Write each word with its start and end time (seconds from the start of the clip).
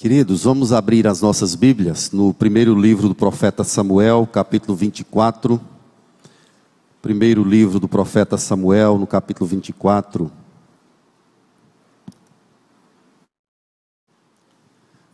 Queridos, 0.00 0.44
vamos 0.44 0.72
abrir 0.72 1.06
as 1.06 1.20
nossas 1.20 1.54
Bíblias 1.54 2.10
no 2.10 2.32
primeiro 2.32 2.74
livro 2.74 3.06
do 3.06 3.14
profeta 3.14 3.62
Samuel, 3.62 4.26
capítulo 4.26 4.74
24. 4.74 5.60
Primeiro 7.02 7.44
livro 7.44 7.78
do 7.78 7.86
profeta 7.86 8.38
Samuel, 8.38 8.96
no 8.96 9.06
capítulo 9.06 9.46
24. 9.46 10.32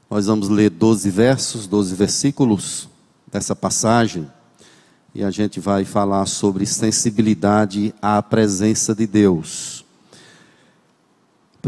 Nós 0.08 0.26
vamos 0.26 0.49
ler 0.49 0.71
12 0.71 1.10
versos, 1.10 1.66
12 1.66 1.92
versículos 1.96 2.88
dessa 3.26 3.56
passagem, 3.56 4.30
e 5.12 5.24
a 5.24 5.32
gente 5.32 5.58
vai 5.58 5.84
falar 5.84 6.26
sobre 6.26 6.64
sensibilidade 6.64 7.92
à 8.00 8.22
presença 8.22 8.94
de 8.94 9.08
Deus. 9.08 9.84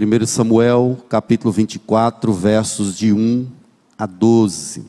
1 0.01 0.27
Samuel, 0.27 0.97
capítulo 1.09 1.51
24, 1.51 2.33
versos 2.33 2.97
de 2.97 3.13
1 3.13 3.49
a 3.99 4.07
12. 4.07 4.85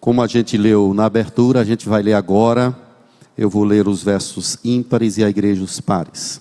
Como 0.00 0.22
a 0.22 0.26
gente 0.26 0.56
leu 0.56 0.94
na 0.94 1.04
abertura, 1.04 1.60
a 1.60 1.64
gente 1.64 1.86
vai 1.86 2.02
ler 2.02 2.14
agora. 2.14 2.74
Eu 3.36 3.50
vou 3.50 3.64
ler 3.64 3.86
os 3.86 4.02
versos 4.02 4.56
ímpares 4.64 5.18
e 5.18 5.24
a 5.24 5.28
igreja 5.28 5.62
os 5.62 5.78
pares. 5.78 6.40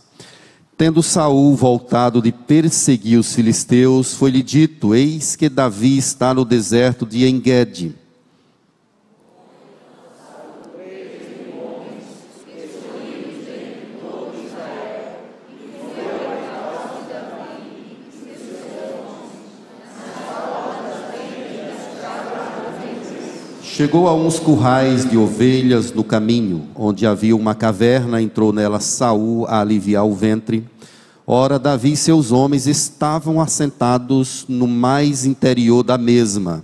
Tendo 0.78 1.04
Saul 1.04 1.54
voltado 1.58 2.22
de 2.22 2.32
perseguir 2.32 3.20
os 3.20 3.36
filisteus, 3.36 4.14
foi-lhe 4.14 4.42
dito: 4.42 4.96
Eis 4.96 5.36
que 5.36 5.50
Davi 5.50 5.98
está 5.98 6.34
no 6.34 6.46
deserto 6.46 7.06
de 7.06 7.28
Engedi 7.28 7.94
Chegou 23.76 24.08
a 24.08 24.14
uns 24.14 24.40
currais 24.40 25.04
de 25.04 25.18
ovelhas 25.18 25.92
no 25.92 26.02
caminho, 26.02 26.70
onde 26.74 27.06
havia 27.06 27.36
uma 27.36 27.54
caverna, 27.54 28.22
entrou 28.22 28.54
nela 28.54 28.80
Saul 28.80 29.46
a 29.48 29.60
aliviar 29.60 30.06
o 30.06 30.16
ventre. 30.16 30.64
Ora, 31.28 31.60
Davi 31.60 31.92
e 31.92 31.98
seus 31.98 32.32
homens 32.32 32.68
estavam 32.68 33.42
assentados 33.42 34.46
no 34.48 34.66
mais 34.66 35.26
interior 35.26 35.84
da 35.84 35.98
mesma. 35.98 36.64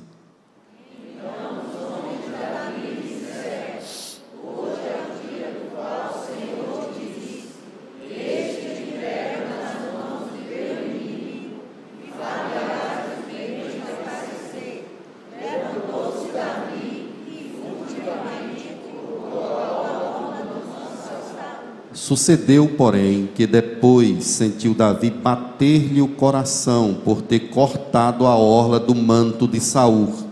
Sucedeu, 21.94 22.70
porém, 22.78 23.28
que 23.36 23.46
depois 23.46 24.24
sentiu 24.24 24.74
Davi 24.74 25.10
bater-lhe 25.10 26.02
o 26.02 26.08
coração 26.08 26.98
por 27.04 27.22
ter 27.22 27.50
cortado 27.50 28.26
a 28.26 28.36
orla 28.36 28.80
do 28.80 28.96
manto 28.96 29.46
de 29.46 29.60
Saul. 29.60 30.32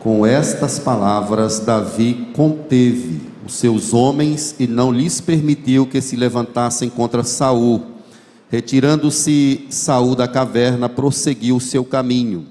Com 0.00 0.26
estas 0.26 0.80
palavras, 0.80 1.60
Davi 1.60 2.32
conteve 2.34 3.31
os 3.44 3.54
seus 3.54 3.92
homens 3.92 4.54
e 4.58 4.66
não 4.66 4.92
lhes 4.92 5.20
permitiu 5.20 5.86
que 5.86 6.00
se 6.00 6.16
levantassem 6.16 6.88
contra 6.88 7.24
Saul. 7.24 7.82
Retirando-se 8.48 9.66
Saul 9.70 10.14
da 10.14 10.28
caverna, 10.28 10.88
prosseguiu 10.88 11.56
o 11.56 11.60
seu 11.60 11.84
caminho. 11.84 12.46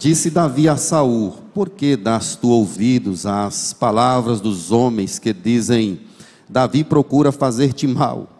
Disse 0.00 0.30
Davi 0.30 0.66
a 0.66 0.78
Saul: 0.78 1.39
Por 1.54 1.68
que 1.68 1.96
das 1.96 2.36
tu 2.36 2.48
ouvidos 2.48 3.26
às 3.26 3.72
palavras 3.72 4.40
dos 4.40 4.70
homens 4.70 5.18
que 5.18 5.32
dizem: 5.32 6.00
Davi 6.48 6.84
procura 6.84 7.32
fazer-te 7.32 7.86
mal? 7.86 8.39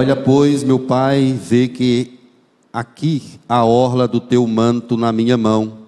Olha, 0.00 0.14
pois, 0.14 0.62
meu 0.62 0.78
pai, 0.78 1.32
vê 1.32 1.66
que 1.66 2.20
aqui 2.72 3.20
a 3.48 3.64
orla 3.64 4.06
do 4.06 4.20
teu 4.20 4.46
manto 4.46 4.96
na 4.96 5.10
minha 5.10 5.36
mão. 5.36 5.78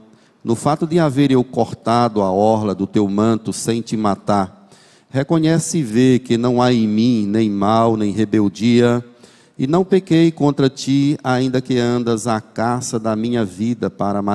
No 0.43 0.57
fato 0.57 0.85
de 0.85 0.99
haver 0.99 1.31
eu 1.31 1.45
cortado 1.45 2.21
a 2.21 2.33
orla 2.33 2.75
do 2.75 2.89
teu 2.89 3.07
manto 3.09 3.53
sem 3.53 3.81
te 3.81 3.97
matar, 3.97 4.69
reconhece 5.11 5.79
e 5.79 5.85
vê 5.85 6.19
que 6.19 6.37
não 6.37 6.61
há 6.61 6.73
em 6.73 6.89
mim 6.89 7.25
nem 7.25 7.49
mal, 7.49 7.97
nem 7.97 8.11
rebeldia, 8.11 9.05
e 9.57 9.69
não 9.69 9.85
pequei 9.85 10.33
contra 10.33 10.69
ti, 10.69 11.17
ainda 11.23 11.61
que 11.61 11.79
andas 11.79 12.27
à 12.27 12.41
caça 12.41 12.99
da 12.99 13.15
minha 13.15 13.45
vida 13.45 13.89
para 13.89 14.21
me 14.21 14.33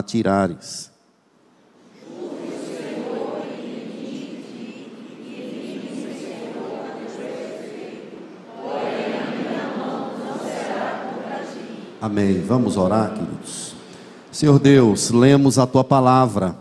Amém. 12.06 12.40
Vamos 12.40 12.78
orar, 12.78 13.16
queridos. 13.16 13.74
Senhor 14.32 14.60
Deus, 14.60 15.10
lemos 15.10 15.58
a 15.58 15.66
tua 15.66 15.84
palavra. 15.84 16.56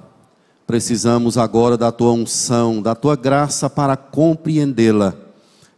Precisamos 0.66 1.36
agora 1.36 1.76
da 1.76 1.92
tua 1.92 2.12
unção, 2.12 2.80
da 2.80 2.94
tua 2.94 3.14
graça 3.14 3.68
para 3.68 3.94
compreendê-la. 3.94 5.12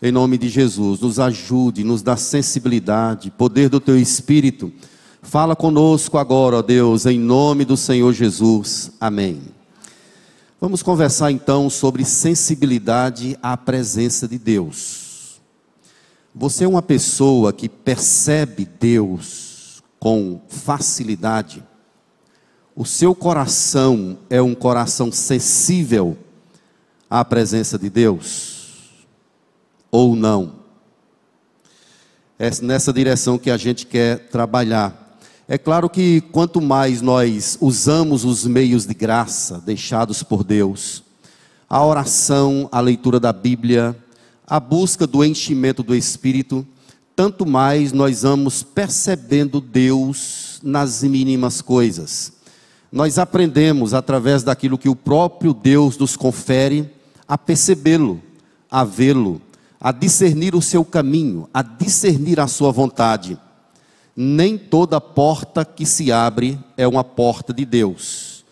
Em 0.00 0.12
nome 0.12 0.38
de 0.38 0.48
Jesus, 0.48 1.00
nos 1.00 1.18
ajude, 1.18 1.82
nos 1.82 2.00
dá 2.00 2.16
sensibilidade, 2.16 3.28
poder 3.32 3.68
do 3.68 3.80
teu 3.80 3.98
espírito. 3.98 4.72
Fala 5.20 5.56
conosco 5.56 6.16
agora, 6.16 6.58
ó 6.58 6.62
Deus, 6.62 7.04
em 7.04 7.18
nome 7.18 7.64
do 7.64 7.76
Senhor 7.76 8.12
Jesus. 8.12 8.92
Amém. 9.00 9.40
Vamos 10.60 10.80
conversar 10.80 11.32
então 11.32 11.68
sobre 11.68 12.04
sensibilidade 12.04 13.36
à 13.42 13.56
presença 13.56 14.28
de 14.28 14.38
Deus. 14.38 15.40
Você 16.32 16.62
é 16.62 16.68
uma 16.68 16.82
pessoa 16.82 17.52
que 17.52 17.68
percebe 17.68 18.64
Deus 18.78 19.45
com 20.06 20.40
facilidade, 20.46 21.64
o 22.76 22.84
seu 22.84 23.12
coração 23.12 24.16
é 24.30 24.40
um 24.40 24.54
coração 24.54 25.10
sensível 25.10 26.16
à 27.10 27.24
presença 27.24 27.76
de 27.76 27.90
Deus? 27.90 28.84
Ou 29.90 30.14
não? 30.14 30.60
É 32.38 32.48
nessa 32.62 32.92
direção 32.92 33.36
que 33.36 33.50
a 33.50 33.56
gente 33.56 33.84
quer 33.84 34.28
trabalhar. 34.28 35.18
É 35.48 35.58
claro 35.58 35.90
que 35.90 36.20
quanto 36.30 36.60
mais 36.60 37.02
nós 37.02 37.58
usamos 37.60 38.24
os 38.24 38.46
meios 38.46 38.86
de 38.86 38.94
graça 38.94 39.60
deixados 39.66 40.22
por 40.22 40.44
Deus, 40.44 41.02
a 41.68 41.84
oração, 41.84 42.68
a 42.70 42.78
leitura 42.78 43.18
da 43.18 43.32
Bíblia, 43.32 43.96
a 44.46 44.60
busca 44.60 45.04
do 45.04 45.24
enchimento 45.24 45.82
do 45.82 45.96
Espírito, 45.96 46.64
tanto 47.16 47.46
mais 47.46 47.92
nós 47.92 48.22
vamos 48.22 48.62
percebendo 48.62 49.58
Deus 49.58 50.60
nas 50.62 51.02
mínimas 51.02 51.62
coisas. 51.62 52.30
Nós 52.92 53.18
aprendemos 53.18 53.94
através 53.94 54.42
daquilo 54.42 54.76
que 54.76 54.88
o 54.88 54.94
próprio 54.94 55.54
Deus 55.54 55.96
nos 55.96 56.14
confere 56.14 56.90
a 57.26 57.38
percebê-lo, 57.38 58.22
a 58.70 58.84
vê-lo, 58.84 59.40
a 59.80 59.92
discernir 59.92 60.54
o 60.54 60.60
seu 60.60 60.84
caminho, 60.84 61.48
a 61.54 61.62
discernir 61.62 62.38
a 62.38 62.46
sua 62.46 62.70
vontade. 62.70 63.38
Nem 64.14 64.58
toda 64.58 65.00
porta 65.00 65.64
que 65.64 65.86
se 65.86 66.12
abre 66.12 66.58
é 66.76 66.86
uma 66.86 67.02
porta 67.02 67.52
de 67.52 67.64
Deus, 67.64 68.44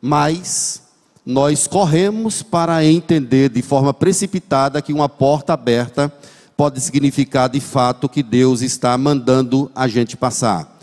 mas 0.00 0.82
nós 1.24 1.66
corremos 1.66 2.42
para 2.42 2.84
entender 2.84 3.48
de 3.48 3.62
forma 3.62 3.92
precipitada 3.92 4.82
que 4.82 4.92
uma 4.92 5.08
porta 5.08 5.52
aberta 5.52 6.12
pode 6.56 6.80
significar 6.80 7.48
de 7.48 7.60
fato 7.60 8.08
que 8.08 8.22
Deus 8.22 8.60
está 8.60 8.96
mandando 8.96 9.70
a 9.74 9.88
gente 9.88 10.16
passar. 10.16 10.78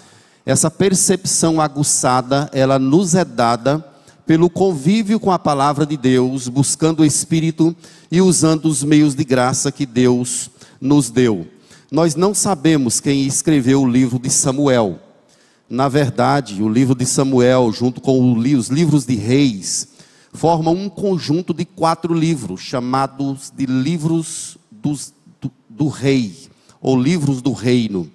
Essa 0.45 0.71
percepção 0.71 1.61
aguçada, 1.61 2.49
ela 2.53 2.79
nos 2.79 3.13
é 3.15 3.23
dada 3.23 3.85
pelo 4.25 4.49
convívio 4.49 5.19
com 5.19 5.31
a 5.31 5.39
palavra 5.39 5.85
de 5.85 5.97
Deus, 5.97 6.47
buscando 6.47 7.01
o 7.01 7.05
Espírito 7.05 7.75
e 8.11 8.21
usando 8.21 8.65
os 8.65 8.83
meios 8.83 9.15
de 9.15 9.23
graça 9.23 9.71
que 9.71 9.85
Deus 9.85 10.49
nos 10.79 11.09
deu. 11.09 11.47
Nós 11.91 12.15
não 12.15 12.33
sabemos 12.33 12.99
quem 12.99 13.25
escreveu 13.25 13.81
o 13.81 13.89
livro 13.89 14.19
de 14.19 14.29
Samuel. 14.29 14.99
Na 15.67 15.87
verdade, 15.87 16.61
o 16.61 16.69
livro 16.69 16.95
de 16.95 17.05
Samuel, 17.05 17.71
junto 17.71 18.01
com 18.01 18.33
os 18.33 18.67
livros 18.69 19.05
de 19.05 19.15
Reis, 19.15 19.87
formam 20.33 20.75
um 20.75 20.89
conjunto 20.89 21.53
de 21.53 21.65
quatro 21.65 22.13
livros, 22.13 22.61
chamados 22.61 23.51
de 23.55 23.65
livros 23.65 24.57
dos, 24.71 25.13
do, 25.79 25.87
rei, 25.87 26.33
ou 26.81 27.01
livros 27.01 27.41
do 27.41 27.53
reino. 27.53 28.11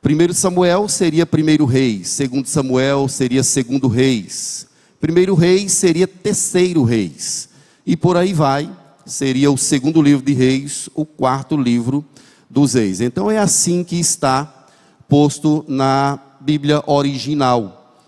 Primeiro 0.00 0.32
Samuel 0.32 0.88
seria 0.88 1.26
primeiro 1.26 1.66
rei, 1.66 2.02
segundo 2.02 2.46
Samuel 2.46 3.06
seria 3.08 3.42
segundo 3.42 3.86
reis, 3.86 4.66
primeiro 4.98 5.34
rei 5.34 5.68
seria 5.68 6.08
terceiro 6.08 6.82
reis, 6.82 7.50
e 7.86 7.94
por 7.94 8.16
aí 8.16 8.32
vai, 8.32 8.68
seria 9.04 9.50
o 9.50 9.58
segundo 9.58 10.00
livro 10.00 10.24
de 10.24 10.32
reis, 10.32 10.88
o 10.94 11.04
quarto 11.04 11.56
livro 11.56 12.04
dos 12.48 12.74
reis. 12.74 13.00
Então 13.00 13.30
é 13.30 13.38
assim 13.38 13.84
que 13.84 13.96
está 13.96 14.66
posto 15.08 15.64
na 15.68 16.18
Bíblia 16.40 16.82
original. 16.86 18.00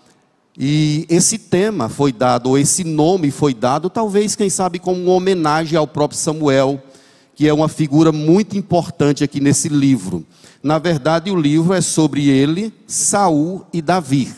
E 0.57 1.05
esse 1.09 1.37
tema 1.37 1.87
foi 1.87 2.11
dado, 2.11 2.49
ou 2.49 2.57
esse 2.57 2.83
nome 2.83 3.29
foi 3.29 3.53
dado, 3.53 3.89
talvez, 3.89 4.35
quem 4.35 4.49
sabe, 4.49 4.79
como 4.79 5.01
uma 5.01 5.13
homenagem 5.13 5.77
ao 5.77 5.85
próprio 5.85 6.19
Samuel, 6.19 6.81
que 7.35 7.47
é 7.47 7.53
uma 7.53 7.67
figura 7.67 8.11
muito 8.11 8.57
importante 8.57 9.23
aqui 9.23 9.41
nesse 9.41 9.67
livro. 9.67 10.25
Na 10.63 10.79
verdade, 10.79 11.29
o 11.29 11.35
livro 11.35 11.73
é 11.73 11.81
sobre 11.81 12.29
ele, 12.29 12.73
Saul 12.87 13.65
e 13.73 13.81
Davi. 13.81 14.33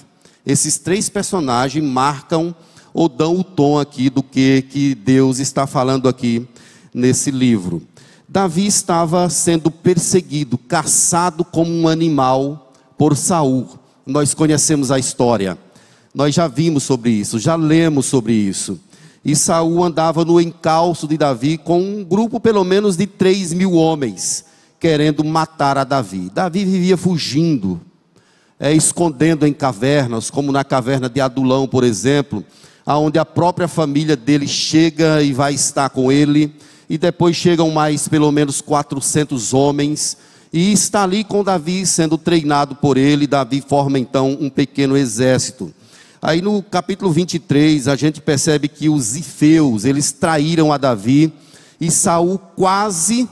Esses 0.45 0.77
três 0.77 1.07
personagens 1.07 1.83
marcam 1.83 2.55
ou 2.93 3.07
dão 3.07 3.37
o 3.39 3.43
tom 3.43 3.79
aqui 3.79 4.09
do 4.09 4.23
que, 4.23 4.63
que 4.63 4.95
Deus 4.95 5.39
está 5.39 5.67
falando 5.67 6.09
aqui 6.09 6.47
nesse 6.93 7.29
livro. 7.29 7.83
Davi 8.27 8.65
estava 8.65 9.29
sendo 9.29 9.69
perseguido, 9.69 10.57
caçado 10.57 11.45
como 11.45 11.71
um 11.71 11.87
animal 11.87 12.73
por 12.97 13.15
Saul. 13.15 13.67
Nós 14.05 14.33
conhecemos 14.33 14.89
a 14.89 14.97
história. 14.97 15.57
Nós 16.13 16.33
já 16.33 16.47
vimos 16.47 16.83
sobre 16.83 17.11
isso, 17.11 17.37
já 17.37 17.55
lemos 17.55 18.07
sobre 18.07 18.33
isso. 18.33 18.79
E 19.27 19.35
Saul 19.35 19.83
andava 19.83 20.23
no 20.23 20.39
encalço 20.39 21.05
de 21.05 21.17
Davi 21.17 21.57
com 21.57 21.81
um 21.81 22.01
grupo 22.01 22.39
pelo 22.39 22.63
menos 22.63 22.95
de 22.95 23.05
três 23.05 23.51
mil 23.51 23.73
homens, 23.73 24.45
querendo 24.79 25.21
matar 25.21 25.77
a 25.77 25.83
Davi. 25.83 26.31
Davi 26.33 26.63
vivia 26.63 26.95
fugindo, 26.95 27.81
é, 28.57 28.71
escondendo 28.71 29.45
em 29.45 29.51
cavernas, 29.51 30.29
como 30.29 30.49
na 30.49 30.63
caverna 30.63 31.09
de 31.09 31.19
Adulão, 31.19 31.67
por 31.67 31.83
exemplo, 31.83 32.41
aonde 32.85 33.19
a 33.19 33.25
própria 33.25 33.67
família 33.67 34.15
dele 34.15 34.47
chega 34.47 35.21
e 35.21 35.33
vai 35.33 35.53
estar 35.53 35.89
com 35.89 36.09
ele, 36.09 36.55
e 36.89 36.97
depois 36.97 37.35
chegam 37.35 37.69
mais 37.69 38.07
pelo 38.07 38.31
menos 38.31 38.61
400 38.61 39.53
homens, 39.53 40.15
e 40.53 40.71
está 40.71 41.03
ali 41.03 41.25
com 41.25 41.43
Davi 41.43 41.85
sendo 41.85 42.17
treinado 42.17 42.75
por 42.75 42.95
ele. 42.95 43.27
Davi 43.27 43.59
forma 43.59 43.99
então 43.99 44.37
um 44.39 44.49
pequeno 44.49 44.95
exército. 44.95 45.73
Aí 46.21 46.41
no 46.41 46.63
capítulo 46.63 47.11
23, 47.11 47.87
a 47.87 47.95
gente 47.95 48.19
percebe 48.21 48.67
que 48.67 48.89
os 48.89 49.15
ifeus, 49.15 49.85
eles 49.85 50.11
traíram 50.11 50.73
a 50.73 50.77
Davi 50.77 51.31
e 51.79 51.91
Saul 51.91 52.39
quase 52.55 53.29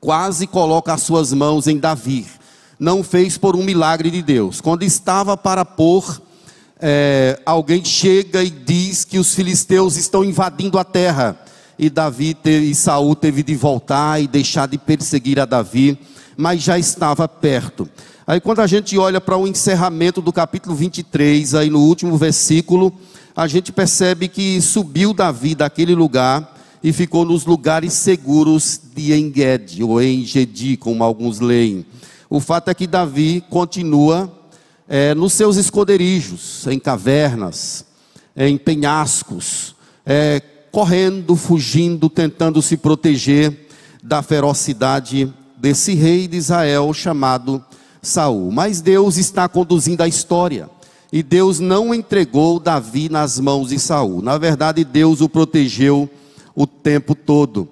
quase 0.00 0.46
coloca 0.46 0.92
as 0.94 1.02
suas 1.02 1.32
mãos 1.32 1.66
em 1.66 1.78
Davi. 1.78 2.26
Não 2.78 3.02
fez 3.02 3.36
por 3.36 3.56
um 3.56 3.64
milagre 3.64 4.10
de 4.10 4.22
Deus. 4.22 4.60
Quando 4.60 4.84
estava 4.84 5.36
para 5.36 5.64
pôr, 5.64 6.22
é, 6.80 7.40
alguém 7.44 7.84
chega 7.84 8.42
e 8.42 8.50
diz 8.50 9.04
que 9.04 9.18
os 9.18 9.34
filisteus 9.34 9.96
estão 9.96 10.24
invadindo 10.24 10.78
a 10.78 10.84
terra. 10.84 11.36
E 11.78 11.90
Davi 11.90 12.34
teve, 12.34 12.70
e 12.70 12.74
Saul 12.74 13.14
teve 13.14 13.42
de 13.42 13.54
voltar 13.54 14.22
e 14.22 14.26
deixar 14.26 14.68
de 14.68 14.78
perseguir 14.78 15.40
a 15.40 15.44
Davi, 15.44 15.98
mas 16.36 16.62
já 16.62 16.78
estava 16.78 17.26
perto. 17.26 17.88
Aí 18.28 18.40
quando 18.40 18.58
a 18.58 18.66
gente 18.66 18.98
olha 18.98 19.20
para 19.20 19.36
o 19.36 19.46
encerramento 19.46 20.20
do 20.20 20.32
capítulo 20.32 20.74
23, 20.74 21.54
aí 21.54 21.70
no 21.70 21.78
último 21.78 22.16
versículo, 22.16 22.92
a 23.36 23.46
gente 23.46 23.70
percebe 23.70 24.26
que 24.26 24.60
subiu 24.60 25.14
Davi 25.14 25.54
daquele 25.54 25.94
lugar 25.94 26.52
e 26.82 26.92
ficou 26.92 27.24
nos 27.24 27.46
lugares 27.46 27.92
seguros 27.92 28.80
de 28.96 29.14
Engedi, 29.14 29.84
ou 29.84 30.02
Engedi, 30.02 30.76
como 30.76 31.04
alguns 31.04 31.38
leem. 31.38 31.86
O 32.28 32.40
fato 32.40 32.68
é 32.68 32.74
que 32.74 32.88
Davi 32.88 33.44
continua 33.48 34.28
é, 34.88 35.14
nos 35.14 35.32
seus 35.32 35.56
esconderijos, 35.56 36.66
em 36.66 36.80
cavernas, 36.80 37.84
em 38.36 38.58
penhascos, 38.58 39.76
é, 40.04 40.42
correndo, 40.72 41.36
fugindo, 41.36 42.10
tentando 42.10 42.60
se 42.60 42.76
proteger 42.76 43.68
da 44.02 44.20
ferocidade 44.20 45.32
desse 45.56 45.94
rei 45.94 46.26
de 46.26 46.36
Israel 46.36 46.92
chamado 46.92 47.64
Saul. 48.06 48.50
Mas 48.50 48.80
Deus 48.80 49.16
está 49.16 49.48
conduzindo 49.48 50.02
a 50.02 50.08
história. 50.08 50.70
E 51.12 51.22
Deus 51.22 51.60
não 51.60 51.94
entregou 51.94 52.58
Davi 52.58 53.08
nas 53.08 53.38
mãos 53.38 53.68
de 53.68 53.78
Saul. 53.78 54.20
Na 54.22 54.38
verdade, 54.38 54.84
Deus 54.84 55.20
o 55.20 55.28
protegeu 55.28 56.08
o 56.54 56.66
tempo 56.66 57.14
todo. 57.14 57.68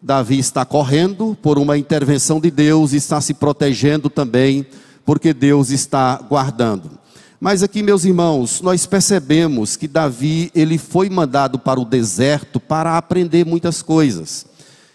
Davi 0.00 0.38
está 0.38 0.64
correndo 0.64 1.36
por 1.42 1.58
uma 1.58 1.76
intervenção 1.76 2.38
de 2.38 2.50
Deus, 2.50 2.92
está 2.92 3.20
se 3.20 3.34
protegendo 3.34 4.08
também, 4.08 4.64
porque 5.04 5.34
Deus 5.34 5.70
está 5.70 6.16
guardando. 6.16 6.90
Mas 7.40 7.62
aqui, 7.62 7.82
meus 7.82 8.04
irmãos, 8.04 8.60
nós 8.60 8.86
percebemos 8.86 9.76
que 9.76 9.88
Davi, 9.88 10.50
ele 10.54 10.78
foi 10.78 11.10
mandado 11.10 11.58
para 11.58 11.80
o 11.80 11.84
deserto 11.84 12.60
para 12.60 12.96
aprender 12.96 13.44
muitas 13.44 13.82
coisas. 13.82 14.46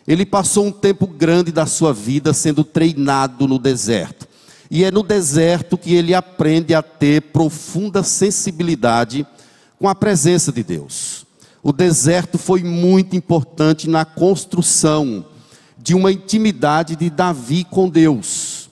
Ele 0.08 0.26
passou 0.26 0.66
um 0.66 0.72
tempo 0.72 1.06
grande 1.06 1.52
da 1.52 1.66
sua 1.66 1.94
vida 1.94 2.34
sendo 2.34 2.64
treinado 2.64 3.48
no 3.48 3.60
deserto. 3.60 4.28
E 4.74 4.86
é 4.86 4.90
no 4.90 5.04
deserto 5.04 5.78
que 5.78 5.94
ele 5.94 6.14
aprende 6.16 6.74
a 6.74 6.82
ter 6.82 7.24
profunda 7.24 8.04
sensibilidade 8.04 9.28
com 9.78 9.90
a 9.90 9.94
presença 9.94 10.50
de 10.50 10.64
Deus. 10.64 11.26
O 11.62 11.74
deserto 11.74 12.38
foi 12.38 12.64
muito 12.64 13.14
importante 13.14 13.90
na 13.90 14.06
construção 14.06 15.26
de 15.78 15.94
uma 15.94 16.10
intimidade 16.10 16.96
de 16.96 17.10
Davi 17.10 17.66
com 17.66 17.90
Deus. 17.90 18.70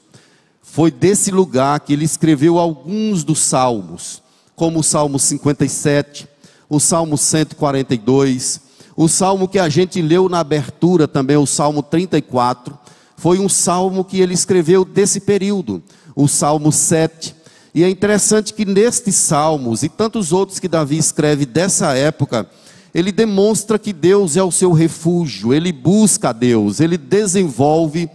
Foi 0.61 0.89
desse 0.89 1.31
lugar 1.31 1.81
que 1.81 1.91
ele 1.91 2.05
escreveu 2.05 2.57
alguns 2.57 3.25
dos 3.25 3.39
salmos, 3.39 4.23
como 4.55 4.79
o 4.79 4.83
Salmo 4.83 5.19
57, 5.19 6.29
o 6.69 6.79
Salmo 6.79 7.17
142, 7.17 8.61
o 8.95 9.09
salmo 9.09 9.49
que 9.49 9.59
a 9.59 9.67
gente 9.67 10.01
leu 10.01 10.29
na 10.29 10.39
abertura 10.39 11.09
também, 11.09 11.35
o 11.35 11.45
Salmo 11.45 11.83
34, 11.83 12.77
foi 13.19 13.37
um 13.37 13.49
salmo 13.49 14.05
que 14.05 14.21
ele 14.21 14.33
escreveu 14.33 14.85
desse 14.85 15.19
período, 15.19 15.83
o 16.15 16.25
Salmo 16.25 16.71
7. 16.71 17.35
E 17.75 17.83
é 17.83 17.89
interessante 17.89 18.53
que 18.53 18.63
nestes 18.63 19.15
salmos 19.15 19.83
e 19.83 19.89
tantos 19.89 20.31
outros 20.31 20.57
que 20.57 20.69
Davi 20.69 20.97
escreve 20.97 21.45
dessa 21.45 21.93
época, 21.93 22.49
ele 22.95 23.11
demonstra 23.11 23.77
que 23.77 23.91
Deus 23.91 24.37
é 24.37 24.41
o 24.41 24.51
seu 24.51 24.71
refúgio, 24.71 25.53
ele 25.53 25.73
busca 25.73 26.29
a 26.29 26.31
Deus, 26.31 26.79
ele 26.79 26.97
desenvolve 26.97 28.09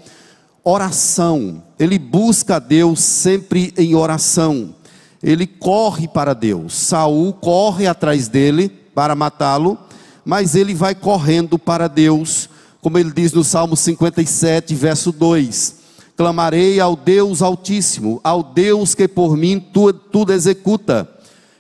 oração, 0.65 1.63
ele 1.79 1.99
busca 1.99 2.57
a 2.57 2.59
Deus 2.59 3.01
sempre 3.01 3.75
em 3.77 3.95
oração. 3.95 4.75
Ele 5.23 5.47
corre 5.47 6.09
para 6.09 6.35
Deus. 6.35 6.75
Saul 6.75 7.35
corre 7.35 7.87
atrás 7.87 8.27
dele 8.27 8.71
para 8.95 9.15
matá-lo, 9.15 9.79
mas 10.25 10.55
ele 10.55 10.75
vai 10.75 10.95
correndo 10.95 11.59
para 11.59 11.89
Deus 11.89 12.49
como 12.85 12.99
ele 12.99 13.11
diz 13.11 13.33
no 13.33 13.43
Salmo 13.43 13.79
57, 13.79 14.75
verso 14.75 15.11
2: 15.11 15.77
Clamarei 16.19 16.79
ao 16.79 16.95
Deus 16.95 17.41
Altíssimo, 17.41 18.21
ao 18.23 18.43
Deus 18.43 18.95
que 18.95 19.09
por 19.09 19.39
mim 19.39 19.59
tudo, 19.59 20.31
executa. 20.31 21.09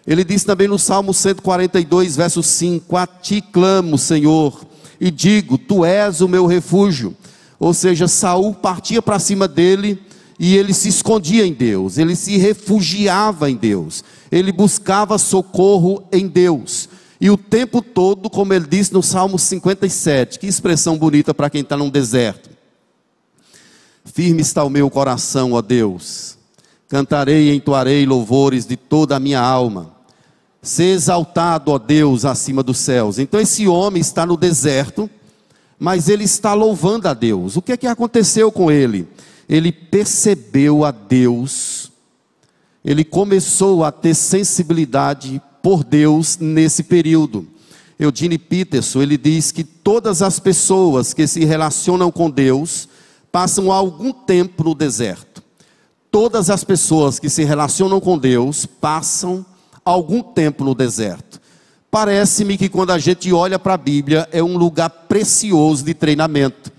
Ele 0.06 0.22
diz 0.22 0.44
também 0.44 0.68
no 0.68 0.78
Salmo 0.78 1.14
142, 1.14 2.14
verso 2.14 2.42
5: 2.42 2.94
A 2.94 3.06
ti 3.06 3.40
clamo, 3.40 3.96
Senhor, 3.96 4.66
e 5.00 5.10
digo: 5.10 5.56
Tu 5.56 5.82
és 5.82 6.20
o 6.20 6.28
meu 6.28 6.44
refúgio. 6.44 7.16
Ou 7.58 7.72
seja, 7.72 8.06
Saul 8.06 8.52
partia 8.52 9.00
para 9.00 9.18
cima 9.18 9.48
dele 9.48 9.98
e 10.38 10.58
ele 10.58 10.74
se 10.74 10.90
escondia 10.90 11.46
em 11.46 11.54
Deus, 11.54 11.96
ele 11.96 12.14
se 12.14 12.36
refugiava 12.36 13.50
em 13.50 13.56
Deus, 13.56 14.04
ele 14.30 14.52
buscava 14.52 15.16
socorro 15.16 16.02
em 16.12 16.28
Deus. 16.28 16.83
E 17.24 17.30
o 17.30 17.38
tempo 17.38 17.80
todo, 17.80 18.28
como 18.28 18.52
ele 18.52 18.66
disse 18.66 18.92
no 18.92 19.02
Salmo 19.02 19.38
57, 19.38 20.38
que 20.38 20.46
expressão 20.46 20.98
bonita 20.98 21.32
para 21.32 21.48
quem 21.48 21.62
está 21.62 21.74
num 21.74 21.88
deserto. 21.88 22.50
Firme 24.04 24.42
está 24.42 24.62
o 24.62 24.68
meu 24.68 24.90
coração, 24.90 25.52
ó 25.52 25.62
Deus. 25.62 26.36
Cantarei 26.86 27.48
e 27.48 27.54
entoarei 27.54 28.04
louvores 28.04 28.66
de 28.66 28.76
toda 28.76 29.16
a 29.16 29.18
minha 29.18 29.40
alma. 29.40 29.96
ser 30.60 30.92
exaltado, 30.92 31.70
ó 31.70 31.78
Deus, 31.78 32.26
acima 32.26 32.62
dos 32.62 32.76
céus. 32.76 33.18
Então 33.18 33.40
esse 33.40 33.66
homem 33.66 34.02
está 34.02 34.26
no 34.26 34.36
deserto, 34.36 35.08
mas 35.78 36.10
ele 36.10 36.24
está 36.24 36.52
louvando 36.52 37.08
a 37.08 37.14
Deus. 37.14 37.56
O 37.56 37.62
que 37.62 37.72
é 37.72 37.76
que 37.78 37.86
aconteceu 37.86 38.52
com 38.52 38.70
ele? 38.70 39.08
Ele 39.48 39.72
percebeu 39.72 40.84
a 40.84 40.90
Deus, 40.90 41.90
ele 42.84 43.02
começou 43.02 43.82
a 43.82 43.90
ter 43.90 44.12
sensibilidade 44.12 45.40
por 45.64 45.82
Deus 45.82 46.36
nesse 46.36 46.82
período. 46.82 47.46
Eugene 47.98 48.36
Peterson, 48.36 49.00
ele 49.00 49.16
diz 49.16 49.50
que 49.50 49.64
todas 49.64 50.20
as 50.20 50.38
pessoas 50.38 51.14
que 51.14 51.26
se 51.26 51.42
relacionam 51.46 52.12
com 52.12 52.28
Deus 52.28 52.86
passam 53.32 53.72
algum 53.72 54.12
tempo 54.12 54.62
no 54.62 54.74
deserto. 54.74 55.42
Todas 56.10 56.50
as 56.50 56.62
pessoas 56.62 57.18
que 57.18 57.30
se 57.30 57.44
relacionam 57.44 57.98
com 57.98 58.18
Deus 58.18 58.66
passam 58.66 59.42
algum 59.82 60.22
tempo 60.22 60.64
no 60.64 60.74
deserto. 60.74 61.40
Parece-me 61.90 62.58
que 62.58 62.68
quando 62.68 62.90
a 62.90 62.98
gente 62.98 63.32
olha 63.32 63.58
para 63.58 63.72
a 63.72 63.78
Bíblia 63.78 64.28
é 64.32 64.42
um 64.42 64.58
lugar 64.58 64.90
precioso 64.90 65.82
de 65.82 65.94
treinamento. 65.94 66.70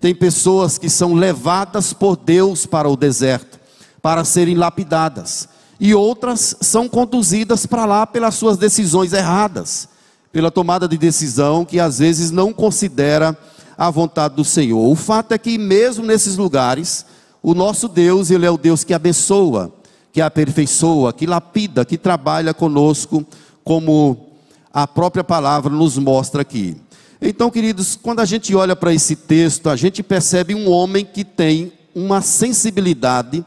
Tem 0.00 0.12
pessoas 0.12 0.78
que 0.78 0.90
são 0.90 1.14
levadas 1.14 1.92
por 1.92 2.16
Deus 2.16 2.66
para 2.66 2.88
o 2.88 2.96
deserto 2.96 3.60
para 4.02 4.24
serem 4.24 4.56
lapidadas, 4.56 5.48
e 5.84 5.96
outras 5.96 6.54
são 6.60 6.88
conduzidas 6.88 7.66
para 7.66 7.84
lá 7.84 8.06
pelas 8.06 8.36
suas 8.36 8.56
decisões 8.56 9.12
erradas 9.12 9.88
pela 10.32 10.48
tomada 10.48 10.86
de 10.86 10.96
decisão 10.96 11.64
que 11.64 11.80
às 11.80 11.98
vezes 11.98 12.30
não 12.30 12.52
considera 12.52 13.36
a 13.76 13.90
vontade 13.90 14.36
do 14.36 14.44
Senhor. 14.44 14.88
O 14.88 14.94
fato 14.94 15.32
é 15.32 15.38
que 15.38 15.58
mesmo 15.58 16.06
nesses 16.06 16.36
lugares, 16.36 17.04
o 17.42 17.52
nosso 17.52 17.88
Deus, 17.88 18.30
ele 18.30 18.46
é 18.46 18.50
o 18.50 18.56
Deus 18.56 18.84
que 18.84 18.94
abençoa, 18.94 19.72
que 20.12 20.20
aperfeiçoa, 20.20 21.12
que 21.12 21.26
lapida, 21.26 21.84
que 21.84 21.98
trabalha 21.98 22.54
conosco, 22.54 23.26
como 23.64 24.28
a 24.72 24.86
própria 24.86 25.24
palavra 25.24 25.74
nos 25.74 25.98
mostra 25.98 26.42
aqui. 26.42 26.76
Então, 27.20 27.50
queridos, 27.50 27.98
quando 28.00 28.20
a 28.20 28.24
gente 28.24 28.54
olha 28.54 28.76
para 28.76 28.94
esse 28.94 29.16
texto, 29.16 29.68
a 29.68 29.74
gente 29.74 30.00
percebe 30.00 30.54
um 30.54 30.70
homem 30.70 31.04
que 31.04 31.24
tem 31.24 31.72
uma 31.92 32.20
sensibilidade 32.20 33.44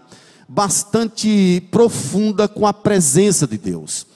bastante 0.48 1.62
profunda 1.72 2.48
com 2.48 2.66
a 2.68 2.74
presença 2.74 3.48
de 3.48 3.58
Deus 3.58 4.08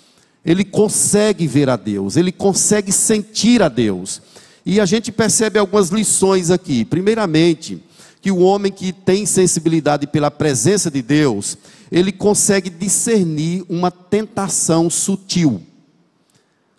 ele 0.44 0.64
consegue 0.64 1.46
ver 1.48 1.70
a 1.70 1.76
Deus, 1.76 2.16
ele 2.16 2.32
consegue 2.32 2.92
sentir 2.92 3.62
a 3.62 3.70
Deus. 3.70 4.22
E 4.66 4.80
a 4.80 4.86
gente 4.86 5.12
percebe 5.12 5.60
algumas 5.60 5.90
lições 5.90 6.50
aqui. 6.50 6.86
Primeiramente, 6.86 7.84
que 8.22 8.32
o 8.32 8.40
homem 8.40 8.72
que 8.72 8.92
tem 8.92 9.26
sensibilidade 9.26 10.08
pela 10.08 10.32
presença 10.32 10.90
de 10.90 11.02
Deus, 11.02 11.58
ele 11.92 12.12
consegue 12.12 12.70
discernir 12.70 13.66
uma 13.70 13.92
tentação 13.92 14.90
sutil. 14.90 15.62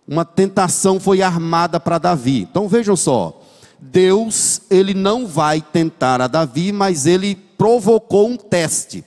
Uma 0.07 0.25
tentação 0.25 0.99
foi 0.99 1.23
armada 1.23 1.79
para 1.79 1.99
Davi. 1.99 2.47
Então 2.51 2.69
vejam 2.69 2.97
só, 2.97 3.41
Deus, 3.79 4.63
ele 4.69 4.95
não 4.95 5.27
vai 5.27 5.61
tentar 5.61 6.21
a 6.21 6.27
Davi, 6.27 6.73
mas 6.73 7.07
ele 7.07 7.35
provocou 7.57 8.29
um 8.29 8.37
teste. 8.37 9.05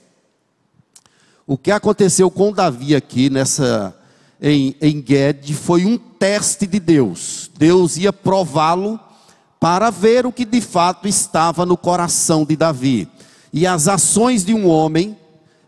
O 1.46 1.58
que 1.58 1.70
aconteceu 1.70 2.30
com 2.30 2.50
Davi 2.50 2.96
aqui 2.96 3.28
nessa 3.28 3.94
em, 4.40 4.74
em 4.80 4.98
Gued 4.98 5.52
foi 5.52 5.84
um 5.84 5.98
teste 5.98 6.66
de 6.66 6.80
Deus. 6.80 7.50
Deus 7.58 7.98
ia 7.98 8.14
prová-lo 8.14 8.98
para 9.60 9.90
ver 9.90 10.24
o 10.24 10.32
que 10.32 10.46
de 10.46 10.62
fato 10.62 11.06
estava 11.06 11.66
no 11.66 11.76
coração 11.76 12.46
de 12.46 12.56
Davi. 12.56 13.06
E 13.52 13.66
as 13.66 13.88
ações 13.88 14.42
de 14.42 14.54
um 14.54 14.66
homem 14.66 15.18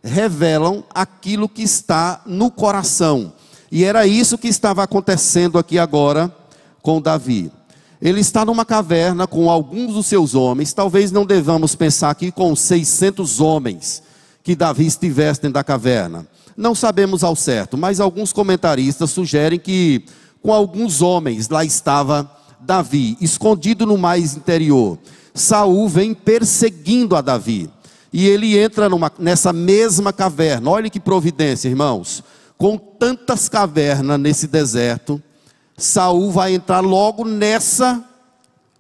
revelam 0.02 0.82
aquilo 0.94 1.46
que 1.46 1.62
está 1.62 2.22
no 2.24 2.50
coração. 2.50 3.34
E 3.70 3.84
era 3.84 4.06
isso 4.06 4.38
que 4.38 4.48
estava 4.48 4.82
acontecendo 4.82 5.58
aqui 5.58 5.78
agora 5.78 6.34
com 6.80 7.02
Davi. 7.02 7.52
Ele 8.00 8.20
está 8.20 8.46
numa 8.46 8.64
caverna 8.64 9.26
com 9.26 9.50
alguns 9.50 9.92
dos 9.92 10.06
seus 10.06 10.34
homens. 10.34 10.72
Talvez 10.72 11.12
não 11.12 11.26
devamos 11.26 11.74
pensar 11.74 12.10
aqui 12.10 12.32
com 12.32 12.56
600 12.56 13.40
homens 13.40 14.05
que 14.46 14.54
Davi 14.54 14.86
estivesse 14.86 15.42
dentro 15.42 15.54
da 15.54 15.64
caverna. 15.64 16.24
Não 16.56 16.72
sabemos 16.72 17.24
ao 17.24 17.34
certo, 17.34 17.76
mas 17.76 17.98
alguns 17.98 18.32
comentaristas 18.32 19.10
sugerem 19.10 19.58
que 19.58 20.04
com 20.40 20.52
alguns 20.52 21.02
homens 21.02 21.48
lá 21.48 21.64
estava 21.64 22.30
Davi, 22.60 23.18
escondido 23.20 23.84
no 23.84 23.98
mais 23.98 24.36
interior. 24.36 24.98
Saul 25.34 25.88
vem 25.88 26.14
perseguindo 26.14 27.16
a 27.16 27.20
Davi. 27.20 27.68
E 28.12 28.28
ele 28.28 28.56
entra 28.56 28.88
numa, 28.88 29.10
nessa 29.18 29.52
mesma 29.52 30.12
caverna. 30.12 30.70
Olha 30.70 30.88
que 30.88 31.00
providência, 31.00 31.68
irmãos. 31.68 32.22
Com 32.56 32.78
tantas 32.78 33.48
cavernas 33.48 34.20
nesse 34.20 34.46
deserto, 34.46 35.20
Saul 35.76 36.30
vai 36.30 36.54
entrar 36.54 36.78
logo 36.78 37.24
nessa 37.24 38.00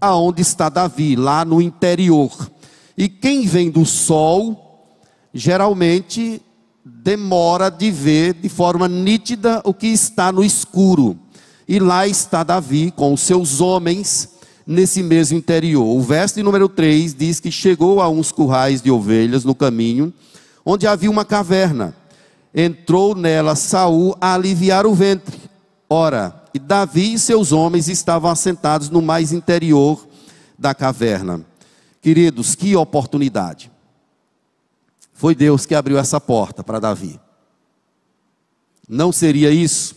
aonde 0.00 0.42
está 0.42 0.68
Davi, 0.68 1.16
lá 1.16 1.44
no 1.44 1.60
interior. 1.60 2.30
E 2.96 3.08
quem 3.08 3.48
vem 3.48 3.68
do 3.68 3.84
sol, 3.84 4.65
geralmente 5.36 6.40
demora 6.84 7.70
de 7.70 7.90
ver 7.90 8.34
de 8.34 8.48
forma 8.48 8.88
nítida 8.88 9.60
o 9.64 9.74
que 9.74 9.88
está 9.88 10.32
no 10.32 10.42
escuro. 10.42 11.18
E 11.68 11.78
lá 11.78 12.06
está 12.06 12.42
Davi 12.42 12.90
com 12.90 13.12
os 13.12 13.20
seus 13.20 13.60
homens 13.60 14.30
nesse 14.66 15.02
mesmo 15.02 15.36
interior. 15.36 15.84
O 15.84 16.00
verso 16.00 16.42
número 16.42 16.68
3 16.68 17.14
diz 17.14 17.40
que 17.40 17.50
chegou 17.50 18.00
a 18.00 18.08
uns 18.08 18.32
currais 18.32 18.80
de 18.80 18.90
ovelhas 18.90 19.44
no 19.44 19.54
caminho, 19.54 20.12
onde 20.64 20.86
havia 20.86 21.10
uma 21.10 21.24
caverna. 21.24 21.94
Entrou 22.54 23.14
nela 23.14 23.54
Saul 23.54 24.16
a 24.20 24.34
aliviar 24.34 24.86
o 24.86 24.94
ventre. 24.94 25.38
Ora, 25.90 26.44
e 26.54 26.58
Davi 26.58 27.14
e 27.14 27.18
seus 27.18 27.52
homens 27.52 27.88
estavam 27.88 28.30
assentados 28.30 28.88
no 28.88 29.02
mais 29.02 29.32
interior 29.32 30.06
da 30.58 30.74
caverna. 30.74 31.44
Queridos, 32.00 32.54
que 32.54 32.74
oportunidade. 32.74 33.70
Foi 35.16 35.34
Deus 35.34 35.64
que 35.64 35.74
abriu 35.74 35.96
essa 35.96 36.20
porta 36.20 36.62
para 36.62 36.78
Davi. 36.78 37.18
Não 38.86 39.10
seria 39.10 39.50
isso? 39.50 39.96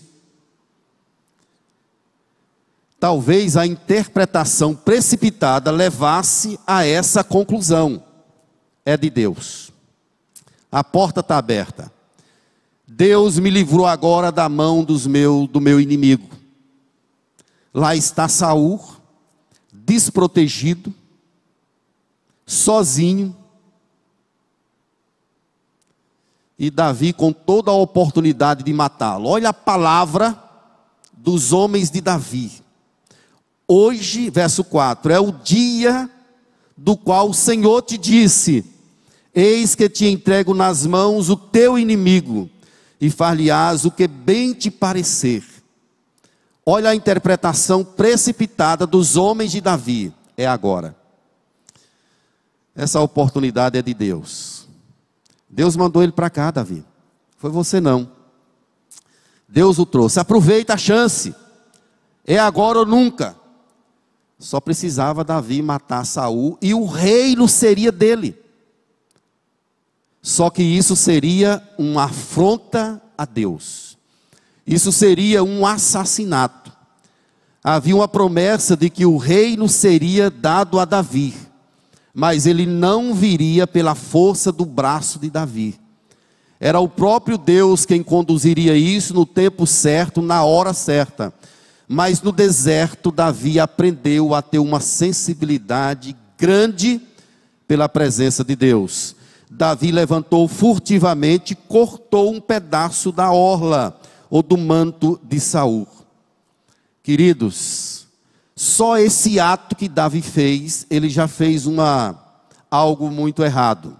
Talvez 2.98 3.58
a 3.58 3.66
interpretação 3.66 4.74
precipitada 4.74 5.72
levasse 5.72 6.58
a 6.66 6.86
essa 6.86 7.22
conclusão. 7.22 8.02
É 8.86 8.96
de 8.96 9.10
Deus. 9.10 9.72
A 10.72 10.86
porta 10.86 11.20
está 11.20 11.38
aberta. 11.38 11.92
Deus 12.88 13.38
me 13.38 13.50
livrou 13.50 13.86
agora 13.86 14.32
da 14.32 14.48
mão 14.48 14.86
dos 14.86 15.06
meu, 15.06 15.46
do 15.48 15.60
meu 15.60 15.82
inimigo. 15.82 16.30
Lá 17.74 17.94
está 17.94 18.30
Saul, 18.30 18.82
desprotegido, 19.72 20.94
sozinho, 22.46 23.36
e 26.60 26.70
Davi 26.70 27.14
com 27.14 27.32
toda 27.32 27.72
a 27.72 27.74
oportunidade 27.74 28.66
de 28.66 28.74
matá-lo. 28.74 29.30
Olha 29.30 29.50
a 29.50 29.54
palavra 29.54 30.38
dos 31.14 31.54
homens 31.54 31.90
de 31.90 32.02
Davi. 32.02 32.52
Hoje, 33.66 34.30
verso 34.30 34.66
4, 34.66 35.14
é 35.14 35.20
o 35.20 35.32
dia 35.32 36.10
do 36.76 36.98
qual 36.98 37.30
o 37.30 37.34
Senhor 37.34 37.82
te 37.84 37.98
disse: 37.98 38.66
Eis 39.34 39.74
que 39.74 39.88
te 39.88 40.06
entrego 40.08 40.54
nas 40.54 40.86
mãos 40.86 41.30
o 41.30 41.38
teu 41.38 41.80
inimigo, 41.80 42.50
e 43.00 43.10
far-lhe-ás 43.10 43.86
o 43.86 43.92
que 43.92 44.08
bem 44.08 44.54
te 44.54 44.70
parecer. 44.70 45.46
Olha 46.66 46.90
a 46.90 46.96
interpretação 46.96 47.86
precipitada 47.86 48.86
dos 48.86 49.16
homens 49.16 49.52
de 49.52 49.62
Davi. 49.62 50.14
É 50.36 50.46
agora. 50.46 50.96
Essa 52.76 53.00
oportunidade 53.02 53.78
é 53.78 53.82
de 53.82 53.94
Deus. 53.94 54.69
Deus 55.50 55.76
mandou 55.76 56.04
ele 56.04 56.12
para 56.12 56.30
cá, 56.30 56.52
Davi. 56.52 56.86
Foi 57.38 57.50
você 57.50 57.82
não. 57.82 58.12
Deus 59.48 59.80
o 59.80 59.86
trouxe. 59.86 60.20
Aproveita 60.20 60.76
a 60.76 60.78
chance. 60.78 61.34
É 62.26 62.38
agora 62.38 62.80
ou 62.80 62.86
nunca. 62.86 63.36
Só 64.38 64.60
precisava 64.60 65.24
Davi 65.24 65.62
matar 65.62 66.06
Saul 66.06 66.58
e 66.62 66.74
o 66.74 66.86
reino 66.86 67.48
seria 67.48 67.92
dele. 67.92 68.38
Só 70.22 70.50
que 70.50 70.62
isso 70.62 70.96
seria 70.96 71.64
uma 71.78 72.04
afronta 72.04 73.02
a 73.18 73.26
Deus. 73.26 73.98
Isso 74.68 74.92
seria 74.92 75.44
um 75.44 75.66
assassinato. 75.66 76.72
Havia 77.64 77.96
uma 77.96 78.08
promessa 78.08 78.78
de 78.78 78.90
que 78.90 79.06
o 79.06 79.18
reino 79.18 79.68
seria 79.68 80.30
dado 80.30 80.80
a 80.80 80.86
Davi 80.86 81.49
mas 82.14 82.46
ele 82.46 82.66
não 82.66 83.14
viria 83.14 83.66
pela 83.68 83.96
força 83.96 84.52
do 84.52 84.66
braço 84.66 85.20
de 85.20 85.30
Davi. 85.30 85.80
Era 86.60 86.80
o 86.80 86.90
próprio 86.90 87.38
Deus 87.38 87.86
quem 87.86 88.04
conduziria 88.04 88.76
isso 88.76 89.14
no 89.14 89.26
tempo 89.26 89.66
certo, 89.66 90.22
na 90.22 90.44
hora 90.44 90.74
certa. 90.74 91.34
Mas 91.88 92.22
no 92.22 92.32
deserto, 92.32 93.12
Davi 93.12 93.60
aprendeu 93.60 94.36
a 94.36 94.42
ter 94.42 94.60
uma 94.60 94.80
sensibilidade 94.80 96.16
grande 96.38 97.02
pela 97.68 97.88
presença 97.88 98.44
de 98.44 98.56
Deus. 98.56 99.16
Davi 99.50 99.92
levantou 99.92 100.48
furtivamente, 100.48 101.56
cortou 101.56 102.32
um 102.34 102.40
pedaço 102.40 103.12
da 103.12 103.32
orla, 103.32 104.00
ou 104.30 104.44
do 104.44 104.58
manto 104.58 105.20
de 105.24 105.40
Saul. 105.40 105.88
Queridos, 107.02 107.89
só 108.62 108.98
esse 108.98 109.40
ato 109.40 109.74
que 109.74 109.88
Davi 109.88 110.22
fez, 110.22 110.86
ele 110.90 111.10
já 111.10 111.30
fez 111.30 111.66
uma 111.66 112.44
algo 112.70 113.10
muito 113.10 113.42
errado. 113.42 113.98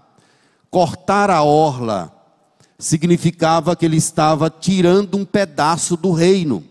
Cortar 0.70 1.30
a 1.30 1.42
orla 1.42 2.12
significava 2.78 3.74
que 3.74 3.86
ele 3.86 3.96
estava 3.96 4.50
tirando 4.50 5.16
um 5.16 5.24
pedaço 5.24 5.96
do 5.96 6.12
reino. 6.12 6.62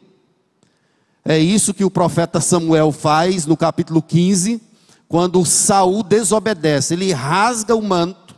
É 1.26 1.40
isso 1.40 1.74
que 1.74 1.84
o 1.84 1.90
profeta 1.90 2.40
Samuel 2.40 2.92
faz 2.92 3.48
no 3.48 3.58
capítulo 3.58 4.04
15, 4.04 4.62
quando 5.08 5.44
Saul 5.44 6.04
desobedece, 6.04 6.94
ele 6.94 7.12
rasga 7.12 7.76
o 7.76 7.82
manto, 7.82 8.36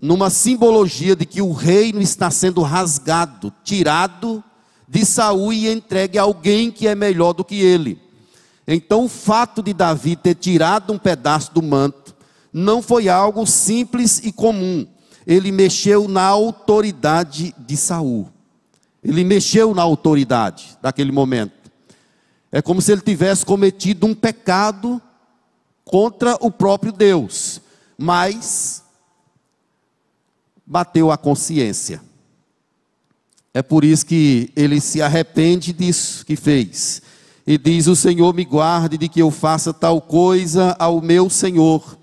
numa 0.00 0.30
simbologia 0.30 1.14
de 1.14 1.26
que 1.26 1.42
o 1.42 1.52
reino 1.52 2.00
está 2.00 2.30
sendo 2.30 2.62
rasgado, 2.62 3.52
tirado 3.62 4.42
de 4.88 5.04
Saul 5.04 5.52
e 5.52 5.70
entregue 5.70 6.18
a 6.18 6.22
alguém 6.22 6.70
que 6.70 6.88
é 6.88 6.94
melhor 6.94 7.34
do 7.34 7.44
que 7.44 7.56
ele. 7.56 8.08
Então, 8.72 9.06
o 9.06 9.08
fato 9.08 9.64
de 9.64 9.74
Davi 9.74 10.14
ter 10.14 10.36
tirado 10.36 10.92
um 10.92 10.98
pedaço 10.98 11.52
do 11.52 11.60
manto 11.60 12.14
não 12.52 12.80
foi 12.80 13.08
algo 13.08 13.44
simples 13.44 14.20
e 14.22 14.30
comum. 14.30 14.86
Ele 15.26 15.50
mexeu 15.50 16.06
na 16.06 16.22
autoridade 16.22 17.52
de 17.58 17.76
Saul. 17.76 18.28
Ele 19.02 19.24
mexeu 19.24 19.74
na 19.74 19.82
autoridade 19.82 20.78
daquele 20.80 21.10
momento. 21.10 21.72
É 22.52 22.62
como 22.62 22.80
se 22.80 22.92
ele 22.92 23.00
tivesse 23.00 23.44
cometido 23.44 24.06
um 24.06 24.14
pecado 24.14 25.02
contra 25.84 26.36
o 26.40 26.48
próprio 26.48 26.92
Deus, 26.92 27.60
mas 27.98 28.84
bateu 30.64 31.10
a 31.10 31.18
consciência. 31.18 32.00
É 33.52 33.62
por 33.62 33.82
isso 33.82 34.06
que 34.06 34.52
ele 34.54 34.80
se 34.80 35.02
arrepende 35.02 35.72
disso 35.72 36.24
que 36.24 36.36
fez. 36.36 37.02
E 37.50 37.58
diz: 37.58 37.88
O 37.88 37.96
Senhor 37.96 38.32
me 38.32 38.44
guarde 38.44 38.96
de 38.96 39.08
que 39.08 39.20
eu 39.20 39.28
faça 39.28 39.74
tal 39.74 40.00
coisa 40.00 40.76
ao 40.78 41.00
meu 41.00 41.28
Senhor. 41.28 41.98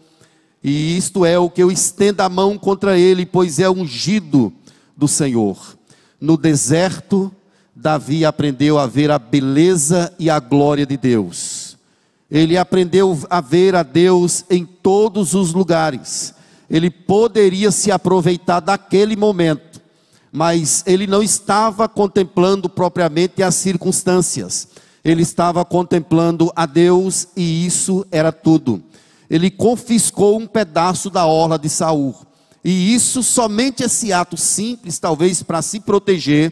E 0.62 0.98
isto 0.98 1.24
é 1.24 1.40
o 1.40 1.50
que 1.50 1.64
eu 1.64 1.72
estenda 1.72 2.26
a 2.26 2.30
mão 2.30 2.58
contra 2.58 3.00
ele, 3.00 3.26
pois 3.26 3.58
é 3.58 3.70
ungido 3.70 4.52
do 4.98 5.08
Senhor. 5.08 5.58
No 6.20 6.36
deserto, 6.36 7.32
Davi 7.74 8.26
aprendeu 8.26 8.78
a 8.78 8.86
ver 8.88 9.10
a 9.10 9.18
beleza 9.18 10.14
e 10.20 10.30
a 10.30 10.38
glória 10.38 10.86
de 10.86 10.98
Deus. 10.98 11.78
Ele 12.30 12.58
aprendeu 12.58 13.18
a 13.30 13.40
ver 13.40 13.74
a 13.74 13.84
Deus 13.84 14.44
em 14.50 14.66
todos 14.66 15.34
os 15.34 15.54
lugares. 15.54 16.34
Ele 16.70 16.90
poderia 16.92 17.72
se 17.72 17.90
aproveitar 17.90 18.60
daquele 18.60 19.16
momento, 19.16 19.80
mas 20.30 20.84
ele 20.86 21.08
não 21.08 21.24
estava 21.24 21.88
contemplando 21.88 22.68
propriamente 22.68 23.42
as 23.42 23.56
circunstâncias. 23.56 24.68
Ele 25.08 25.22
estava 25.22 25.64
contemplando 25.64 26.52
a 26.54 26.66
Deus 26.66 27.30
e 27.34 27.66
isso 27.66 28.06
era 28.12 28.30
tudo. 28.30 28.84
Ele 29.30 29.50
confiscou 29.50 30.38
um 30.38 30.46
pedaço 30.46 31.10
da 31.10 31.26
orla 31.26 31.58
de 31.58 31.70
Saul. 31.70 32.14
E 32.62 32.94
isso 32.94 33.24
somente 33.24 33.84
esse 33.84 34.12
ato 34.12 34.36
simples, 34.36 35.00
talvez 35.00 35.42
para 35.42 35.62
se 35.62 35.80
proteger, 35.80 36.52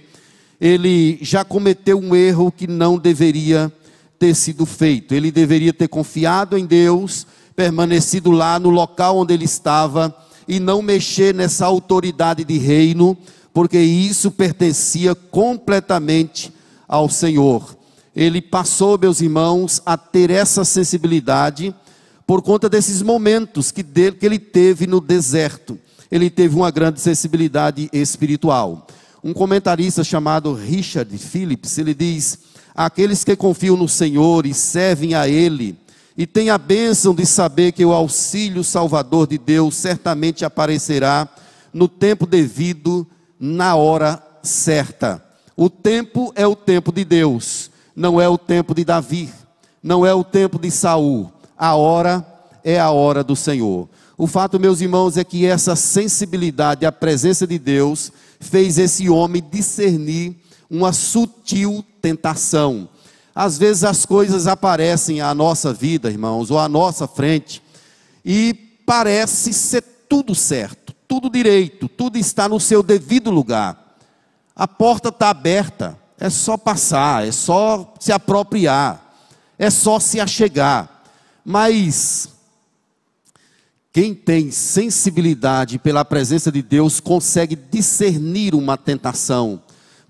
ele 0.59 1.19
já 1.21 1.43
cometeu 1.43 1.99
um 1.99 2.15
erro 2.15 2.49
que 2.49 2.65
não 2.65 2.97
deveria 2.97 3.69
ter 4.17 4.33
sido 4.33 4.65
feito. 4.65 5.13
Ele 5.13 5.31
deveria 5.31 5.73
ter 5.73 5.89
confiado 5.89 6.57
em 6.57 6.65
Deus, 6.65 7.27
permanecido 7.57 8.31
lá 8.31 8.57
no 8.57 8.69
local 8.69 9.17
onde 9.17 9.33
ele 9.33 9.43
estava 9.43 10.15
e 10.47 10.61
não 10.61 10.81
mexer 10.81 11.35
nessa 11.35 11.65
autoridade 11.65 12.45
de 12.45 12.57
reino, 12.57 13.17
porque 13.53 13.79
isso 13.79 14.31
pertencia 14.31 15.13
completamente 15.13 16.53
ao 16.87 17.09
Senhor. 17.09 17.75
Ele 18.15 18.41
passou, 18.41 18.97
meus 18.97 19.19
irmãos, 19.19 19.81
a 19.85 19.97
ter 19.97 20.29
essa 20.29 20.63
sensibilidade 20.63 21.75
por 22.25 22.41
conta 22.41 22.69
desses 22.69 23.01
momentos 23.01 23.71
que, 23.71 23.83
dele, 23.83 24.15
que 24.15 24.25
ele 24.25 24.39
teve 24.39 24.87
no 24.87 25.01
deserto. 25.01 25.77
Ele 26.09 26.29
teve 26.29 26.55
uma 26.55 26.71
grande 26.71 27.01
sensibilidade 27.01 27.89
espiritual. 27.91 28.87
Um 29.23 29.33
comentarista 29.33 30.03
chamado 30.03 30.53
Richard 30.53 31.15
Phillips, 31.17 31.77
ele 31.77 31.93
diz: 31.93 32.39
Aqueles 32.73 33.23
que 33.23 33.35
confiam 33.35 33.75
no 33.75 33.89
Senhor 33.89 34.45
e 34.45 34.53
servem 34.53 35.15
a 35.15 35.27
Ele, 35.27 35.75
e 36.17 36.27
têm 36.27 36.49
a 36.49 36.57
bênção 36.57 37.13
de 37.13 37.25
saber 37.25 37.71
que 37.71 37.83
o 37.83 37.91
auxílio 37.91 38.63
salvador 38.63 39.27
de 39.27 39.37
Deus 39.37 39.75
certamente 39.75 40.45
aparecerá 40.45 41.27
no 41.73 41.87
tempo 41.87 42.25
devido, 42.25 43.05
na 43.39 43.75
hora 43.75 44.21
certa. 44.43 45.23
O 45.57 45.69
tempo 45.69 46.31
é 46.35 46.45
o 46.45 46.55
tempo 46.55 46.91
de 46.91 47.03
Deus, 47.03 47.71
não 47.95 48.19
é 48.19 48.27
o 48.27 48.37
tempo 48.37 48.75
de 48.75 48.83
Davi, 48.83 49.31
não 49.81 50.05
é 50.05 50.13
o 50.13 50.23
tempo 50.23 50.59
de 50.59 50.69
Saul. 50.69 51.31
A 51.57 51.75
hora 51.75 52.25
é 52.63 52.79
a 52.79 52.91
hora 52.91 53.23
do 53.23 53.35
Senhor. 53.35 53.87
O 54.17 54.27
fato, 54.27 54.59
meus 54.59 54.81
irmãos, 54.81 55.17
é 55.17 55.23
que 55.23 55.45
essa 55.45 55.75
sensibilidade 55.75 56.85
à 56.85 56.91
presença 56.91 57.45
de 57.45 57.59
Deus 57.59 58.11
fez 58.39 58.77
esse 58.77 59.09
homem 59.09 59.43
discernir 59.51 60.35
uma 60.69 60.91
sutil 60.91 61.83
tentação. 62.01 62.89
Às 63.33 63.57
vezes 63.57 63.83
as 63.83 64.05
coisas 64.05 64.47
aparecem 64.47 65.21
à 65.21 65.33
nossa 65.33 65.73
vida, 65.73 66.09
irmãos, 66.09 66.49
ou 66.49 66.57
à 66.57 66.69
nossa 66.69 67.07
frente, 67.07 67.61
e 68.23 68.53
parece 68.85 69.53
ser 69.53 69.83
tudo 70.07 70.33
certo, 70.33 70.93
tudo 71.07 71.29
direito, 71.29 71.89
tudo 71.89 72.17
está 72.17 72.47
no 72.47 72.59
seu 72.59 72.81
devido 72.81 73.29
lugar. 73.29 73.97
A 74.55 74.67
porta 74.67 75.09
está 75.09 75.29
aberta, 75.29 75.99
é 76.19 76.29
só 76.29 76.57
passar, 76.57 77.27
é 77.27 77.31
só 77.31 77.93
se 77.99 78.11
apropriar, 78.11 79.15
é 79.57 79.69
só 79.69 79.99
se 79.99 80.19
achegar. 80.19 81.03
Mas 81.43 82.29
quem 83.91 84.13
tem 84.13 84.51
sensibilidade 84.51 85.77
pela 85.77 86.03
presença 86.03 86.51
de 86.51 86.61
Deus 86.61 86.99
consegue 86.99 87.55
discernir 87.55 88.55
uma 88.55 88.77
tentação, 88.77 89.61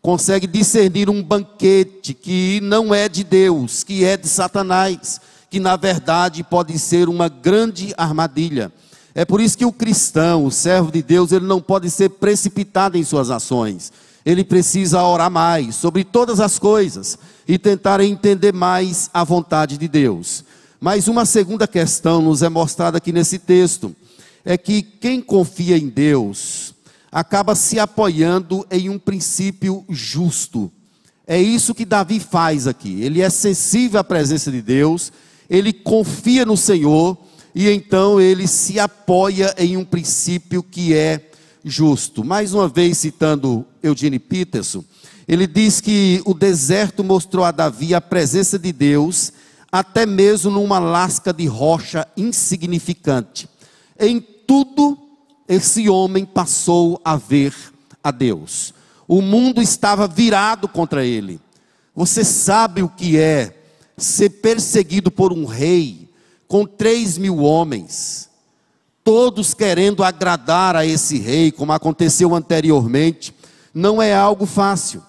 consegue 0.01 0.47
discernir 0.47 1.09
um 1.09 1.21
banquete 1.21 2.13
que 2.13 2.59
não 2.61 2.93
é 2.93 3.09
de 3.09 3.23
Deus, 3.23 3.83
que 3.83 4.03
é 4.03 4.15
de 4.17 4.27
Satanás, 4.27 5.19
que 5.49 5.59
na 5.59 5.75
verdade 5.75 6.43
pode 6.43 6.77
ser 6.79 7.09
uma 7.09 7.27
grande 7.27 7.93
armadilha. 7.97 8.71
É 9.13 9.23
por 9.23 9.39
isso 9.39 9.57
que 9.57 9.65
o 9.65 9.71
cristão, 9.71 10.45
o 10.45 10.51
servo 10.51 10.91
de 10.91 11.01
Deus, 11.01 11.31
ele 11.31 11.45
não 11.45 11.61
pode 11.61 11.89
ser 11.89 12.09
precipitado 12.09 12.97
em 12.97 13.03
suas 13.03 13.29
ações. 13.29 13.91
Ele 14.25 14.43
precisa 14.43 15.03
orar 15.03 15.29
mais 15.29 15.75
sobre 15.75 16.03
todas 16.03 16.39
as 16.39 16.57
coisas 16.57 17.17
e 17.47 17.59
tentar 17.59 18.01
entender 18.01 18.53
mais 18.53 19.09
a 19.13 19.23
vontade 19.23 19.77
de 19.77 19.87
Deus. 19.87 20.43
Mas 20.81 21.07
uma 21.07 21.25
segunda 21.25 21.67
questão 21.67 22.21
nos 22.21 22.41
é 22.41 22.49
mostrada 22.49 22.97
aqui 22.97 23.11
nesse 23.11 23.37
texto, 23.37 23.95
é 24.43 24.57
que 24.57 24.81
quem 24.81 25.21
confia 25.21 25.77
em 25.77 25.89
Deus 25.89 26.73
acaba 27.11 27.55
se 27.55 27.79
apoiando 27.79 28.65
em 28.69 28.89
um 28.89 28.99
princípio 28.99 29.85
justo. 29.89 30.71
É 31.25 31.41
isso 31.41 31.73
que 31.73 31.85
Davi 31.85 32.19
faz 32.19 32.67
aqui. 32.67 33.01
Ele 33.01 33.21
é 33.21 33.29
sensível 33.29 33.99
à 33.99 34.03
presença 34.03 34.51
de 34.51 34.61
Deus, 34.61 35.11
ele 35.49 35.71
confia 35.71 36.45
no 36.45 36.57
Senhor 36.57 37.17
e 37.53 37.69
então 37.69 38.19
ele 38.19 38.47
se 38.47 38.79
apoia 38.79 39.55
em 39.57 39.77
um 39.77 39.85
princípio 39.85 40.61
que 40.61 40.93
é 40.93 41.31
justo. 41.65 42.23
Mais 42.23 42.53
uma 42.53 42.67
vez 42.67 42.99
citando 42.99 43.65
Eugene 43.81 44.19
Peterson, 44.19 44.83
ele 45.27 45.47
diz 45.47 45.81
que 45.81 46.21
o 46.23 46.33
deserto 46.33 47.03
mostrou 47.03 47.43
a 47.43 47.51
Davi 47.51 47.95
a 47.95 47.99
presença 47.99 48.59
de 48.59 48.71
Deus 48.71 49.33
até 49.71 50.05
mesmo 50.05 50.51
numa 50.51 50.79
lasca 50.79 51.33
de 51.33 51.47
rocha 51.47 52.07
insignificante. 52.15 53.49
Em 53.99 54.21
tudo, 54.21 54.97
esse 55.49 55.89
homem 55.89 56.23
passou 56.23 57.01
a 57.03 57.17
ver 57.17 57.53
a 58.03 58.11
Deus. 58.11 58.73
O 59.07 59.21
mundo 59.21 59.61
estava 59.61 60.07
virado 60.07 60.67
contra 60.67 61.03
ele. 61.03 61.41
Você 61.93 62.23
sabe 62.23 62.83
o 62.83 62.89
que 62.89 63.17
é 63.17 63.57
ser 63.97 64.29
perseguido 64.29 65.09
por 65.09 65.33
um 65.33 65.45
rei 65.45 66.09
com 66.47 66.65
três 66.65 67.17
mil 67.17 67.39
homens, 67.39 68.29
todos 69.05 69.53
querendo 69.53 70.03
agradar 70.03 70.75
a 70.75 70.83
esse 70.83 71.19
rei, 71.19 71.51
como 71.51 71.71
aconteceu 71.71 72.33
anteriormente, 72.33 73.31
não 73.71 74.01
é 74.01 74.15
algo 74.15 74.47
fácil. 74.47 75.03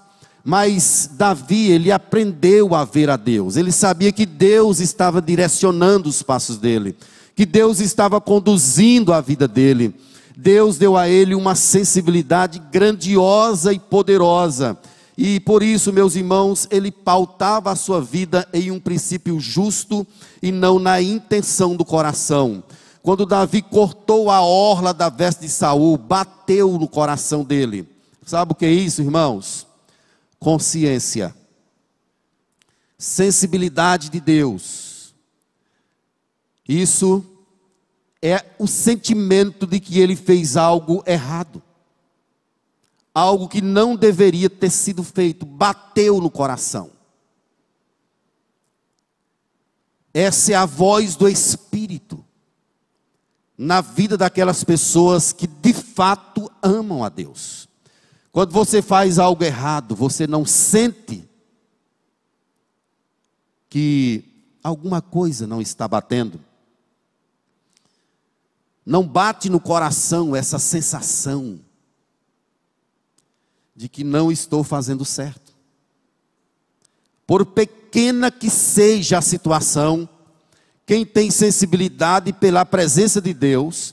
Mas 0.45 1.11
Davi, 1.15 1.71
ele 1.71 1.91
aprendeu 1.91 2.75
a 2.75 2.85
ver 2.85 3.09
a 3.09 3.17
Deus. 3.17 3.57
Ele 3.57 3.73
sabia 3.73 4.13
que 4.13 4.27
Deus 4.27 4.81
estava 4.81 5.21
direcionando 5.23 6.11
os 6.11 6.23
passos 6.23 6.59
dele, 6.59 6.95
que 7.35 7.47
Deus 7.47 7.81
estava 7.81 8.21
conduzindo 8.21 9.15
a 9.15 9.21
vida 9.23 9.49
dele. 9.49 9.95
Deus 10.37 10.77
deu 10.77 10.95
a 10.95 11.09
ele 11.09 11.35
uma 11.35 11.55
sensibilidade 11.55 12.61
grandiosa 12.71 13.73
e 13.73 13.79
poderosa. 13.79 14.77
E 15.17 15.41
por 15.41 15.63
isso, 15.63 15.91
meus 15.91 16.15
irmãos, 16.15 16.69
ele 16.71 16.91
pautava 16.91 17.73
a 17.73 17.77
sua 17.77 18.03
vida 18.03 18.47
em 18.53 18.71
um 18.71 18.79
princípio 18.79 19.41
justo 19.41 20.07
e 20.43 20.53
não 20.53 20.79
na 20.79 21.01
intenção 21.01 21.75
do 21.75 21.85
coração. 21.85 22.63
Quando 23.07 23.25
Davi 23.25 23.63
cortou 23.63 24.33
a 24.33 24.41
orla 24.41 24.93
da 24.93 25.09
veste 25.09 25.43
de 25.43 25.49
Saul, 25.49 25.97
bateu 25.97 26.77
no 26.77 26.89
coração 26.89 27.45
dele. 27.45 27.89
Sabe 28.27 28.51
o 28.51 28.55
que 28.57 28.67
é 28.67 28.73
isso, 28.73 29.01
irmãos? 29.01 29.65
consciência, 30.41 31.33
sensibilidade 32.99 34.09
de 34.09 34.21
Deus. 34.21 35.15
Isso 36.69 37.25
é 38.21 38.45
o 38.59 38.67
sentimento 38.67 39.69
de 39.69 39.79
que 39.79 40.01
ele 40.01 40.17
fez 40.17 40.57
algo 40.57 41.05
errado, 41.07 41.63
algo 43.15 43.49
que 43.49 43.61
não 43.61 43.95
deveria 43.95 44.51
ter 44.51 44.71
sido 44.71 45.05
feito, 45.05 45.47
bateu 45.47 46.21
no 46.21 46.29
coração. 46.29 46.91
Essa 50.13 50.55
é 50.55 50.55
a 50.57 50.67
voz 50.67 51.15
do 51.15 51.29
Espírito 51.29 52.26
na 53.57 53.81
vida 53.81 54.17
daquelas 54.17 54.63
pessoas 54.63 55.33
que 55.33 55.47
de 55.47 55.73
fato 55.73 56.51
amam 56.63 57.03
a 57.03 57.09
Deus. 57.09 57.69
Quando 58.31 58.53
você 58.53 58.83
faz 58.83 59.19
algo 59.19 59.43
errado, 59.43 59.97
você 59.97 60.27
não 60.27 60.45
sente 60.45 61.27
que 63.71 64.25
alguma 64.63 65.01
coisa 65.01 65.47
não 65.47 65.61
está 65.61 65.89
batendo. 65.89 66.41
Não 68.85 69.07
bate 69.07 69.49
no 69.49 69.59
coração 69.59 70.37
essa 70.37 70.59
sensação 70.59 71.59
de 73.75 73.89
que 73.89 74.05
não 74.05 74.31
estou 74.31 74.63
fazendo 74.63 75.05
certo. 75.05 75.55
Por 77.27 77.45
pequena 77.45 78.31
que 78.31 78.49
seja 78.49 79.19
a 79.19 79.23
situação, 79.23 80.09
quem 80.87 81.05
tem 81.05 81.31
sensibilidade 81.33 82.33
pela 82.33 82.65
presença 82.65 83.21
de 83.21 83.35
Deus, 83.35 83.93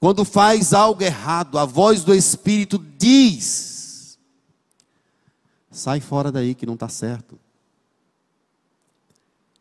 quando 0.00 0.24
faz 0.24 0.74
algo 0.74 1.00
errado, 1.00 1.56
a 1.56 1.64
voz 1.64 2.02
do 2.02 2.12
Espírito 2.12 2.84
diz: 2.98 4.18
sai 5.70 6.00
fora 6.00 6.32
daí 6.32 6.56
que 6.56 6.66
não 6.66 6.74
está 6.74 6.88
certo. 6.88 7.38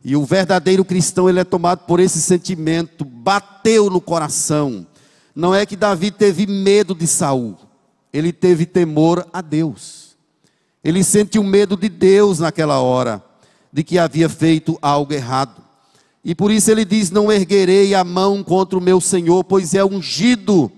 E 0.03 0.15
o 0.15 0.25
verdadeiro 0.25 0.83
cristão, 0.83 1.29
ele 1.29 1.39
é 1.39 1.43
tomado 1.43 1.85
por 1.85 1.99
esse 1.99 2.19
sentimento, 2.19 3.05
bateu 3.05 3.87
no 3.87 4.01
coração. 4.01 4.87
Não 5.35 5.53
é 5.53 5.63
que 5.63 5.75
Davi 5.75 6.09
teve 6.09 6.47
medo 6.47 6.95
de 6.95 7.05
Saul, 7.05 7.55
ele 8.11 8.33
teve 8.33 8.65
temor 8.65 9.27
a 9.31 9.41
Deus. 9.41 10.17
Ele 10.83 11.03
sentiu 11.03 11.43
medo 11.43 11.77
de 11.77 11.87
Deus 11.87 12.39
naquela 12.39 12.79
hora, 12.79 13.23
de 13.71 13.83
que 13.83 13.99
havia 13.99 14.27
feito 14.27 14.79
algo 14.81 15.13
errado. 15.13 15.60
E 16.23 16.35
por 16.35 16.51
isso 16.51 16.69
ele 16.69 16.85
diz: 16.85 17.09
Não 17.09 17.31
erguerei 17.31 17.93
a 17.95 18.03
mão 18.03 18.43
contra 18.43 18.77
o 18.77 18.81
meu 18.81 19.01
Senhor, 19.01 19.43
pois 19.43 19.73
é 19.73 19.83
ungido 19.83 20.71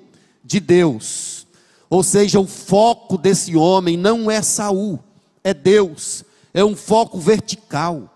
de 0.43 0.59
Deus. 0.59 1.45
Ou 1.89 2.01
seja, 2.03 2.39
o 2.39 2.47
foco 2.47 3.17
desse 3.17 3.55
homem 3.55 3.95
não 3.95 4.31
é 4.31 4.41
Saul, 4.41 4.99
é 5.43 5.53
Deus. 5.53 6.23
É 6.53 6.63
um 6.63 6.75
foco 6.75 7.19
vertical. 7.19 8.09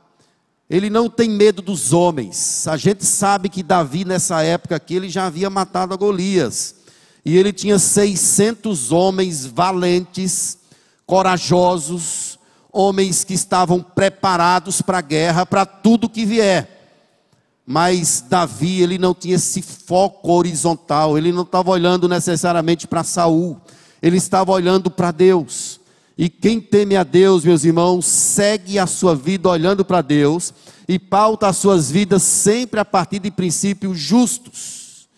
Ele 0.69 0.89
não 0.89 1.09
tem 1.09 1.29
medo 1.29 1.61
dos 1.61 1.93
homens. 1.93 2.67
A 2.67 2.75
gente 2.75 3.05
sabe 3.05 3.49
que 3.49 3.63
Davi, 3.63 4.03
nessa 4.03 4.43
época 4.43 4.75
aqui, 4.75 4.95
ele 4.95 5.09
já 5.09 5.25
havia 5.25 5.49
matado 5.49 5.93
a 5.93 5.97
Golias. 5.97 6.75
E 7.23 7.37
ele 7.37 7.53
tinha 7.53 7.79
600 7.79 8.91
homens 8.91 9.45
valentes, 9.45 10.57
corajosos, 11.05 12.37
homens 12.71 13.23
que 13.23 13.33
estavam 13.33 13.81
preparados 13.81 14.81
para 14.81 14.99
a 14.99 15.01
guerra, 15.01 15.45
para 15.45 15.65
tudo 15.65 16.09
que 16.09 16.25
vier. 16.25 16.76
Mas 17.69 18.23
Davi, 18.29 18.81
ele 18.81 18.97
não 18.97 19.13
tinha 19.13 19.35
esse 19.35 19.61
foco 19.61 20.31
horizontal, 20.31 21.17
ele 21.17 21.33
não 21.33 21.41
estava 21.41 21.69
olhando 21.69 22.07
necessariamente 22.07 22.87
para 22.87 23.03
Saul, 23.03 23.59
ele 24.01 24.15
estava 24.15 24.53
olhando 24.53 24.89
para 24.89 25.11
Deus. 25.11 25.81
E 26.17 26.29
quem 26.29 26.61
teme 26.61 26.95
a 26.95 27.03
Deus, 27.03 27.43
meus 27.43 27.65
irmãos, 27.65 28.05
segue 28.05 28.79
a 28.79 28.87
sua 28.87 29.13
vida 29.13 29.49
olhando 29.49 29.83
para 29.83 30.01
Deus 30.01 30.53
e 30.87 30.97
pauta 30.97 31.49
as 31.49 31.57
suas 31.57 31.91
vidas 31.91 32.23
sempre 32.23 32.79
a 32.79 32.85
partir 32.85 33.19
de 33.19 33.29
princípios 33.29 33.99
justos 33.99 35.09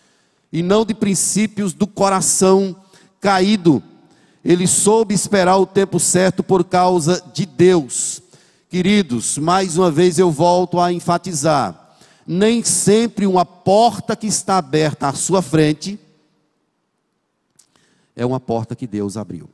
e 0.52 0.60
não 0.60 0.84
de 0.84 0.92
princípios 0.92 1.72
do 1.72 1.86
coração 1.86 2.74
caído. 3.20 3.80
Ele 4.44 4.66
soube 4.66 5.14
esperar 5.14 5.56
o 5.56 5.66
tempo 5.66 6.00
certo 6.00 6.42
por 6.42 6.64
causa 6.64 7.22
de 7.32 7.46
Deus. 7.46 8.20
Queridos, 8.68 9.38
mais 9.38 9.78
uma 9.78 9.90
vez 9.90 10.18
eu 10.18 10.32
volto 10.32 10.80
a 10.80 10.92
enfatizar: 10.92 11.89
nem 12.32 12.62
sempre 12.62 13.26
uma 13.26 13.44
porta 13.44 14.14
que 14.14 14.26
está 14.26 14.58
aberta 14.58 15.08
à 15.08 15.12
sua 15.12 15.42
frente 15.42 15.98
é 18.14 18.24
uma 18.24 18.38
porta 18.38 18.76
que 18.76 18.86
Deus 18.86 19.16
abriu 19.16 19.48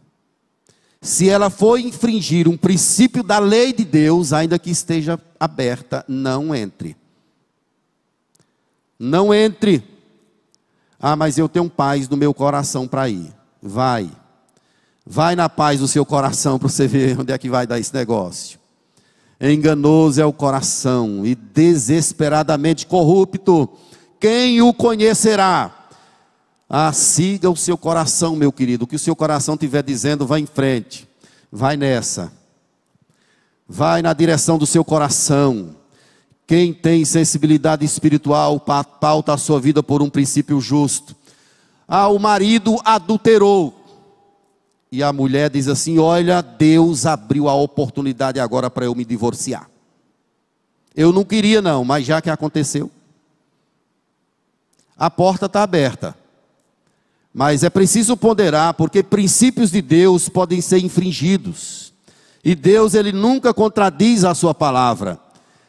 se 1.06 1.28
ela 1.28 1.48
for 1.50 1.78
infringir 1.78 2.48
um 2.48 2.56
princípio 2.56 3.22
da 3.22 3.38
lei 3.38 3.72
de 3.72 3.84
Deus, 3.84 4.32
ainda 4.32 4.58
que 4.58 4.70
esteja 4.70 5.20
aberta, 5.38 6.04
não 6.08 6.54
entre. 6.54 6.96
Não 8.98 9.32
entre. 9.32 9.84
Ah, 10.98 11.14
mas 11.14 11.38
eu 11.38 11.48
tenho 11.48 11.70
paz 11.70 12.08
no 12.08 12.16
meu 12.16 12.34
coração 12.34 12.88
para 12.88 13.08
ir. 13.08 13.32
Vai. 13.62 14.10
Vai 15.04 15.36
na 15.36 15.48
paz 15.48 15.78
do 15.78 15.86
seu 15.86 16.04
coração 16.04 16.58
para 16.58 16.68
você 16.68 16.88
ver 16.88 17.20
onde 17.20 17.32
é 17.32 17.38
que 17.38 17.48
vai 17.48 17.66
dar 17.66 17.78
esse 17.78 17.94
negócio. 17.94 18.58
Enganoso 19.40 20.20
é 20.20 20.24
o 20.24 20.32
coração 20.32 21.26
e 21.26 21.34
desesperadamente 21.34 22.86
corrupto. 22.86 23.68
Quem 24.18 24.62
o 24.62 24.72
conhecerá? 24.72 25.88
Ah, 26.68 26.92
siga 26.92 27.50
o 27.50 27.56
seu 27.56 27.76
coração, 27.76 28.34
meu 28.34 28.50
querido. 28.50 28.84
O 28.84 28.86
que 28.86 28.96
o 28.96 28.98
seu 28.98 29.14
coração 29.14 29.54
estiver 29.54 29.82
dizendo, 29.82 30.26
vá 30.26 30.38
em 30.38 30.46
frente. 30.46 31.06
Vai 31.52 31.76
nessa. 31.76 32.32
Vai 33.68 34.00
na 34.00 34.12
direção 34.12 34.56
do 34.56 34.66
seu 34.66 34.84
coração. 34.84 35.76
Quem 36.46 36.72
tem 36.72 37.04
sensibilidade 37.04 37.84
espiritual 37.84 38.58
pauta 38.58 39.34
a 39.34 39.38
sua 39.38 39.60
vida 39.60 39.82
por 39.82 40.00
um 40.00 40.08
princípio 40.08 40.60
justo. 40.60 41.14
Ah, 41.86 42.08
o 42.08 42.18
marido 42.18 42.80
adulterou. 42.84 43.75
E 44.90 45.02
a 45.02 45.12
mulher 45.12 45.50
diz 45.50 45.68
assim: 45.68 45.98
Olha, 45.98 46.40
Deus 46.40 47.06
abriu 47.06 47.48
a 47.48 47.54
oportunidade 47.54 48.40
agora 48.40 48.70
para 48.70 48.84
eu 48.84 48.94
me 48.94 49.04
divorciar. 49.04 49.68
Eu 50.94 51.12
não 51.12 51.24
queria, 51.24 51.60
não, 51.60 51.84
mas 51.84 52.06
já 52.06 52.22
que 52.22 52.30
aconteceu, 52.30 52.90
a 54.96 55.10
porta 55.10 55.46
está 55.46 55.62
aberta. 55.62 56.16
Mas 57.34 57.62
é 57.62 57.68
preciso 57.68 58.16
ponderar, 58.16 58.72
porque 58.72 59.02
princípios 59.02 59.70
de 59.70 59.82
Deus 59.82 60.26
podem 60.26 60.62
ser 60.62 60.78
infringidos. 60.78 61.92
E 62.42 62.54
Deus, 62.54 62.94
ele 62.94 63.12
nunca 63.12 63.52
contradiz 63.52 64.24
a 64.24 64.34
sua 64.34 64.54
palavra. 64.54 65.20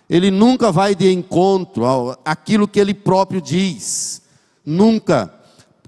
Ele 0.10 0.32
nunca 0.32 0.72
vai 0.72 0.96
de 0.96 1.12
encontro 1.12 1.84
àquilo 2.24 2.68
que 2.68 2.80
ele 2.80 2.94
próprio 2.94 3.42
diz. 3.42 4.22
Nunca. 4.66 5.34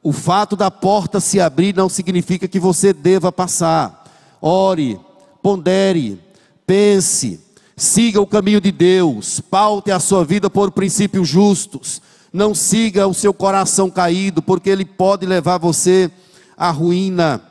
O 0.02 0.12
fato 0.12 0.56
da 0.56 0.72
porta 0.72 1.20
se 1.20 1.40
abrir 1.40 1.76
não 1.76 1.90
significa 1.90 2.48
que 2.48 2.60
você 2.60 2.94
deva 2.94 3.32
passar. 3.32 4.06
Ore, 4.42 5.00
pondere, 5.42 6.20
pense, 6.66 7.40
siga 7.76 8.22
o 8.22 8.28
caminho 8.28 8.62
de 8.62 8.72
Deus, 8.72 9.40
paute 9.40 9.92
a 9.92 10.00
sua 10.00 10.24
vida 10.24 10.50
por 10.50 10.72
princípios 10.72 11.28
justos 11.28 12.02
não 12.32 12.54
siga 12.54 13.08
o 13.08 13.14
seu 13.14 13.34
coração 13.34 13.90
caído, 13.90 14.42
porque 14.42 14.70
ele 14.70 14.86
pode 14.86 15.26
levar 15.26 15.58
você 15.58 16.12
à 16.56 16.70
ruína. 16.70 17.42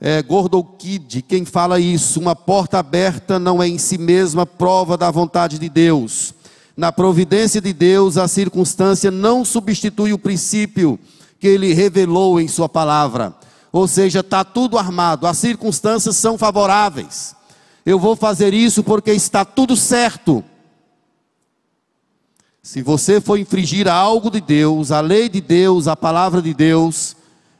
É, 0.00 0.22
Gordokid, 0.22 1.22
quem 1.22 1.44
fala 1.44 1.80
isso, 1.80 2.20
uma 2.20 2.36
porta 2.36 2.78
aberta 2.78 3.38
não 3.38 3.62
é 3.62 3.68
em 3.68 3.78
si 3.78 3.98
mesma 3.98 4.46
prova 4.46 4.96
da 4.96 5.10
vontade 5.10 5.58
de 5.58 5.68
Deus. 5.68 6.34
Na 6.76 6.92
providência 6.92 7.60
de 7.60 7.72
Deus, 7.72 8.16
a 8.16 8.28
circunstância 8.28 9.10
não 9.10 9.44
substitui 9.44 10.12
o 10.12 10.18
princípio 10.18 10.98
que 11.44 11.48
ele 11.48 11.74
revelou 11.74 12.40
em 12.40 12.48
Sua 12.48 12.70
palavra. 12.70 13.34
Ou 13.70 13.86
seja, 13.86 14.20
está 14.20 14.42
tudo 14.42 14.78
armado, 14.78 15.26
as 15.26 15.36
circunstâncias 15.36 16.16
são 16.16 16.38
favoráveis. 16.38 17.36
Eu 17.84 17.98
vou 17.98 18.16
fazer 18.16 18.54
isso 18.54 18.82
porque 18.82 19.10
está 19.12 19.44
tudo 19.44 19.76
certo. 19.76 20.42
Se 22.62 22.80
você 22.80 23.20
for 23.20 23.38
infringir 23.38 23.86
algo 23.86 24.30
de 24.30 24.40
Deus, 24.40 24.90
a 24.90 25.02
lei 25.02 25.28
de 25.28 25.42
Deus, 25.42 25.86
a 25.86 25.94
palavra 25.94 26.40
de 26.40 26.54
Deus, 26.54 27.14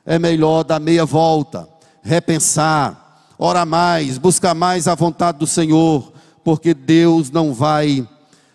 é 0.07 0.19
melhor 0.19 0.65
dar 0.65 0.81
meia 0.81 1.05
volta, 1.05 1.69
repensar, 2.03 3.27
orar 3.37 3.67
mais, 3.67 4.17
buscar 4.17 4.55
mais 4.55 4.89
a 4.89 4.95
vontade 4.95 5.37
do 5.37 5.47
Senhor, 5.47 6.11
porque 6.43 6.73
Deus 6.73 7.31
não 7.31 7.53
vai 7.53 8.09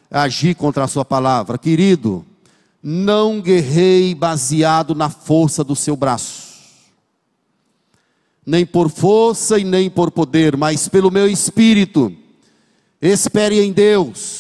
agir 0.09 0.55
contra 0.55 0.85
a 0.85 0.87
sua 0.87 1.05
palavra. 1.05 1.55
Querido, 1.55 2.25
não 2.81 3.41
guerrei 3.41 4.15
baseado 4.15 4.95
na 4.95 5.09
força 5.09 5.63
do 5.63 5.75
seu 5.75 5.95
braço, 5.95 6.57
nem 8.45 8.65
por 8.65 8.89
força 8.89 9.59
e 9.59 9.63
nem 9.63 9.89
por 9.89 10.11
poder, 10.11 10.55
mas 10.57 10.87
pelo 10.87 11.11
meu 11.11 11.27
espírito. 11.27 12.15
Espere 13.01 13.59
em 13.59 13.71
Deus 13.71 14.39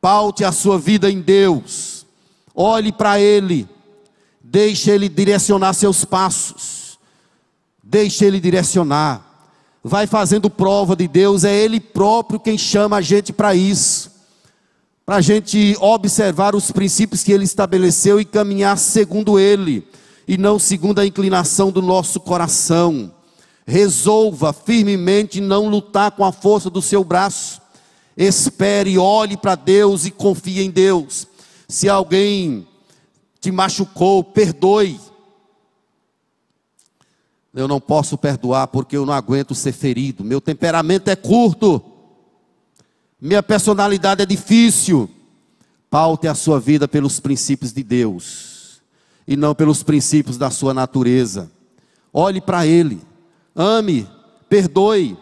Paute 0.00 0.44
a 0.44 0.52
sua 0.52 0.78
vida 0.78 1.10
em 1.10 1.20
Deus. 1.20 2.06
Olhe 2.54 2.92
para 2.92 3.20
Ele. 3.20 3.68
Deixe 4.40 4.90
Ele 4.90 5.08
direcionar 5.08 5.72
seus 5.74 6.04
passos. 6.04 6.98
Deixe 7.82 8.24
Ele 8.24 8.38
direcionar. 8.38 9.24
vai 9.82 10.06
fazendo 10.06 10.50
prova 10.50 10.94
de 10.94 11.08
Deus, 11.08 11.44
é 11.44 11.54
Ele 11.54 11.80
próprio 11.80 12.38
quem 12.38 12.58
chama 12.58 12.98
a 12.98 13.00
gente 13.00 13.32
para 13.32 13.54
isso, 13.54 14.10
para 15.08 15.16
a 15.16 15.20
gente 15.22 15.74
observar 15.80 16.54
os 16.54 16.70
princípios 16.70 17.22
que 17.22 17.32
Ele 17.32 17.44
estabeleceu 17.44 18.20
e 18.20 18.26
caminhar 18.26 18.76
segundo 18.76 19.38
Ele, 19.40 19.88
e 20.28 20.36
não 20.36 20.58
segundo 20.58 20.98
a 20.98 21.06
inclinação 21.06 21.70
do 21.70 21.80
nosso 21.80 22.20
coração. 22.20 23.10
Resolva 23.66 24.52
firmemente 24.52 25.40
não 25.40 25.66
lutar 25.66 26.10
com 26.10 26.26
a 26.26 26.30
força 26.30 26.68
do 26.68 26.82
seu 26.82 27.02
braço. 27.02 27.58
Espere, 28.14 28.98
olhe 28.98 29.34
para 29.34 29.54
Deus 29.54 30.04
e 30.04 30.10
confie 30.10 30.60
em 30.60 30.70
Deus. 30.70 31.26
Se 31.66 31.88
alguém 31.88 32.68
te 33.40 33.50
machucou, 33.50 34.22
perdoe. 34.22 35.00
Eu 37.54 37.66
não 37.66 37.80
posso 37.80 38.18
perdoar 38.18 38.66
porque 38.66 38.94
eu 38.94 39.06
não 39.06 39.14
aguento 39.14 39.54
ser 39.54 39.72
ferido. 39.72 40.22
Meu 40.22 40.38
temperamento 40.38 41.08
é 41.08 41.16
curto. 41.16 41.82
Minha 43.20 43.42
personalidade 43.42 44.22
é 44.22 44.26
difícil. 44.26 45.10
Paute 45.90 46.28
a 46.28 46.34
sua 46.34 46.60
vida 46.60 46.86
pelos 46.86 47.18
princípios 47.18 47.72
de 47.72 47.82
Deus 47.82 48.80
e 49.26 49.36
não 49.36 49.54
pelos 49.54 49.82
princípios 49.82 50.36
da 50.36 50.50
sua 50.50 50.72
natureza. 50.72 51.50
Olhe 52.12 52.40
para 52.40 52.66
Ele, 52.66 53.00
ame, 53.54 54.08
perdoe. 54.48 55.16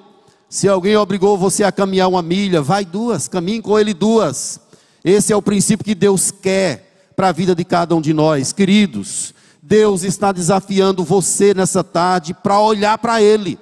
Se 0.48 0.68
alguém 0.68 0.96
obrigou 0.96 1.36
você 1.38 1.64
a 1.64 1.72
caminhar 1.72 2.08
uma 2.08 2.22
milha, 2.22 2.62
vai 2.62 2.84
duas, 2.84 3.28
caminhe 3.28 3.62
com 3.62 3.78
Ele 3.78 3.94
duas. 3.94 4.60
Esse 5.04 5.32
é 5.32 5.36
o 5.36 5.42
princípio 5.42 5.84
que 5.84 5.94
Deus 5.94 6.30
quer 6.30 7.10
para 7.14 7.28
a 7.28 7.32
vida 7.32 7.54
de 7.54 7.64
cada 7.64 7.94
um 7.94 8.00
de 8.00 8.12
nós, 8.12 8.52
queridos. 8.52 9.34
Deus 9.62 10.04
está 10.04 10.30
desafiando 10.30 11.02
você 11.02 11.54
nessa 11.54 11.82
tarde 11.82 12.34
para 12.34 12.60
olhar 12.60 12.98
para 12.98 13.22
Ele, 13.22 13.58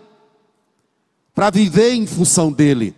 para 1.34 1.50
viver 1.50 1.94
em 1.94 2.06
função 2.06 2.52
dEle, 2.52 2.94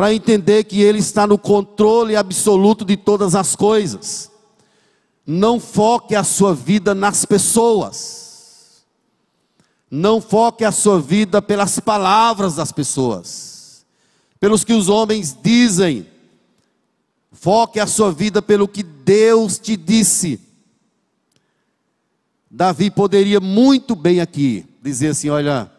para 0.00 0.14
entender 0.14 0.64
que 0.64 0.80
Ele 0.80 0.98
está 0.98 1.26
no 1.26 1.36
controle 1.36 2.16
absoluto 2.16 2.86
de 2.86 2.96
todas 2.96 3.34
as 3.34 3.54
coisas. 3.54 4.30
Não 5.26 5.60
foque 5.60 6.14
a 6.14 6.24
sua 6.24 6.54
vida 6.54 6.94
nas 6.94 7.26
pessoas, 7.26 8.82
não 9.90 10.18
foque 10.18 10.64
a 10.64 10.72
sua 10.72 10.98
vida 10.98 11.42
pelas 11.42 11.78
palavras 11.80 12.54
das 12.54 12.72
pessoas, 12.72 13.84
pelos 14.40 14.64
que 14.64 14.72
os 14.72 14.88
homens 14.88 15.36
dizem, 15.42 16.06
foque 17.30 17.78
a 17.78 17.86
sua 17.86 18.10
vida 18.10 18.40
pelo 18.40 18.66
que 18.66 18.82
Deus 18.82 19.58
te 19.58 19.76
disse 19.76 20.40
Davi 22.50 22.90
poderia 22.90 23.38
muito 23.38 23.94
bem 23.94 24.18
aqui 24.18 24.64
dizer 24.80 25.08
assim: 25.08 25.28
olha, 25.28 25.70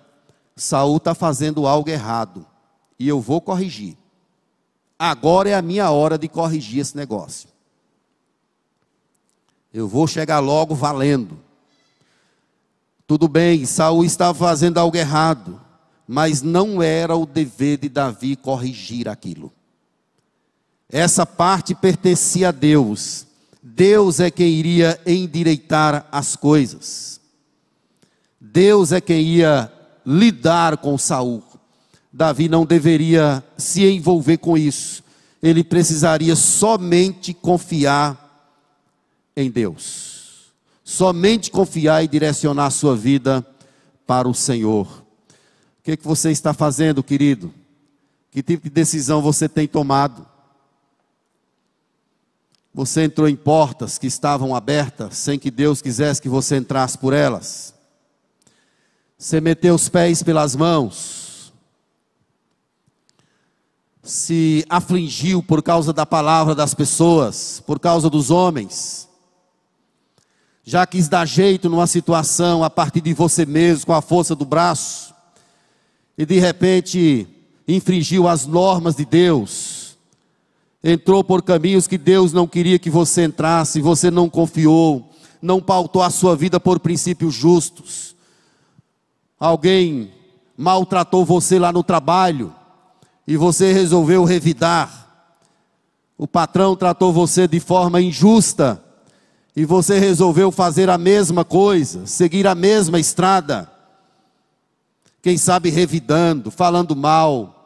Saul 0.56 0.98
está 0.98 1.16
fazendo 1.16 1.66
algo 1.66 1.90
errado 1.90 2.46
e 3.00 3.08
eu 3.08 3.20
vou 3.20 3.42
corrigir. 3.42 3.98
Agora 5.04 5.50
é 5.50 5.56
a 5.56 5.64
minha 5.64 5.90
hora 5.90 6.16
de 6.16 6.28
corrigir 6.28 6.80
esse 6.80 6.96
negócio. 6.96 7.50
Eu 9.74 9.88
vou 9.88 10.06
chegar 10.06 10.38
logo 10.38 10.76
valendo. 10.76 11.40
Tudo 13.08 13.28
bem, 13.28 13.66
Saul 13.66 14.06
estava 14.06 14.38
fazendo 14.38 14.78
algo 14.78 14.96
errado, 14.96 15.60
mas 16.08 16.44
não 16.44 16.84
era 16.84 17.16
o 17.16 17.26
dever 17.26 17.80
de 17.80 17.90
Davi 17.90 18.36
corrigir 18.36 19.10
aquilo. 19.10 19.52
Essa 20.88 21.26
parte 21.26 21.74
pertencia 21.74 22.50
a 22.50 22.52
Deus. 22.52 23.26
Deus 23.60 24.20
é 24.20 24.30
quem 24.30 24.50
iria 24.50 25.02
endireitar 25.04 26.06
as 26.12 26.36
coisas. 26.36 27.20
Deus 28.40 28.92
é 28.92 29.02
quem 29.02 29.24
ia 29.24 29.74
lidar 30.06 30.78
com 30.78 30.96
Saul. 30.96 31.42
Davi 32.12 32.50
não 32.50 32.66
deveria 32.66 33.44
se 33.58 33.86
envolver 33.86 34.38
com 34.38 34.58
isso. 34.58 35.04
Ele 35.42 35.64
precisaria 35.64 36.36
somente 36.36 37.34
confiar 37.34 38.52
em 39.36 39.50
Deus. 39.50 40.52
Somente 40.84 41.50
confiar 41.50 42.04
e 42.04 42.08
direcionar 42.08 42.66
a 42.66 42.72
sua 42.72 42.96
vida 42.96 43.46
para 44.06 44.28
o 44.28 44.34
Senhor. 44.34 44.88
O 44.88 45.84
que, 45.84 45.92
é 45.92 45.98
que 45.98 46.06
você 46.06 46.32
está 46.32 46.54
fazendo, 46.54 47.02
querido? 47.02 47.54
Que 48.30 48.44
tipo 48.44 48.66
de 48.66 48.70
decisão 48.70 49.22
você 49.22 49.50
tem 49.50 49.68
tomado? 49.68 50.28
Você 52.74 53.04
entrou 53.04 53.28
em 53.28 53.36
portas 53.36 53.98
que 53.98 54.08
estavam 54.08 54.56
abertas 54.56 55.18
sem 55.18 55.40
que 55.40 55.52
Deus 55.52 55.82
quisesse 55.82 56.22
que 56.22 56.30
você 56.30 56.58
entrasse 56.58 56.98
por 56.98 57.14
elas. 57.14 57.74
Você 59.18 59.42
meteu 59.42 59.76
os 59.76 59.90
pés 59.90 60.24
pelas 60.24 60.56
mãos. 60.56 61.31
Se 64.12 64.66
afligiu 64.68 65.42
por 65.42 65.64
causa 65.64 65.94
da 65.94 66.06
palavra 66.06 66.54
das 66.54 66.74
pessoas, 66.74 67.64
por 67.66 67.80
causa 67.80 68.10
dos 68.10 68.30
homens. 68.30 69.08
Já 70.66 70.86
quis 70.86 71.08
dar 71.08 71.26
jeito 71.26 71.70
numa 71.70 71.88
situação 71.88 72.62
a 72.62 72.70
partir 72.70 73.00
de 73.00 73.14
você 73.14 73.46
mesmo, 73.46 73.86
com 73.86 73.94
a 73.94 74.02
força 74.02 74.36
do 74.36 74.44
braço. 74.44 75.14
E 76.18 76.26
de 76.26 76.38
repente 76.40 77.26
infringiu 77.66 78.28
as 78.28 78.46
normas 78.46 78.98
de 78.98 79.06
Deus 79.06 79.96
entrou 80.84 81.24
por 81.24 81.42
caminhos 81.42 81.88
que 81.88 81.98
Deus 81.98 82.34
não 82.34 82.46
queria 82.46 82.78
que 82.78 82.90
você 82.90 83.24
entrasse, 83.24 83.80
você 83.80 84.12
não 84.12 84.30
confiou, 84.30 85.10
não 85.42 85.62
pautou 85.62 86.02
a 86.02 86.10
sua 86.10 86.36
vida 86.36 86.60
por 86.60 86.82
princípios 86.82 87.34
justos. 87.34 88.14
Alguém 89.40 90.12
maltratou 90.58 91.24
você 91.24 91.58
lá 91.58 91.72
no 91.72 91.82
trabalho 91.82 92.54
e 93.28 93.38
você 93.38 93.72
resolveu 93.72 94.24
revidar. 94.24 95.02
O 96.18 96.28
patrão 96.28 96.76
tratou 96.76 97.12
você 97.12 97.48
de 97.48 97.60
forma 97.60 98.02
injusta 98.02 98.84
e 99.56 99.66
você 99.66 100.00
resolveu 100.00 100.52
fazer 100.52 100.90
a 100.90 100.98
mesma 100.98 101.44
coisa, 101.44 102.06
seguir 102.06 102.48
a 102.48 102.56
mesma 102.56 103.00
estrada. 103.00 103.70
Quem 105.22 105.38
sabe 105.38 105.70
revidando, 105.70 106.50
falando 106.50 106.96
mal, 106.96 107.62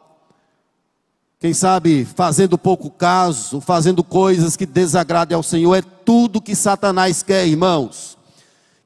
quem 1.38 1.52
sabe 1.52 2.04
fazendo 2.04 2.56
pouco 2.56 2.90
caso, 2.90 3.60
fazendo 3.60 4.02
coisas 4.02 4.56
que 4.56 4.66
desagradem 4.66 5.36
ao 5.36 5.42
Senhor, 5.42 5.74
é 5.74 5.82
tudo 5.82 6.40
que 6.40 6.54
Satanás 6.54 7.22
quer, 7.22 7.46
irmãos. 7.46 8.16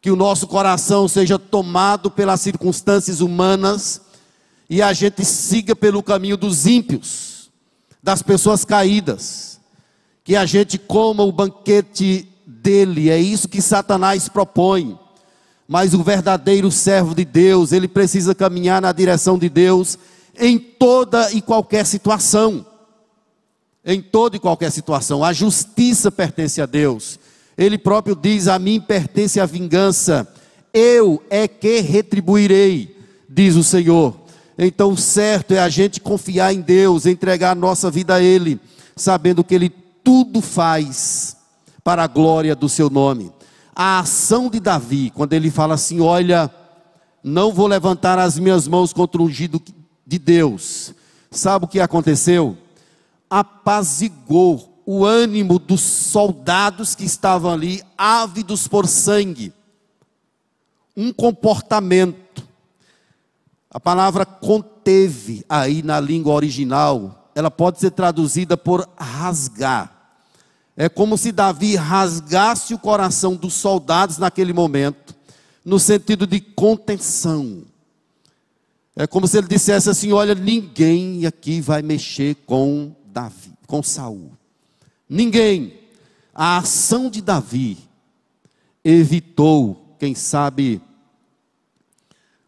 Que 0.01 0.11
o 0.11 0.17
nosso 0.17 0.47
coração 0.47 1.07
seja 1.07 1.39
tomado 1.39 2.11
pelas 2.11 2.41
circunstâncias 2.41 3.21
humanas 3.21 4.01
e 4.71 4.81
a 4.81 4.93
gente 4.93 5.25
siga 5.25 5.75
pelo 5.75 6.01
caminho 6.01 6.37
dos 6.37 6.65
ímpios, 6.65 7.51
das 8.01 8.23
pessoas 8.23 8.65
caídas. 8.65 9.59
Que 10.23 10.37
a 10.37 10.47
gente 10.47 10.79
coma 10.79 11.25
o 11.25 11.33
banquete 11.33 12.29
dele, 12.47 13.11
é 13.11 13.19
isso 13.19 13.49
que 13.49 13.61
Satanás 13.61 14.29
propõe. 14.29 14.97
Mas 15.67 15.93
o 15.93 16.05
verdadeiro 16.05 16.71
servo 16.71 17.17
de 17.17 17.25
Deus, 17.25 17.73
ele 17.73 17.89
precisa 17.89 18.33
caminhar 18.33 18.81
na 18.81 18.93
direção 18.93 19.37
de 19.37 19.49
Deus 19.49 19.99
em 20.39 20.57
toda 20.57 21.33
e 21.33 21.43
qualquer 21.43 21.85
situação. 21.85 22.65
Em 23.85 24.01
toda 24.01 24.37
e 24.37 24.41
qualquer 24.41 24.71
situação. 24.71 25.25
A 25.25 25.33
justiça 25.33 26.13
pertence 26.13 26.63
a 26.63 26.67
Deus. 26.67 27.19
Ele 27.59 27.77
próprio 27.77 28.15
diz: 28.15 28.47
A 28.47 28.57
mim 28.57 28.81
pertence 28.81 29.41
a 29.41 29.47
vingança, 29.47 30.33
eu 30.73 31.21
é 31.29 31.49
que 31.49 31.81
retribuirei, 31.81 32.97
diz 33.29 33.57
o 33.57 33.65
Senhor. 33.65 34.20
Então, 34.63 34.95
certo 34.95 35.53
é 35.53 35.59
a 35.59 35.71
gente 35.71 36.03
confiar 36.03 36.53
em 36.53 36.61
Deus, 36.61 37.07
entregar 37.07 37.53
a 37.53 37.55
nossa 37.55 37.91
vida 37.91 38.17
a 38.17 38.23
Ele, 38.23 38.61
sabendo 38.95 39.43
que 39.43 39.55
Ele 39.55 39.71
tudo 39.71 40.43
faz 40.43 41.35
para 41.83 42.05
a 42.05 42.07
glória 42.07 42.55
do 42.55 42.69
Seu 42.69 42.91
nome. 42.91 43.33
A 43.75 44.01
ação 44.01 44.51
de 44.51 44.61
Davi, 44.61 45.11
quando 45.15 45.33
ele 45.33 45.51
fala 45.51 45.73
assim: 45.73 46.01
Olha, 46.01 46.51
não 47.25 47.55
vou 47.55 47.67
levantar 47.67 48.19
as 48.19 48.39
minhas 48.39 48.69
mãos 48.69 48.93
contra 48.93 49.23
o 49.23 49.25
ungido 49.25 49.63
de 50.07 50.19
Deus. 50.19 50.95
Sabe 51.31 51.65
o 51.65 51.69
que 51.69 51.81
aconteceu? 51.81 52.59
Apazigou 53.31 54.83
o 54.85 55.07
ânimo 55.07 55.59
dos 55.59 55.81
soldados 55.81 56.95
que 56.95 57.05
estavam 57.05 57.53
ali, 57.53 57.83
ávidos 57.97 58.69
por 58.69 58.87
sangue. 58.87 59.55
Um 60.95 61.15
comportamento. 61.15 62.30
A 63.71 63.79
palavra 63.79 64.27
conteve 64.27 65.45
aí 65.49 65.81
na 65.83 66.01
língua 66.01 66.35
original, 66.35 67.31
ela 67.35 67.51
pode 67.51 67.79
ser 67.79 67.93
traduzida 67.93 68.57
por 68.57 68.89
rasgar. 68.99 69.97
É 70.77 70.89
como 70.89 71.17
se 71.17 71.31
Davi 71.31 71.77
rasgasse 71.77 72.75
o 72.75 72.79
coração 72.79 73.37
dos 73.37 73.55
soldados 73.55 74.19
naquele 74.19 74.53
momento, 74.53 75.15
no 75.65 75.79
sentido 75.79 76.27
de 76.27 76.41
contenção. 76.41 77.63
É 78.97 79.07
como 79.07 79.29
se 79.29 79.39
ele 79.39 79.47
dissesse 79.47 79.89
assim: 79.89 80.11
olha, 80.11 80.35
ninguém 80.35 81.25
aqui 81.25 81.61
vai 81.61 81.81
mexer 81.81 82.35
com 82.47 82.93
Davi, 83.07 83.53
com 83.67 83.83
Saul. 83.83 84.33
Ninguém. 85.09 85.79
A 86.35 86.59
ação 86.59 87.11
de 87.11 87.21
Davi 87.21 87.77
evitou, 88.85 89.97
quem 89.99 90.15
sabe, 90.15 90.81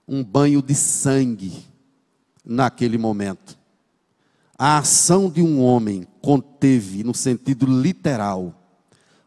um 0.06 0.22
banho 0.22 0.60
de 0.62 0.74
sangue 0.74 1.64
naquele 2.44 2.98
momento. 2.98 3.58
A 4.58 4.78
ação 4.78 5.30
de 5.30 5.42
um 5.42 5.60
homem 5.60 6.06
conteve, 6.20 7.02
no 7.02 7.14
sentido 7.14 7.66
literal, 7.66 8.54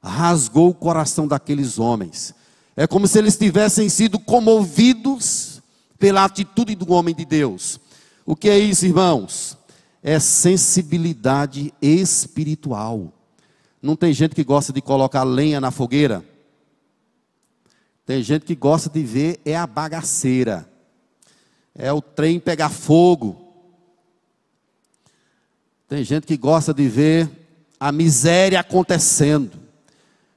rasgou 0.01 0.69
o 0.69 0.73
coração 0.73 1.27
daqueles 1.27 1.79
homens. 1.79 2.33
É 2.75 2.85
como 2.85 3.07
se 3.07 3.17
eles 3.17 3.37
tivessem 3.37 3.89
sido 3.89 4.19
comovidos 4.19 5.61
pela 5.97 6.23
atitude 6.25 6.75
do 6.75 6.91
homem 6.91 7.15
de 7.15 7.25
Deus. 7.25 7.79
O 8.25 8.35
que 8.35 8.49
é 8.49 8.57
isso, 8.57 8.85
irmãos? 8.85 9.57
É 10.03 10.19
sensibilidade 10.19 11.73
espiritual. 11.81 13.11
Não 13.81 13.95
tem 13.95 14.13
gente 14.13 14.35
que 14.35 14.43
gosta 14.43 14.71
de 14.71 14.81
colocar 14.81 15.23
lenha 15.23 15.59
na 15.59 15.71
fogueira. 15.71 16.23
Tem 18.05 18.21
gente 18.21 18.45
que 18.45 18.55
gosta 18.55 18.89
de 18.89 19.01
ver 19.01 19.41
é 19.43 19.55
a 19.55 19.65
bagaceira. 19.65 20.69
É 21.73 21.91
o 21.91 22.01
trem 22.01 22.39
pegar 22.39 22.69
fogo. 22.69 23.41
Tem 25.89 26.03
gente 26.03 26.27
que 26.27 26.37
gosta 26.37 26.73
de 26.73 26.87
ver 26.87 27.29
a 27.79 27.91
miséria 27.91 28.59
acontecendo. 28.59 29.59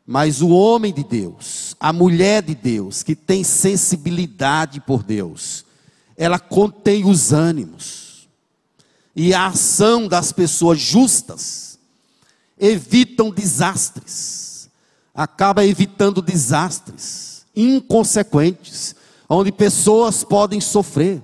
Mas 0.06 0.40
o 0.40 0.48
homem 0.48 0.92
de 0.92 1.04
Deus, 1.04 1.76
a 1.78 1.92
mulher 1.92 2.42
de 2.42 2.54
Deus, 2.54 3.02
que 3.02 3.14
tem 3.14 3.44
sensibilidade 3.44 4.80
por 4.80 5.02
Deus, 5.02 5.66
ela 6.16 6.38
contém 6.38 7.04
os 7.04 7.32
ânimos. 7.32 8.26
E 9.14 9.34
a 9.34 9.48
ação 9.48 10.08
das 10.08 10.32
pessoas 10.32 10.80
justas 10.80 11.78
evitam 12.58 13.30
desastres. 13.30 14.70
Acaba 15.14 15.66
evitando 15.66 16.22
desastres 16.22 17.27
inconsequentes, 17.58 18.94
onde 19.28 19.50
pessoas 19.50 20.22
podem 20.22 20.60
sofrer. 20.60 21.22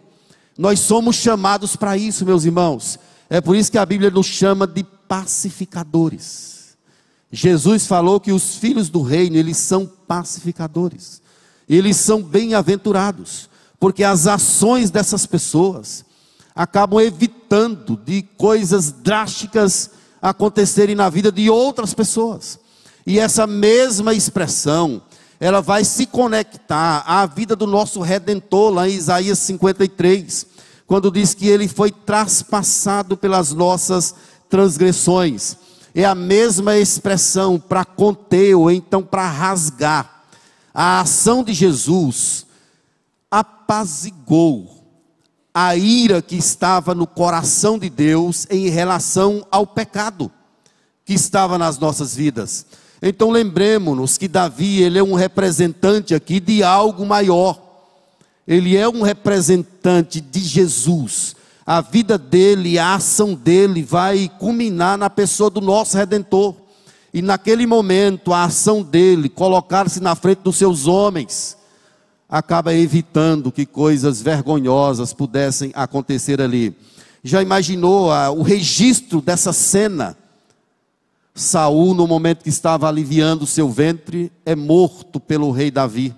Nós 0.59 0.81
somos 0.81 1.17
chamados 1.17 1.77
para 1.77 1.97
isso, 1.97 2.27
meus 2.27 2.45
irmãos. 2.45 2.99
É 3.31 3.41
por 3.41 3.57
isso 3.57 3.71
que 3.71 3.79
a 3.79 3.87
Bíblia 3.87 4.11
nos 4.11 4.27
chama 4.27 4.67
de 4.67 4.83
pacificadores. 4.83 6.77
Jesus 7.31 7.87
falou 7.87 8.21
que 8.21 8.33
os 8.33 8.57
filhos 8.57 8.89
do 8.89 9.01
reino, 9.01 9.37
eles 9.37 9.57
são 9.57 9.87
pacificadores. 9.87 11.23
Eles 11.69 11.97
são 11.97 12.23
bem-aventurados, 12.23 13.49
porque 13.81 14.05
as 14.05 14.27
ações 14.27 14.91
dessas 14.91 15.27
pessoas 15.27 16.05
acabam 16.55 17.01
evitando 17.01 17.97
de 17.97 18.23
coisas 18.37 18.93
drásticas 18.93 19.91
acontecerem 20.21 20.95
na 20.95 21.09
vida 21.09 21.31
de 21.31 21.51
outras 21.51 21.95
pessoas. 21.95 22.59
E 23.07 23.19
essa 23.19 23.47
mesma 23.47 24.15
expressão, 24.15 25.03
ela 25.45 25.61
vai 25.61 25.85
se 25.85 26.07
conectar 26.07 27.05
à 27.07 27.27
vida 27.27 27.55
do 27.55 27.67
nosso 27.67 28.01
redentor 28.01 28.73
lá 28.73 28.89
em 28.89 28.95
Isaías 28.95 29.39
53, 29.41 30.47
quando 30.87 31.11
diz 31.11 31.35
que 31.35 31.47
ele 31.47 31.69
foi 31.69 31.91
traspassado 31.91 33.17
pelas 33.17 33.53
nossas 33.53 34.15
transgressões 34.49 35.57
é 35.95 36.05
a 36.05 36.15
mesma 36.15 36.77
expressão 36.77 37.59
para 37.59 37.85
conter 37.85 38.55
ou 38.55 38.71
então 38.71 39.03
para 39.03 39.29
rasgar. 39.29 40.25
A 40.73 41.01
ação 41.01 41.45
de 41.45 41.53
Jesus 41.53 42.47
apazigou 43.31 44.83
a 45.53 45.77
ira 45.77 46.21
que 46.21 46.37
estava 46.37 46.95
no 46.95 47.07
coração 47.07 47.79
de 47.79 47.89
Deus 47.89 48.47
em 48.51 48.69
relação 48.69 49.47
ao 49.51 49.67
pecado 49.67 50.33
que 51.05 51.13
estava 51.13 51.59
nas 51.59 51.79
nossas 51.79 52.17
vidas. 52.17 52.67
Então 53.07 53.31
lembremos-nos 53.31 54.19
que 54.19 54.27
Davi, 54.27 54.83
ele 54.83 54.99
é 54.99 55.03
um 55.03 55.15
representante 55.15 56.15
aqui 56.15 56.41
de 56.41 56.63
algo 56.63 57.07
maior. 57.07 57.61
Ele 58.49 58.77
é 58.77 58.89
um 58.89 59.03
representante 59.03 60.21
de 60.21 60.41
Jesus 60.41 61.37
a 61.67 61.81
vida 61.81 62.19
dele, 62.19 62.79
a 62.79 62.95
ação 62.95 63.35
dele 63.35 63.83
vai 63.83 64.31
culminar 64.39 64.99
na 64.99 65.09
pessoa 65.09 65.49
do 65.49 65.61
nosso 65.63 65.97
redentor. 65.97 66.55
E 67.13 67.23
naquele 67.23 67.67
momento, 67.67 68.33
a 68.33 68.45
ação 68.45 68.83
dele, 68.83 69.29
colocar-se 69.29 70.01
na 70.01 70.15
frente 70.15 70.41
dos 70.41 70.57
seus 70.57 70.87
homens, 70.87 71.57
acaba 72.29 72.75
evitando 72.75 73.51
que 73.51 73.65
coisas 73.65 74.21
vergonhosas 74.21 75.13
pudessem 75.15 75.71
acontecer 75.75 76.41
ali. 76.41 76.77
Já 77.23 77.41
imaginou 77.41 78.13
a, 78.13 78.31
o 78.31 78.43
registro 78.43 79.23
dessa 79.23 79.53
cena? 79.53 80.17
Saul, 81.35 81.95
no 81.95 82.07
momento 82.07 82.45
que 82.45 82.49
estava 82.49 82.89
aliviando 82.89 83.47
seu 83.47 83.69
ventre, 83.69 84.31
é 84.47 84.55
morto 84.55 85.19
pelo 85.19 85.51
rei 85.51 85.71
Davi. 85.71 86.15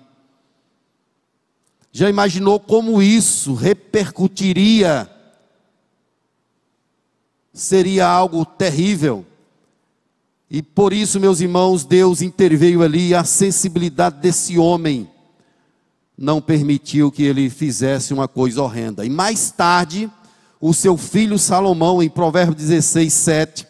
Já 1.91 2.09
imaginou 2.09 2.59
como 2.59 3.01
isso 3.01 3.55
repercutiria 3.55 5.09
seria 7.51 8.07
algo 8.07 8.45
terrível. 8.45 9.25
E 10.49 10.61
por 10.61 10.93
isso, 10.93 11.19
meus 11.19 11.41
irmãos, 11.41 11.83
Deus 11.83 12.21
interveio 12.21 12.83
ali, 12.83 13.13
a 13.13 13.23
sensibilidade 13.23 14.19
desse 14.19 14.57
homem 14.57 15.09
não 16.17 16.39
permitiu 16.39 17.11
que 17.11 17.23
ele 17.23 17.49
fizesse 17.49 18.13
uma 18.13 18.27
coisa 18.27 18.61
horrenda. 18.61 19.03
E 19.03 19.09
mais 19.09 19.51
tarde, 19.51 20.09
o 20.61 20.73
seu 20.73 20.95
filho 20.95 21.37
Salomão, 21.37 22.01
em 22.01 22.09
Provérbios 22.09 22.57
16, 22.57 23.11
7, 23.11 23.67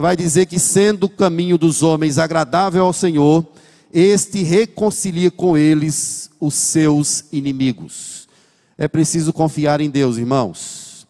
vai 0.00 0.16
dizer 0.16 0.46
que, 0.46 0.58
sendo 0.58 1.04
o 1.04 1.10
caminho 1.10 1.58
dos 1.58 1.82
homens 1.82 2.16
agradável 2.16 2.86
ao 2.86 2.92
Senhor, 2.92 3.46
este 3.92 4.42
reconcilia 4.42 5.30
com 5.30 5.58
eles 5.58 6.30
os 6.40 6.54
seus 6.54 7.24
inimigos. 7.30 8.26
É 8.78 8.88
preciso 8.88 9.30
confiar 9.30 9.78
em 9.80 9.90
Deus, 9.90 10.16
irmãos. 10.16 11.06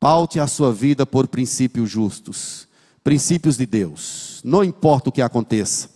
Paute 0.00 0.40
a 0.40 0.46
sua 0.46 0.72
vida 0.72 1.04
por 1.04 1.28
princípios 1.28 1.90
justos, 1.90 2.66
princípios 3.04 3.58
de 3.58 3.66
Deus. 3.66 4.40
Não 4.42 4.64
importa 4.64 5.10
o 5.10 5.12
que 5.12 5.20
aconteça, 5.20 5.90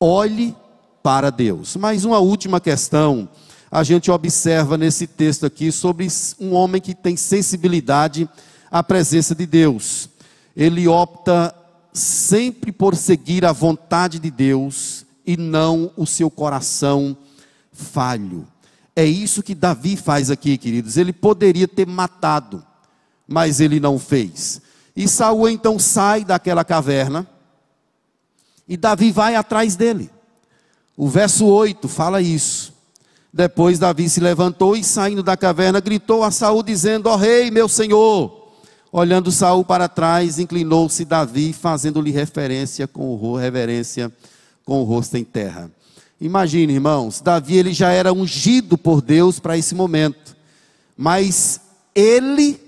olhe 0.00 0.56
para 1.02 1.28
Deus. 1.28 1.76
Mais 1.76 2.06
uma 2.06 2.20
última 2.20 2.58
questão, 2.58 3.28
a 3.70 3.82
gente 3.82 4.10
observa 4.10 4.78
nesse 4.78 5.06
texto 5.06 5.44
aqui 5.44 5.70
sobre 5.70 6.08
um 6.40 6.54
homem 6.54 6.80
que 6.80 6.94
tem 6.94 7.18
sensibilidade 7.18 8.26
à 8.70 8.82
presença 8.82 9.34
de 9.34 9.44
Deus. 9.44 10.08
Ele 10.56 10.88
opta 10.88 11.54
sempre 11.92 12.72
por 12.72 12.96
seguir 12.96 13.44
a 13.44 13.52
vontade 13.52 14.18
de 14.18 14.30
Deus 14.30 15.04
e 15.26 15.36
não 15.36 15.92
o 15.96 16.06
seu 16.06 16.30
coração 16.30 17.16
falho. 17.72 18.46
É 18.94 19.04
isso 19.04 19.42
que 19.42 19.54
Davi 19.54 19.96
faz 19.96 20.30
aqui, 20.30 20.58
queridos. 20.58 20.96
Ele 20.96 21.12
poderia 21.12 21.68
ter 21.68 21.86
matado 21.86 22.64
mas 23.32 23.60
ele 23.60 23.80
não 23.80 23.98
fez. 23.98 24.60
E 24.94 25.08
Saul 25.08 25.48
então 25.48 25.78
sai 25.78 26.24
daquela 26.24 26.64
caverna 26.64 27.26
e 28.68 28.76
Davi 28.76 29.10
vai 29.10 29.34
atrás 29.34 29.74
dele. 29.74 30.10
O 30.96 31.08
verso 31.08 31.46
8 31.46 31.88
fala 31.88 32.20
isso. 32.20 32.72
Depois 33.32 33.78
Davi 33.78 34.10
se 34.10 34.20
levantou 34.20 34.76
e 34.76 34.84
saindo 34.84 35.22
da 35.22 35.36
caverna 35.36 35.80
gritou 35.80 36.22
a 36.22 36.30
Saul 36.30 36.62
dizendo: 36.62 37.08
"Ó 37.08 37.14
oh, 37.14 37.16
rei, 37.16 37.50
meu 37.50 37.68
senhor!" 37.68 38.41
Olhando 38.94 39.32
Saul 39.32 39.64
para 39.64 39.88
trás, 39.88 40.38
inclinou-se 40.38 41.02
Davi, 41.06 41.54
fazendo-lhe 41.54 42.10
referência 42.10 42.86
com 42.86 43.34
reverência 43.36 44.12
com 44.66 44.82
o 44.82 44.84
rosto 44.84 45.16
em 45.16 45.24
terra. 45.24 45.70
Imagine, 46.20 46.74
irmãos, 46.74 47.22
Davi 47.22 47.56
ele 47.56 47.72
já 47.72 47.90
era 47.90 48.12
ungido 48.12 48.76
por 48.76 49.00
Deus 49.00 49.40
para 49.40 49.56
esse 49.56 49.74
momento. 49.74 50.36
Mas 50.94 51.58
ele 51.94 52.60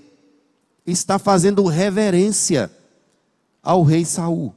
está 0.83 1.19
fazendo 1.19 1.63
reverência 1.67 2.71
ao 3.61 3.83
rei 3.83 4.03
Saul, 4.03 4.51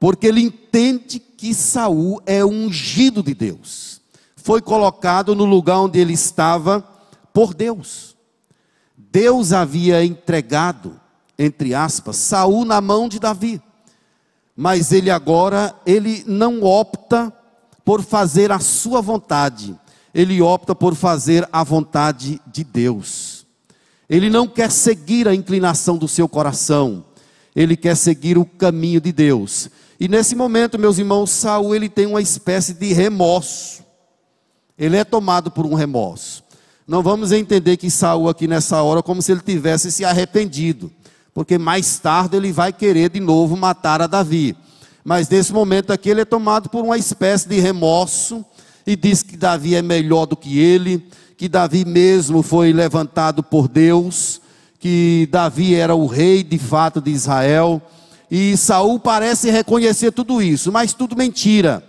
porque 0.00 0.26
ele 0.26 0.40
entende 0.40 1.20
que 1.20 1.54
Saul 1.54 2.20
é 2.26 2.44
ungido 2.44 3.22
de 3.22 3.32
Deus. 3.32 4.00
Foi 4.34 4.60
colocado 4.60 5.36
no 5.36 5.44
lugar 5.44 5.82
onde 5.82 6.00
ele 6.00 6.14
estava 6.14 6.80
por 7.32 7.54
Deus. 7.54 8.15
Deus 8.96 9.52
havia 9.52 10.04
entregado, 10.04 10.98
entre 11.38 11.74
aspas, 11.74 12.16
Saul 12.16 12.64
na 12.64 12.80
mão 12.80 13.08
de 13.08 13.18
Davi. 13.18 13.60
Mas 14.56 14.90
ele 14.90 15.10
agora, 15.10 15.74
ele 15.84 16.24
não 16.26 16.62
opta 16.62 17.32
por 17.84 18.02
fazer 18.02 18.50
a 18.50 18.58
sua 18.58 19.02
vontade, 19.02 19.78
ele 20.14 20.40
opta 20.40 20.74
por 20.74 20.94
fazer 20.94 21.46
a 21.52 21.62
vontade 21.62 22.40
de 22.46 22.64
Deus. 22.64 23.46
Ele 24.08 24.30
não 24.30 24.48
quer 24.48 24.70
seguir 24.70 25.28
a 25.28 25.34
inclinação 25.34 25.98
do 25.98 26.08
seu 26.08 26.28
coração, 26.28 27.04
ele 27.54 27.76
quer 27.76 27.96
seguir 27.96 28.38
o 28.38 28.46
caminho 28.46 29.00
de 29.00 29.12
Deus. 29.12 29.68
E 29.98 30.08
nesse 30.08 30.34
momento, 30.34 30.78
meus 30.78 30.98
irmãos, 30.98 31.30
Saul 31.30 31.74
ele 31.74 31.88
tem 31.88 32.06
uma 32.06 32.20
espécie 32.20 32.74
de 32.74 32.92
remorso. 32.92 33.84
Ele 34.78 34.96
é 34.96 35.04
tomado 35.04 35.50
por 35.50 35.64
um 35.64 35.74
remorso. 35.74 36.44
Não 36.86 37.02
vamos 37.02 37.32
entender 37.32 37.76
que 37.76 37.90
Saul 37.90 38.28
aqui 38.28 38.46
nessa 38.46 38.80
hora 38.80 39.02
como 39.02 39.20
se 39.20 39.32
ele 39.32 39.40
tivesse 39.40 39.90
se 39.90 40.04
arrependido, 40.04 40.88
porque 41.34 41.58
mais 41.58 41.98
tarde 41.98 42.36
ele 42.36 42.52
vai 42.52 42.72
querer 42.72 43.10
de 43.10 43.18
novo 43.18 43.56
matar 43.56 44.00
a 44.00 44.06
Davi. 44.06 44.56
Mas 45.04 45.28
nesse 45.28 45.52
momento 45.52 45.92
aqui 45.92 46.08
ele 46.08 46.20
é 46.20 46.24
tomado 46.24 46.68
por 46.68 46.84
uma 46.84 46.96
espécie 46.96 47.48
de 47.48 47.58
remorso 47.58 48.44
e 48.86 48.94
diz 48.94 49.20
que 49.20 49.36
Davi 49.36 49.74
é 49.74 49.82
melhor 49.82 50.26
do 50.26 50.36
que 50.36 50.60
ele, 50.60 51.04
que 51.36 51.48
Davi 51.48 51.84
mesmo 51.84 52.40
foi 52.40 52.72
levantado 52.72 53.42
por 53.42 53.66
Deus, 53.66 54.40
que 54.78 55.28
Davi 55.32 55.74
era 55.74 55.96
o 55.96 56.06
rei 56.06 56.44
de 56.44 56.58
fato 56.58 57.00
de 57.00 57.10
Israel, 57.10 57.82
e 58.30 58.56
Saul 58.56 59.00
parece 59.00 59.50
reconhecer 59.50 60.12
tudo 60.12 60.40
isso, 60.40 60.70
mas 60.70 60.92
tudo 60.92 61.16
mentira. 61.16 61.82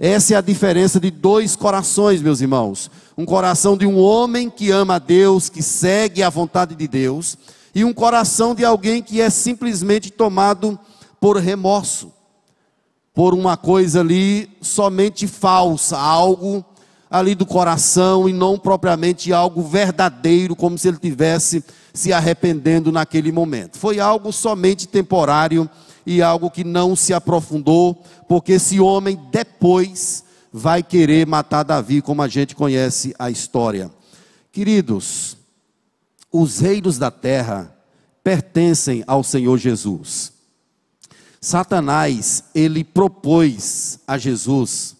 Essa 0.00 0.34
é 0.34 0.36
a 0.36 0.40
diferença 0.40 1.00
de 1.00 1.10
dois 1.10 1.56
corações, 1.56 2.22
meus 2.22 2.40
irmãos. 2.40 2.88
Um 3.16 3.24
coração 3.24 3.76
de 3.76 3.84
um 3.84 3.98
homem 3.98 4.48
que 4.48 4.70
ama 4.70 4.94
a 4.94 4.98
Deus, 5.00 5.48
que 5.48 5.60
segue 5.60 6.22
a 6.22 6.30
vontade 6.30 6.76
de 6.76 6.86
Deus, 6.86 7.36
e 7.74 7.84
um 7.84 7.92
coração 7.92 8.54
de 8.54 8.64
alguém 8.64 9.02
que 9.02 9.20
é 9.20 9.28
simplesmente 9.28 10.12
tomado 10.12 10.78
por 11.20 11.36
remorso, 11.36 12.12
por 13.12 13.34
uma 13.34 13.56
coisa 13.56 13.98
ali 13.98 14.48
somente 14.60 15.26
falsa, 15.26 15.98
algo 15.98 16.64
ali 17.10 17.34
do 17.34 17.44
coração 17.44 18.28
e 18.28 18.32
não 18.32 18.56
propriamente 18.56 19.32
algo 19.32 19.62
verdadeiro, 19.62 20.54
como 20.54 20.78
se 20.78 20.86
ele 20.86 20.98
tivesse 20.98 21.64
se 21.92 22.12
arrependendo 22.12 22.92
naquele 22.92 23.32
momento. 23.32 23.76
Foi 23.76 23.98
algo 23.98 24.32
somente 24.32 24.86
temporário 24.86 25.68
e 26.08 26.22
algo 26.22 26.50
que 26.50 26.64
não 26.64 26.96
se 26.96 27.12
aprofundou, 27.12 28.02
porque 28.26 28.52
esse 28.52 28.80
homem 28.80 29.14
depois 29.30 30.24
vai 30.50 30.82
querer 30.82 31.26
matar 31.26 31.62
Davi, 31.62 32.00
como 32.00 32.22
a 32.22 32.28
gente 32.28 32.56
conhece 32.56 33.14
a 33.18 33.30
história. 33.30 33.90
Queridos, 34.50 35.36
os 36.32 36.60
reinos 36.60 36.96
da 36.96 37.10
terra 37.10 37.76
pertencem 38.24 39.04
ao 39.06 39.22
Senhor 39.22 39.58
Jesus. 39.58 40.32
Satanás, 41.42 42.44
ele 42.54 42.82
propôs 42.82 43.98
a 44.06 44.16
Jesus 44.16 44.96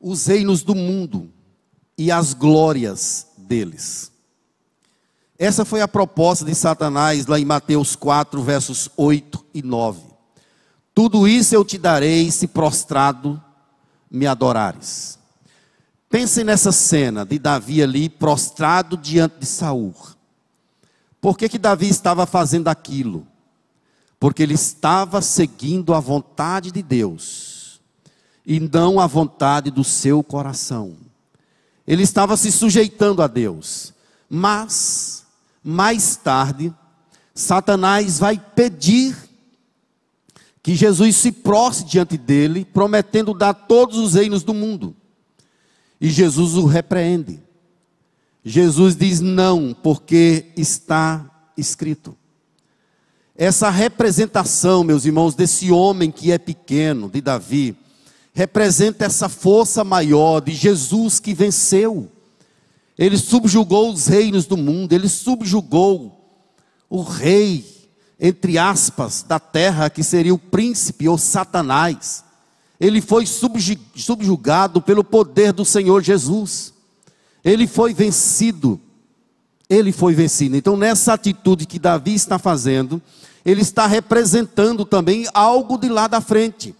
os 0.00 0.26
reinos 0.26 0.62
do 0.62 0.76
mundo 0.76 1.28
e 1.98 2.12
as 2.12 2.34
glórias 2.34 3.26
deles. 3.36 4.13
Essa 5.38 5.64
foi 5.64 5.80
a 5.80 5.88
proposta 5.88 6.44
de 6.44 6.54
Satanás 6.54 7.26
lá 7.26 7.38
em 7.38 7.44
Mateus 7.44 7.96
4, 7.96 8.42
versos 8.42 8.88
8 8.96 9.44
e 9.52 9.62
9. 9.62 10.00
Tudo 10.94 11.26
isso 11.26 11.54
eu 11.54 11.64
te 11.64 11.76
darei 11.76 12.30
se 12.30 12.46
prostrado 12.46 13.42
me 14.08 14.26
adorares. 14.26 15.18
Pensem 16.08 16.44
nessa 16.44 16.70
cena 16.70 17.26
de 17.26 17.36
Davi 17.36 17.82
ali 17.82 18.08
prostrado 18.08 18.96
diante 18.96 19.40
de 19.40 19.46
Saul. 19.46 19.92
Por 21.20 21.36
que, 21.36 21.48
que 21.48 21.58
Davi 21.58 21.88
estava 21.88 22.26
fazendo 22.26 22.68
aquilo? 22.68 23.26
Porque 24.20 24.40
ele 24.40 24.54
estava 24.54 25.20
seguindo 25.20 25.92
a 25.92 25.98
vontade 25.98 26.70
de 26.70 26.82
Deus 26.82 27.80
e 28.46 28.60
não 28.60 29.00
a 29.00 29.06
vontade 29.08 29.72
do 29.72 29.82
seu 29.82 30.22
coração. 30.22 30.96
Ele 31.84 32.04
estava 32.04 32.36
se 32.36 32.52
sujeitando 32.52 33.20
a 33.20 33.26
Deus, 33.26 33.92
mas 34.30 35.23
mais 35.64 36.14
tarde, 36.14 36.72
Satanás 37.34 38.18
vai 38.18 38.38
pedir 38.38 39.16
que 40.62 40.74
Jesus 40.74 41.16
se 41.16 41.32
prostre 41.32 41.86
diante 41.86 42.16
dele, 42.16 42.64
prometendo 42.64 43.34
dar 43.34 43.54
todos 43.54 43.98
os 43.98 44.14
reinos 44.14 44.42
do 44.42 44.54
mundo. 44.54 44.94
E 46.00 46.08
Jesus 46.10 46.54
o 46.54 46.66
repreende. 46.66 47.42
Jesus 48.44 48.94
diz 48.94 49.20
não, 49.20 49.74
porque 49.82 50.52
está 50.56 51.50
escrito. 51.56 52.16
Essa 53.36 53.68
representação, 53.68 54.84
meus 54.84 55.04
irmãos, 55.04 55.34
desse 55.34 55.72
homem 55.72 56.10
que 56.10 56.30
é 56.30 56.38
pequeno, 56.38 57.10
de 57.10 57.20
Davi, 57.20 57.76
representa 58.32 59.04
essa 59.04 59.28
força 59.28 59.82
maior 59.82 60.40
de 60.40 60.52
Jesus 60.52 61.18
que 61.18 61.34
venceu. 61.34 62.10
Ele 62.98 63.18
subjugou 63.18 63.92
os 63.92 64.06
reinos 64.06 64.46
do 64.46 64.56
mundo, 64.56 64.92
ele 64.92 65.08
subjugou 65.08 66.24
o 66.88 67.02
rei, 67.02 67.64
entre 68.20 68.56
aspas, 68.56 69.24
da 69.26 69.40
terra, 69.40 69.90
que 69.90 70.04
seria 70.04 70.32
o 70.32 70.38
príncipe 70.38 71.08
ou 71.08 71.18
Satanás. 71.18 72.24
Ele 72.78 73.00
foi 73.00 73.26
subjugado 73.26 74.80
pelo 74.80 75.02
poder 75.02 75.52
do 75.52 75.64
Senhor 75.64 76.02
Jesus. 76.02 76.72
Ele 77.44 77.66
foi 77.66 77.92
vencido. 77.92 78.80
Ele 79.68 79.90
foi 79.90 80.14
vencido. 80.14 80.56
Então, 80.56 80.76
nessa 80.76 81.14
atitude 81.14 81.66
que 81.66 81.78
Davi 81.78 82.14
está 82.14 82.38
fazendo, 82.38 83.02
ele 83.44 83.62
está 83.62 83.86
representando 83.86 84.84
também 84.84 85.26
algo 85.34 85.76
de 85.76 85.88
lá 85.88 86.06
da 86.06 86.20
frente, 86.20 86.74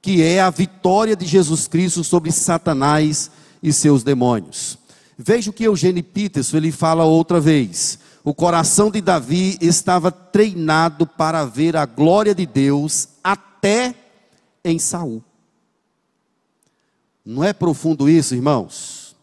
que 0.00 0.22
é 0.22 0.40
a 0.40 0.50
vitória 0.50 1.16
de 1.16 1.26
Jesus 1.26 1.66
Cristo 1.66 2.04
sobre 2.04 2.30
Satanás 2.30 3.30
e 3.62 3.72
seus 3.72 4.02
demônios. 4.02 4.78
Veja 5.18 5.50
o 5.50 5.52
que 5.52 5.64
Eugênio 5.64 6.04
Peterson 6.04 6.58
ele 6.58 6.70
fala 6.70 7.04
outra 7.04 7.40
vez. 7.40 7.98
O 8.22 8.34
coração 8.34 8.90
de 8.90 9.00
Davi 9.00 9.56
estava 9.60 10.10
treinado 10.10 11.06
para 11.06 11.44
ver 11.44 11.76
a 11.76 11.86
glória 11.86 12.34
de 12.34 12.44
Deus 12.44 13.08
até 13.22 13.94
em 14.64 14.78
Saul. 14.78 15.22
Não 17.24 17.42
é 17.42 17.52
profundo 17.52 18.08
isso, 18.08 18.34
irmãos? 18.34 19.16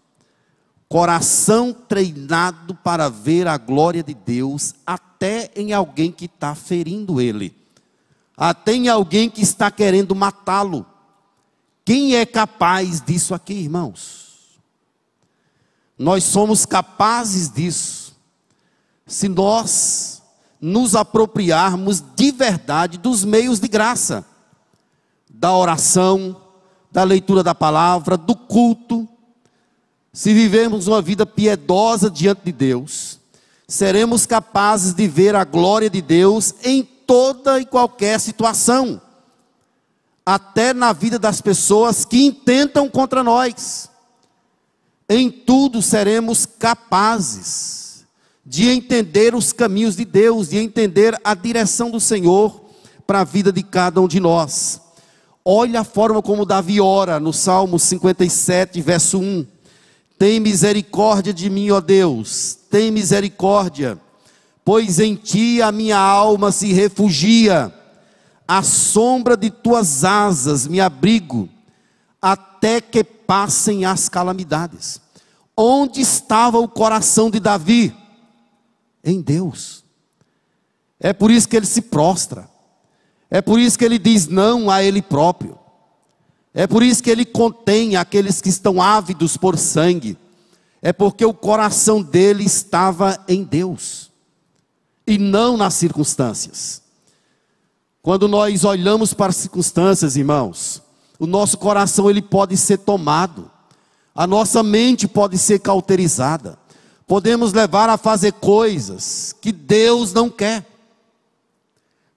Coração 0.90 1.74
treinado 1.74 2.76
para 2.76 3.10
ver 3.10 3.48
a 3.48 3.58
glória 3.58 4.02
de 4.04 4.14
Deus 4.14 4.74
até 4.86 5.52
em 5.56 5.74
alguém 5.74 6.12
que 6.12 6.26
está 6.26 6.56
ferindo 6.56 7.20
ele, 7.20 7.56
até 8.38 8.74
em 8.74 8.90
alguém 8.90 9.30
que 9.30 9.42
está 9.42 9.70
querendo 9.70 10.16
matá-lo. 10.16 10.86
Quem 11.86 12.16
é 12.16 12.26
capaz 12.26 13.02
disso 13.02 13.34
aqui, 13.34 13.54
irmãos? 13.54 14.23
Nós 15.98 16.24
somos 16.24 16.66
capazes 16.66 17.50
disso, 17.50 18.16
se 19.06 19.28
nós 19.28 20.22
nos 20.60 20.96
apropriarmos 20.96 22.02
de 22.16 22.32
verdade 22.32 22.98
dos 22.98 23.24
meios 23.24 23.60
de 23.60 23.68
graça, 23.68 24.26
da 25.30 25.56
oração, 25.56 26.42
da 26.92 27.04
leitura 27.04 27.44
da 27.44 27.54
palavra, 27.54 28.16
do 28.16 28.36
culto. 28.36 29.08
Se 30.14 30.34
vivemos 30.34 30.88
uma 30.88 31.02
vida 31.02 31.26
piedosa 31.26 32.10
diante 32.10 32.44
de 32.46 32.52
Deus, 32.52 33.20
seremos 33.68 34.26
capazes 34.26 34.94
de 34.94 35.08
ver 35.08 35.36
a 35.36 35.44
glória 35.44 35.90
de 35.90 36.02
Deus 36.02 36.56
em 36.64 36.84
toda 36.84 37.60
e 37.60 37.66
qualquer 37.66 38.20
situação, 38.20 39.02
até 40.26 40.74
na 40.74 40.94
vida 40.94 41.20
das 41.20 41.42
pessoas 41.42 42.06
que 42.06 42.24
intentam 42.26 42.90
contra 42.90 43.24
nós 43.24 43.90
em 45.16 45.30
tudo 45.30 45.82
seremos 45.82 46.46
capazes 46.46 48.06
de 48.46 48.70
entender 48.70 49.34
os 49.34 49.54
caminhos 49.54 49.96
de 49.96 50.06
Deus, 50.06 50.50
de 50.50 50.58
entender 50.58 51.18
a 51.24 51.34
direção 51.34 51.90
do 51.90 52.00
Senhor 52.00 52.62
para 53.06 53.22
a 53.22 53.24
vida 53.24 53.52
de 53.52 53.64
cada 53.64 54.02
um 54.02 54.08
de 54.08 54.20
nós. 54.20 54.82
Olha 55.46 55.82
a 55.82 55.84
forma 55.84 56.22
como 56.22 56.46
Davi 56.46 56.80
ora 56.80 57.20
no 57.20 57.34
Salmo 57.34 57.78
57, 57.78 58.82
verso 58.82 59.20
1. 59.20 59.46
Tem 60.18 60.40
misericórdia 60.40 61.34
de 61.34 61.50
mim, 61.50 61.70
ó 61.70 61.82
Deus, 61.82 62.58
tem 62.70 62.92
misericórdia, 62.92 63.98
pois 64.64 65.00
em 65.00 65.16
ti 65.16 65.62
a 65.62 65.72
minha 65.72 65.98
alma 65.98 66.52
se 66.52 66.72
refugia, 66.72 67.74
à 68.48 68.64
sombra 68.64 69.36
de 69.36 69.50
tuas 69.50 70.04
asas 70.04 70.66
me 70.68 70.80
abrigo, 70.80 71.50
até 72.22 72.80
que 72.80 73.04
passem 73.04 73.84
as 73.84 74.08
calamidades. 74.08 75.03
Onde 75.56 76.02
estava 76.02 76.60
o 76.60 76.68
coração 76.68 77.30
de 77.30 77.40
Davi? 77.40 77.96
Em 79.04 79.22
Deus. 79.22 79.84
É 81.00 81.14
por 81.14 81.30
isso 81.32 81.48
que 81.48 81.56
ele 81.56 81.66
se 81.66 81.82
prostra. 81.82 82.50
É 83.30 83.42
por 83.42 83.60
isso 83.60 83.78
que 83.78 83.86
ele 83.86 84.00
diz 84.00 84.28
não 84.28 84.70
a 84.70 84.84
ele 84.84 85.02
próprio. 85.02 85.58
É 86.54 86.68
por 86.68 86.84
isso 86.84 87.02
que 87.02 87.10
ele 87.10 87.26
contém 87.26 87.96
aqueles 87.96 88.40
que 88.40 88.50
estão 88.50 88.82
ávidos 88.82 89.36
por 89.36 89.58
sangue. 89.58 90.18
É 90.82 90.94
porque 90.94 91.26
o 91.26 91.34
coração 91.34 92.02
dele 92.02 92.44
estava 92.44 93.24
em 93.28 93.44
Deus 93.44 94.12
e 95.08 95.18
não 95.18 95.58
nas 95.58 95.74
circunstâncias. 95.74 96.82
Quando 98.02 98.28
nós 98.28 98.64
olhamos 98.64 99.14
para 99.14 99.30
as 99.30 99.38
circunstâncias, 99.38 100.18
irmãos, 100.18 100.82
o 101.18 101.26
nosso 101.26 101.58
coração 101.58 102.10
ele 102.10 102.22
pode 102.22 102.58
ser 102.58 102.80
tomado, 102.80 103.50
a 104.16 104.28
nossa 104.28 104.62
mente 104.62 105.08
pode 105.08 105.38
ser 105.38 105.60
cauterizada, 105.60 106.58
podemos 107.08 107.52
levar 107.54 107.90
a 107.90 107.98
fazer 107.98 108.34
coisas 108.34 109.36
que 109.42 109.52
Deus 109.52 110.14
não 110.14 110.30
quer. 110.30 110.66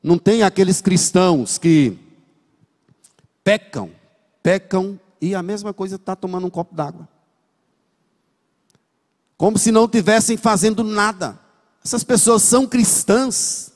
Não 0.02 0.18
tem 0.18 0.42
aqueles 0.42 0.80
cristãos 0.80 1.58
que 1.58 1.98
pecam, 3.42 3.90
pecam 4.42 5.00
e 5.20 5.34
a 5.34 5.42
mesma 5.42 5.72
coisa 5.72 5.96
está 5.96 6.14
tomando 6.14 6.46
um 6.46 6.50
copo 6.50 6.74
d'água. 6.74 7.08
Como 9.36 9.58
se 9.58 9.72
não 9.72 9.86
estivessem 9.86 10.36
fazendo 10.36 10.84
nada. 10.84 11.38
Essas 11.84 12.04
pessoas 12.04 12.42
são 12.42 12.66
cristãs, 12.66 13.72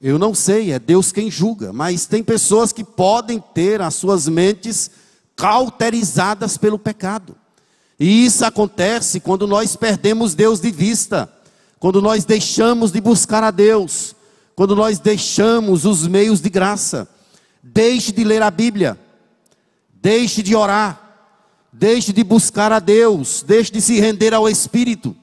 eu 0.00 0.18
não 0.18 0.34
sei, 0.34 0.72
é 0.72 0.78
Deus 0.78 1.12
quem 1.12 1.30
julga, 1.30 1.72
mas 1.72 2.06
tem 2.06 2.22
pessoas 2.22 2.72
que 2.72 2.84
podem 2.84 3.38
ter 3.38 3.82
as 3.82 3.94
suas 3.94 4.26
mentes 4.28 4.90
cauterizadas 5.36 6.56
pelo 6.56 6.78
pecado. 6.78 7.36
E 8.00 8.24
isso 8.24 8.44
acontece 8.44 9.20
quando 9.20 9.46
nós 9.46 9.76
perdemos 9.76 10.34
Deus 10.34 10.60
de 10.60 10.70
vista, 10.70 11.30
quando 11.78 12.02
nós 12.02 12.24
deixamos 12.24 12.90
de 12.90 13.00
buscar 13.00 13.44
a 13.44 13.50
Deus, 13.50 14.16
quando 14.54 14.74
nós 14.74 14.98
deixamos 14.98 15.84
os 15.84 16.06
meios 16.06 16.40
de 16.40 16.48
graça. 16.48 17.08
Deixe 17.62 18.12
de 18.12 18.24
ler 18.24 18.42
a 18.42 18.50
Bíblia, 18.50 18.98
deixe 19.94 20.42
de 20.42 20.54
orar, 20.54 21.28
deixe 21.72 22.12
de 22.12 22.22
buscar 22.22 22.72
a 22.72 22.78
Deus, 22.78 23.42
deixe 23.46 23.72
de 23.72 23.80
se 23.80 24.00
render 24.00 24.32
ao 24.32 24.48
Espírito. 24.48 25.14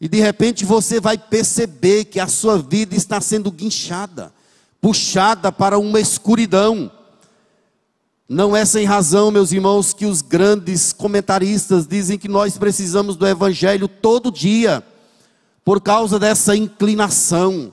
E 0.00 0.08
de 0.08 0.20
repente 0.20 0.64
você 0.64 1.00
vai 1.00 1.18
perceber 1.18 2.04
que 2.04 2.20
a 2.20 2.28
sua 2.28 2.58
vida 2.58 2.94
está 2.94 3.20
sendo 3.20 3.50
guinchada, 3.50 4.32
puxada 4.80 5.50
para 5.50 5.78
uma 5.78 6.00
escuridão. 6.00 6.90
Não 8.28 8.54
é 8.54 8.62
sem 8.66 8.84
razão, 8.84 9.30
meus 9.30 9.52
irmãos, 9.52 9.94
que 9.94 10.04
os 10.04 10.20
grandes 10.20 10.92
comentaristas 10.92 11.86
dizem 11.86 12.18
que 12.18 12.28
nós 12.28 12.58
precisamos 12.58 13.16
do 13.16 13.26
Evangelho 13.26 13.88
todo 13.88 14.30
dia, 14.30 14.84
por 15.64 15.80
causa 15.80 16.18
dessa 16.18 16.54
inclinação. 16.54 17.72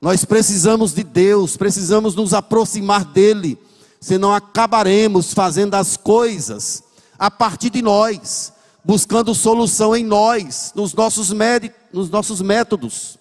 Nós 0.00 0.24
precisamos 0.24 0.94
de 0.94 1.02
Deus, 1.02 1.56
precisamos 1.56 2.14
nos 2.14 2.32
aproximar 2.32 3.04
dEle, 3.04 3.58
senão 4.00 4.32
acabaremos 4.32 5.34
fazendo 5.34 5.74
as 5.74 5.96
coisas 5.96 6.84
a 7.18 7.28
partir 7.28 7.70
de 7.70 7.82
nós, 7.82 8.52
buscando 8.84 9.34
solução 9.34 9.96
em 9.96 10.04
nós, 10.04 10.72
nos 10.76 10.94
nossos, 10.94 11.32
nos 11.92 12.08
nossos 12.08 12.40
métodos, 12.40 13.18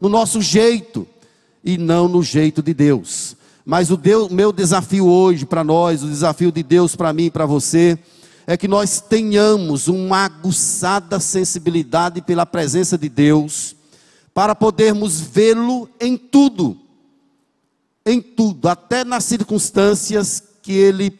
no 0.00 0.08
nosso 0.08 0.40
jeito, 0.40 1.04
e 1.64 1.76
não 1.76 2.06
no 2.06 2.22
jeito 2.22 2.62
de 2.62 2.72
Deus. 2.72 3.36
Mas 3.64 3.90
o 3.90 3.96
Deus, 3.96 4.30
meu 4.30 4.52
desafio 4.52 5.06
hoje 5.06 5.46
para 5.46 5.62
nós, 5.62 6.02
o 6.02 6.08
desafio 6.08 6.50
de 6.50 6.62
Deus 6.62 6.96
para 6.96 7.12
mim 7.12 7.26
e 7.26 7.30
para 7.30 7.46
você, 7.46 7.98
é 8.46 8.56
que 8.56 8.66
nós 8.66 9.00
tenhamos 9.00 9.86
uma 9.86 10.24
aguçada 10.24 11.20
sensibilidade 11.20 12.20
pela 12.20 12.44
presença 12.44 12.98
de 12.98 13.08
Deus, 13.08 13.76
para 14.34 14.54
podermos 14.54 15.20
vê-lo 15.20 15.88
em 16.00 16.16
tudo, 16.16 16.76
em 18.04 18.20
tudo, 18.20 18.68
até 18.68 19.04
nas 19.04 19.24
circunstâncias 19.24 20.42
que 20.60 20.72
ele 20.72 21.18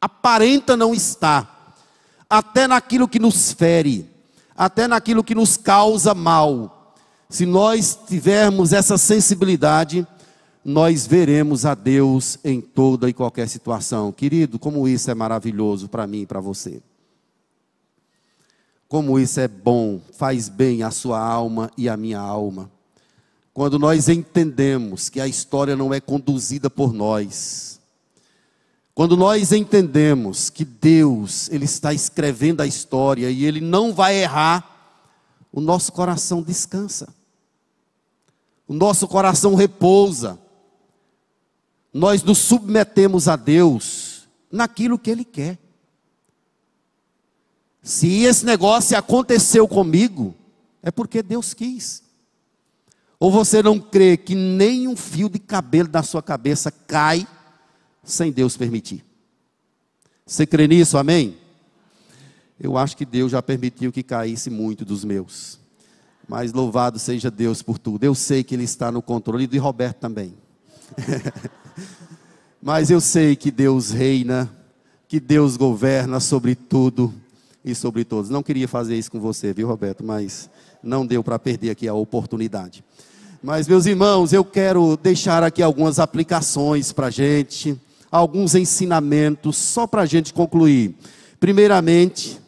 aparenta 0.00 0.76
não 0.76 0.94
estar, 0.94 1.74
até 2.28 2.66
naquilo 2.66 3.08
que 3.08 3.18
nos 3.18 3.52
fere, 3.52 4.06
até 4.54 4.86
naquilo 4.86 5.24
que 5.24 5.34
nos 5.34 5.56
causa 5.56 6.14
mal. 6.14 6.94
Se 7.30 7.46
nós 7.46 7.98
tivermos 8.06 8.72
essa 8.72 8.98
sensibilidade, 8.98 10.06
nós 10.68 11.06
veremos 11.06 11.64
a 11.64 11.74
Deus 11.74 12.36
em 12.44 12.60
toda 12.60 13.08
e 13.08 13.14
qualquer 13.14 13.48
situação. 13.48 14.12
Querido, 14.12 14.58
como 14.58 14.86
isso 14.86 15.10
é 15.10 15.14
maravilhoso 15.14 15.88
para 15.88 16.06
mim 16.06 16.20
e 16.20 16.26
para 16.26 16.40
você. 16.40 16.82
Como 18.86 19.18
isso 19.18 19.40
é 19.40 19.48
bom, 19.48 19.98
faz 20.12 20.50
bem 20.50 20.82
a 20.82 20.90
sua 20.90 21.18
alma 21.18 21.70
e 21.74 21.88
a 21.88 21.96
minha 21.96 22.20
alma. 22.20 22.70
Quando 23.54 23.78
nós 23.78 24.10
entendemos 24.10 25.08
que 25.08 25.22
a 25.22 25.26
história 25.26 25.74
não 25.74 25.94
é 25.94 26.02
conduzida 26.02 26.68
por 26.68 26.92
nós. 26.92 27.80
Quando 28.94 29.16
nós 29.16 29.52
entendemos 29.52 30.50
que 30.50 30.66
Deus, 30.66 31.48
ele 31.48 31.64
está 31.64 31.94
escrevendo 31.94 32.60
a 32.60 32.66
história 32.66 33.30
e 33.30 33.46
ele 33.46 33.62
não 33.62 33.94
vai 33.94 34.16
errar, 34.16 35.00
o 35.50 35.62
nosso 35.62 35.90
coração 35.92 36.42
descansa. 36.42 37.08
O 38.66 38.74
nosso 38.74 39.08
coração 39.08 39.54
repousa 39.54 40.38
nós 41.92 42.22
nos 42.22 42.38
submetemos 42.38 43.28
a 43.28 43.36
Deus 43.36 44.28
naquilo 44.50 44.98
que 44.98 45.10
Ele 45.10 45.24
quer. 45.24 45.58
Se 47.82 48.24
esse 48.24 48.44
negócio 48.44 48.96
aconteceu 48.96 49.66
comigo, 49.66 50.34
é 50.82 50.90
porque 50.90 51.22
Deus 51.22 51.54
quis. 51.54 52.02
Ou 53.18 53.32
você 53.32 53.62
não 53.62 53.80
crê 53.80 54.16
que 54.16 54.34
nem 54.34 54.86
um 54.86 54.96
fio 54.96 55.28
de 55.28 55.38
cabelo 55.38 55.88
da 55.88 56.02
sua 56.02 56.22
cabeça 56.22 56.70
cai 56.70 57.26
sem 58.04 58.30
Deus 58.30 58.56
permitir? 58.56 59.04
Você 60.24 60.46
crê 60.46 60.68
nisso, 60.68 60.98
amém? 60.98 61.36
Eu 62.60 62.76
acho 62.76 62.96
que 62.96 63.06
Deus 63.06 63.32
já 63.32 63.42
permitiu 63.42 63.90
que 63.90 64.02
caísse 64.02 64.50
muito 64.50 64.84
dos 64.84 65.04
meus. 65.04 65.58
Mas 66.28 66.52
louvado 66.52 66.98
seja 66.98 67.30
Deus 67.30 67.62
por 67.62 67.78
tudo. 67.78 68.04
Eu 68.04 68.14
sei 68.14 68.44
que 68.44 68.54
Ele 68.54 68.64
está 68.64 68.92
no 68.92 69.00
controle, 69.00 69.44
e 69.44 69.46
de 69.46 69.58
Roberto 69.58 69.98
também. 69.98 70.34
Mas 72.60 72.90
eu 72.90 73.00
sei 73.00 73.36
que 73.36 73.50
Deus 73.50 73.90
reina, 73.90 74.50
que 75.06 75.20
Deus 75.20 75.56
governa 75.56 76.18
sobre 76.18 76.54
tudo 76.54 77.14
e 77.64 77.74
sobre 77.74 78.04
todos. 78.04 78.30
Não 78.30 78.42
queria 78.42 78.66
fazer 78.66 78.96
isso 78.96 79.10
com 79.10 79.20
você, 79.20 79.52
viu, 79.52 79.68
Roberto? 79.68 80.04
Mas 80.04 80.50
não 80.82 81.06
deu 81.06 81.22
para 81.22 81.38
perder 81.38 81.70
aqui 81.70 81.86
a 81.86 81.94
oportunidade. 81.94 82.84
Mas, 83.42 83.68
meus 83.68 83.86
irmãos, 83.86 84.32
eu 84.32 84.44
quero 84.44 84.98
deixar 85.00 85.44
aqui 85.44 85.62
algumas 85.62 86.00
aplicações 86.00 86.92
para 86.92 87.06
a 87.06 87.10
gente, 87.10 87.80
alguns 88.10 88.56
ensinamentos, 88.56 89.56
só 89.56 89.86
para 89.86 90.02
a 90.02 90.06
gente 90.06 90.34
concluir. 90.34 90.96
Primeiramente, 91.38 92.40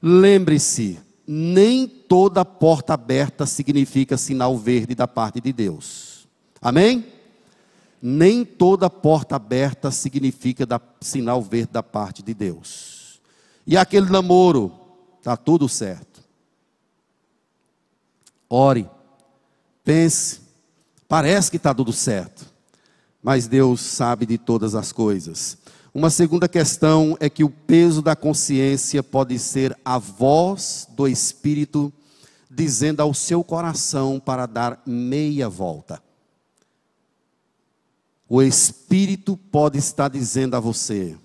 lembre-se: 0.00 1.00
nem 1.26 1.88
toda 1.88 2.44
porta 2.44 2.94
aberta 2.94 3.44
significa 3.46 4.16
sinal 4.16 4.56
verde 4.56 4.94
da 4.94 5.08
parte 5.08 5.40
de 5.40 5.52
Deus. 5.52 6.28
Amém? 6.62 7.15
Nem 8.00 8.44
toda 8.44 8.90
porta 8.90 9.36
aberta 9.36 9.90
significa 9.90 10.66
da, 10.66 10.80
sinal 11.00 11.42
verde 11.42 11.72
da 11.72 11.82
parte 11.82 12.22
de 12.22 12.34
Deus. 12.34 13.20
E 13.66 13.76
aquele 13.76 14.10
namoro, 14.10 14.72
está 15.18 15.36
tudo 15.36 15.68
certo. 15.68 16.22
Ore, 18.48 18.88
pense, 19.82 20.40
parece 21.08 21.50
que 21.50 21.56
está 21.56 21.74
tudo 21.74 21.92
certo, 21.92 22.46
mas 23.20 23.48
Deus 23.48 23.80
sabe 23.80 24.24
de 24.24 24.38
todas 24.38 24.74
as 24.74 24.92
coisas. 24.92 25.58
Uma 25.92 26.10
segunda 26.10 26.48
questão 26.48 27.16
é 27.18 27.28
que 27.28 27.42
o 27.42 27.50
peso 27.50 28.02
da 28.02 28.14
consciência 28.14 29.02
pode 29.02 29.38
ser 29.38 29.76
a 29.84 29.98
voz 29.98 30.86
do 30.90 31.08
Espírito 31.08 31.92
dizendo 32.48 33.00
ao 33.00 33.12
seu 33.12 33.42
coração 33.42 34.20
para 34.20 34.46
dar 34.46 34.80
meia 34.86 35.48
volta. 35.48 36.00
O 38.28 38.42
Espírito 38.42 39.36
pode 39.36 39.78
estar 39.78 40.08
dizendo 40.08 40.56
a 40.56 40.60
você: 40.60 41.16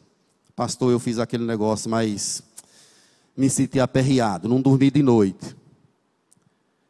Pastor, 0.56 0.92
eu 0.92 1.00
fiz 1.00 1.18
aquele 1.18 1.46
negócio, 1.46 1.90
mas 1.90 2.44
me 3.36 3.50
senti 3.50 3.80
aperreado, 3.80 4.48
não 4.48 4.62
dormi 4.62 4.92
de 4.92 5.02
noite. 5.02 5.56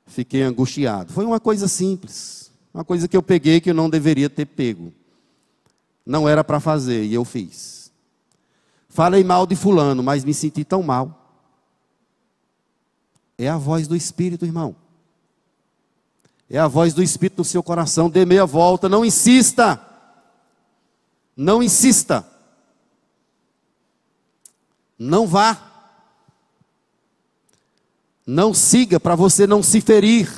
Fiquei 0.06 0.42
angustiado. 0.42 1.14
Foi 1.14 1.26
uma 1.26 1.40
coisa 1.40 1.68
simples, 1.68 2.52
uma 2.74 2.84
coisa 2.84 3.08
que 3.08 3.16
eu 3.16 3.24
peguei 3.24 3.62
que 3.62 3.70
eu 3.70 3.74
não 3.74 3.90
deveria 3.90 4.30
ter 4.30 4.46
pego. 4.46 4.92
Não 6.06 6.28
era 6.28 6.44
para 6.44 6.60
fazer 6.60 7.04
e 7.06 7.14
eu 7.14 7.24
fiz. 7.24 7.92
Falei 8.90 9.24
mal 9.24 9.48
de 9.48 9.56
Fulano, 9.56 10.04
mas 10.04 10.26
me 10.26 10.34
senti 10.34 10.66
tão 10.66 10.84
mal. 10.84 11.18
É 13.38 13.48
a 13.48 13.58
voz 13.58 13.88
do 13.88 13.96
Espírito, 13.96 14.46
irmão. 14.46 14.76
É 16.50 16.60
a 16.60 16.68
voz 16.68 16.94
do 16.94 17.02
Espírito 17.02 17.38
no 17.38 17.46
seu 17.46 17.64
coração. 17.64 18.10
Dê 18.10 18.26
meia 18.26 18.46
volta, 18.46 18.90
não 18.90 19.06
insista. 19.06 19.91
Não 21.36 21.62
insista. 21.64 22.26
Não 24.98 25.26
vá. 25.26 25.72
Não 28.26 28.54
siga 28.54 29.00
para 29.00 29.16
você 29.16 29.48
não 29.48 29.64
se 29.64 29.82
ferir. 29.82 30.30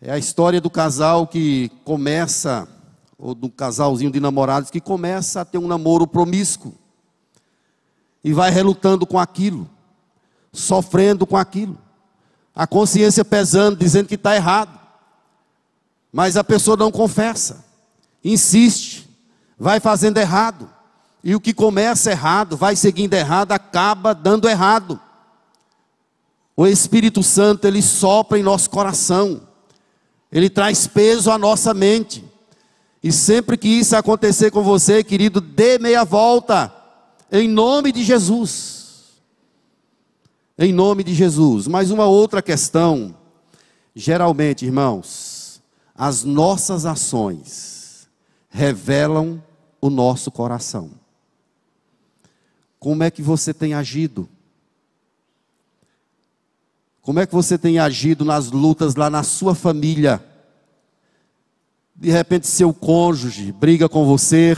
É 0.00 0.10
a 0.10 0.18
história 0.18 0.60
do 0.60 0.68
casal 0.68 1.28
que 1.28 1.70
começa, 1.84 2.66
ou 3.16 3.36
do 3.36 3.48
casalzinho 3.48 4.10
de 4.10 4.18
namorados 4.18 4.68
que 4.68 4.80
começa 4.80 5.40
a 5.40 5.44
ter 5.44 5.58
um 5.58 5.68
namoro 5.68 6.08
promíscuo. 6.08 6.74
E 8.24 8.32
vai 8.32 8.50
relutando 8.50 9.06
com 9.06 9.20
aquilo, 9.20 9.70
sofrendo 10.52 11.24
com 11.24 11.36
aquilo. 11.36 11.78
A 12.52 12.66
consciência 12.66 13.24
pesando, 13.24 13.76
dizendo 13.76 14.08
que 14.08 14.16
está 14.16 14.34
errado. 14.34 14.81
Mas 16.12 16.36
a 16.36 16.44
pessoa 16.44 16.76
não 16.76 16.92
confessa, 16.92 17.64
insiste, 18.22 19.08
vai 19.58 19.80
fazendo 19.80 20.18
errado. 20.18 20.68
E 21.24 21.34
o 21.34 21.40
que 21.40 21.54
começa 21.54 22.10
errado, 22.10 22.56
vai 22.56 22.76
seguindo 22.76 23.14
errado, 23.14 23.52
acaba 23.52 24.12
dando 24.12 24.48
errado. 24.48 25.00
O 26.54 26.66
Espírito 26.66 27.22
Santo, 27.22 27.66
ele 27.66 27.80
sopra 27.80 28.38
em 28.38 28.42
nosso 28.42 28.68
coração, 28.68 29.40
ele 30.30 30.50
traz 30.50 30.86
peso 30.86 31.30
à 31.30 31.38
nossa 31.38 31.72
mente. 31.72 32.24
E 33.02 33.10
sempre 33.10 33.56
que 33.56 33.68
isso 33.68 33.96
acontecer 33.96 34.50
com 34.50 34.62
você, 34.62 35.02
querido, 35.02 35.40
dê 35.40 35.78
meia 35.78 36.04
volta, 36.04 36.72
em 37.30 37.48
nome 37.48 37.90
de 37.90 38.04
Jesus. 38.04 38.82
Em 40.58 40.72
nome 40.72 41.02
de 41.02 41.14
Jesus. 41.14 41.66
Mas 41.66 41.90
uma 41.90 42.04
outra 42.04 42.42
questão, 42.42 43.16
geralmente, 43.94 44.64
irmãos, 44.64 45.31
as 46.02 46.24
nossas 46.24 46.84
ações 46.84 48.08
revelam 48.50 49.40
o 49.80 49.88
nosso 49.88 50.32
coração. 50.32 50.90
Como 52.80 53.04
é 53.04 53.10
que 53.10 53.22
você 53.22 53.54
tem 53.54 53.72
agido? 53.72 54.28
Como 57.02 57.20
é 57.20 57.24
que 57.24 57.32
você 57.32 57.56
tem 57.56 57.78
agido 57.78 58.24
nas 58.24 58.50
lutas 58.50 58.96
lá 58.96 59.08
na 59.08 59.22
sua 59.22 59.54
família? 59.54 60.20
De 61.94 62.10
repente, 62.10 62.48
seu 62.48 62.74
cônjuge 62.74 63.52
briga 63.52 63.88
com 63.88 64.04
você 64.04 64.56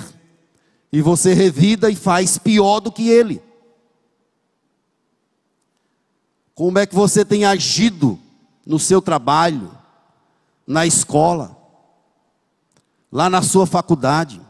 e 0.90 1.02
você 1.02 1.34
revida 1.34 1.90
e 1.90 1.94
faz 1.94 2.38
pior 2.38 2.80
do 2.80 2.90
que 2.90 3.10
ele. 3.10 3.42
Como 6.54 6.78
é 6.78 6.86
que 6.86 6.94
você 6.94 7.22
tem 7.22 7.44
agido 7.44 8.18
no 8.64 8.78
seu 8.78 9.02
trabalho, 9.02 9.83
na 10.66 10.86
escola, 10.86 11.56
lá 13.10 13.28
na 13.28 13.42
sua 13.42 13.66
faculdade? 13.66 14.40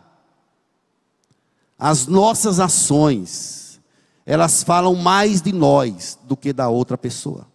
As 1.78 2.06
nossas 2.06 2.60
ações, 2.60 3.80
elas 4.24 4.62
falam 4.62 4.94
mais 4.94 5.42
de 5.42 5.52
nós 5.52 6.18
do 6.24 6.36
que 6.36 6.52
da 6.52 6.68
outra 6.68 6.96
pessoa. 6.96 7.46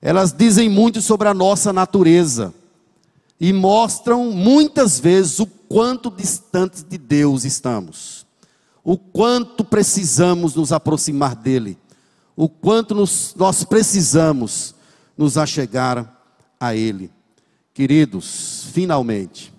Elas 0.00 0.32
dizem 0.32 0.68
muito 0.68 1.02
sobre 1.02 1.28
a 1.28 1.34
nossa 1.34 1.72
natureza 1.72 2.54
e 3.40 3.52
mostram 3.52 4.30
muitas 4.30 4.98
vezes 4.98 5.38
o 5.40 5.46
quanto 5.46 6.10
distantes 6.10 6.84
de 6.88 6.96
Deus 6.96 7.44
estamos, 7.44 8.26
o 8.84 8.96
quanto 8.96 9.64
precisamos 9.64 10.54
nos 10.54 10.72
aproximar 10.72 11.34
dEle, 11.34 11.76
o 12.36 12.48
quanto 12.48 12.94
nos, 12.94 13.34
nós 13.36 13.64
precisamos 13.64 14.74
nos 15.18 15.36
achegar 15.36 16.16
a 16.60 16.74
Ele. 16.74 17.10
Queridos, 17.76 18.68
finalmente, 18.72 19.52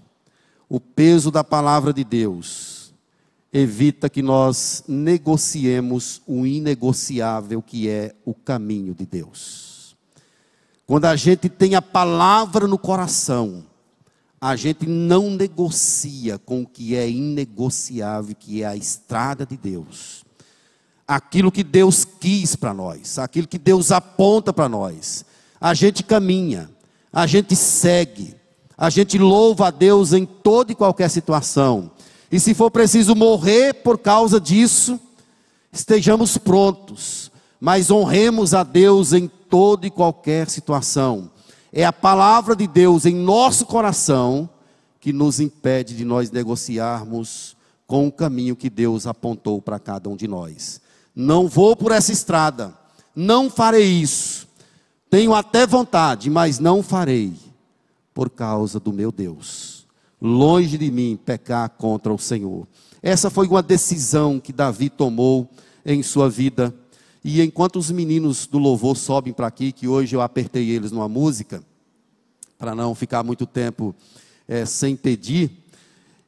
o 0.67 0.79
peso 0.79 1.29
da 1.29 1.43
palavra 1.43 1.93
de 1.93 2.03
Deus 2.03 2.91
evita 3.53 4.09
que 4.09 4.23
nós 4.23 4.83
negociemos 4.87 6.23
o 6.25 6.43
inegociável 6.43 7.61
que 7.61 7.87
é 7.87 8.15
o 8.25 8.33
caminho 8.33 8.95
de 8.95 9.05
Deus. 9.05 9.95
Quando 10.87 11.05
a 11.05 11.15
gente 11.15 11.47
tem 11.47 11.75
a 11.75 11.81
palavra 11.81 12.67
no 12.67 12.79
coração, 12.79 13.63
a 14.41 14.55
gente 14.55 14.87
não 14.87 15.29
negocia 15.29 16.39
com 16.39 16.63
o 16.63 16.67
que 16.67 16.95
é 16.95 17.07
inegociável, 17.07 18.35
que 18.35 18.63
é 18.63 18.65
a 18.65 18.75
estrada 18.75 19.45
de 19.45 19.55
Deus. 19.55 20.25
Aquilo 21.07 21.51
que 21.51 21.63
Deus 21.63 22.03
quis 22.03 22.55
para 22.55 22.73
nós, 22.73 23.19
aquilo 23.19 23.47
que 23.47 23.59
Deus 23.59 23.91
aponta 23.91 24.51
para 24.51 24.67
nós. 24.67 25.23
A 25.61 25.75
gente 25.75 26.03
caminha, 26.03 26.75
a 27.11 27.25
gente 27.25 27.55
segue, 27.55 28.35
a 28.77 28.89
gente 28.89 29.17
louva 29.17 29.67
a 29.67 29.71
Deus 29.71 30.13
em 30.13 30.25
toda 30.25 30.71
e 30.71 30.75
qualquer 30.75 31.09
situação. 31.09 31.91
E 32.31 32.39
se 32.39 32.53
for 32.53 32.69
preciso 32.69 33.15
morrer 33.15 33.73
por 33.73 33.97
causa 33.97 34.39
disso, 34.39 34.99
estejamos 35.71 36.37
prontos, 36.37 37.31
mas 37.59 37.89
honremos 37.89 38.53
a 38.53 38.63
Deus 38.63 39.13
em 39.13 39.27
toda 39.27 39.87
e 39.87 39.91
qualquer 39.91 40.49
situação. 40.49 41.31
É 41.71 41.85
a 41.85 41.93
palavra 41.93 42.55
de 42.55 42.67
Deus 42.67 43.05
em 43.05 43.15
nosso 43.15 43.65
coração 43.65 44.49
que 44.99 45.13
nos 45.13 45.39
impede 45.39 45.95
de 45.95 46.03
nós 46.03 46.31
negociarmos 46.31 47.55
com 47.87 48.07
o 48.07 48.11
caminho 48.11 48.55
que 48.55 48.69
Deus 48.69 49.07
apontou 49.07 49.61
para 49.61 49.79
cada 49.79 50.09
um 50.09 50.15
de 50.17 50.27
nós. 50.27 50.81
Não 51.15 51.47
vou 51.47 51.75
por 51.75 51.93
essa 51.93 52.11
estrada, 52.11 52.73
não 53.15 53.49
farei 53.49 53.85
isso. 53.85 54.36
Tenho 55.09 55.33
até 55.33 55.65
vontade, 55.65 56.29
mas 56.29 56.59
não 56.59 56.83
farei, 56.83 57.33
por 58.13 58.29
causa 58.29 58.79
do 58.79 58.91
meu 58.91 59.11
Deus. 59.11 59.85
Longe 60.21 60.77
de 60.77 60.91
mim 60.91 61.17
pecar 61.23 61.69
contra 61.69 62.13
o 62.13 62.17
Senhor. 62.17 62.67
Essa 63.01 63.29
foi 63.29 63.47
uma 63.47 63.61
decisão 63.61 64.39
que 64.39 64.51
Davi 64.51 64.89
tomou 64.89 65.49
em 65.85 66.03
sua 66.03 66.29
vida 66.29 66.73
e 67.29 67.41
enquanto 67.41 67.77
os 67.77 67.91
meninos 67.91 68.47
do 68.47 68.57
louvor 68.57 68.95
sobem 68.95 69.33
para 69.33 69.47
aqui, 69.47 69.73
que 69.73 69.85
hoje 69.85 70.15
eu 70.15 70.21
apertei 70.21 70.69
eles 70.69 70.93
numa 70.93 71.09
música, 71.09 71.61
para 72.57 72.73
não 72.73 72.95
ficar 72.95 73.21
muito 73.21 73.45
tempo 73.45 73.93
é, 74.47 74.65
sem 74.65 74.95
pedir, 74.95 75.51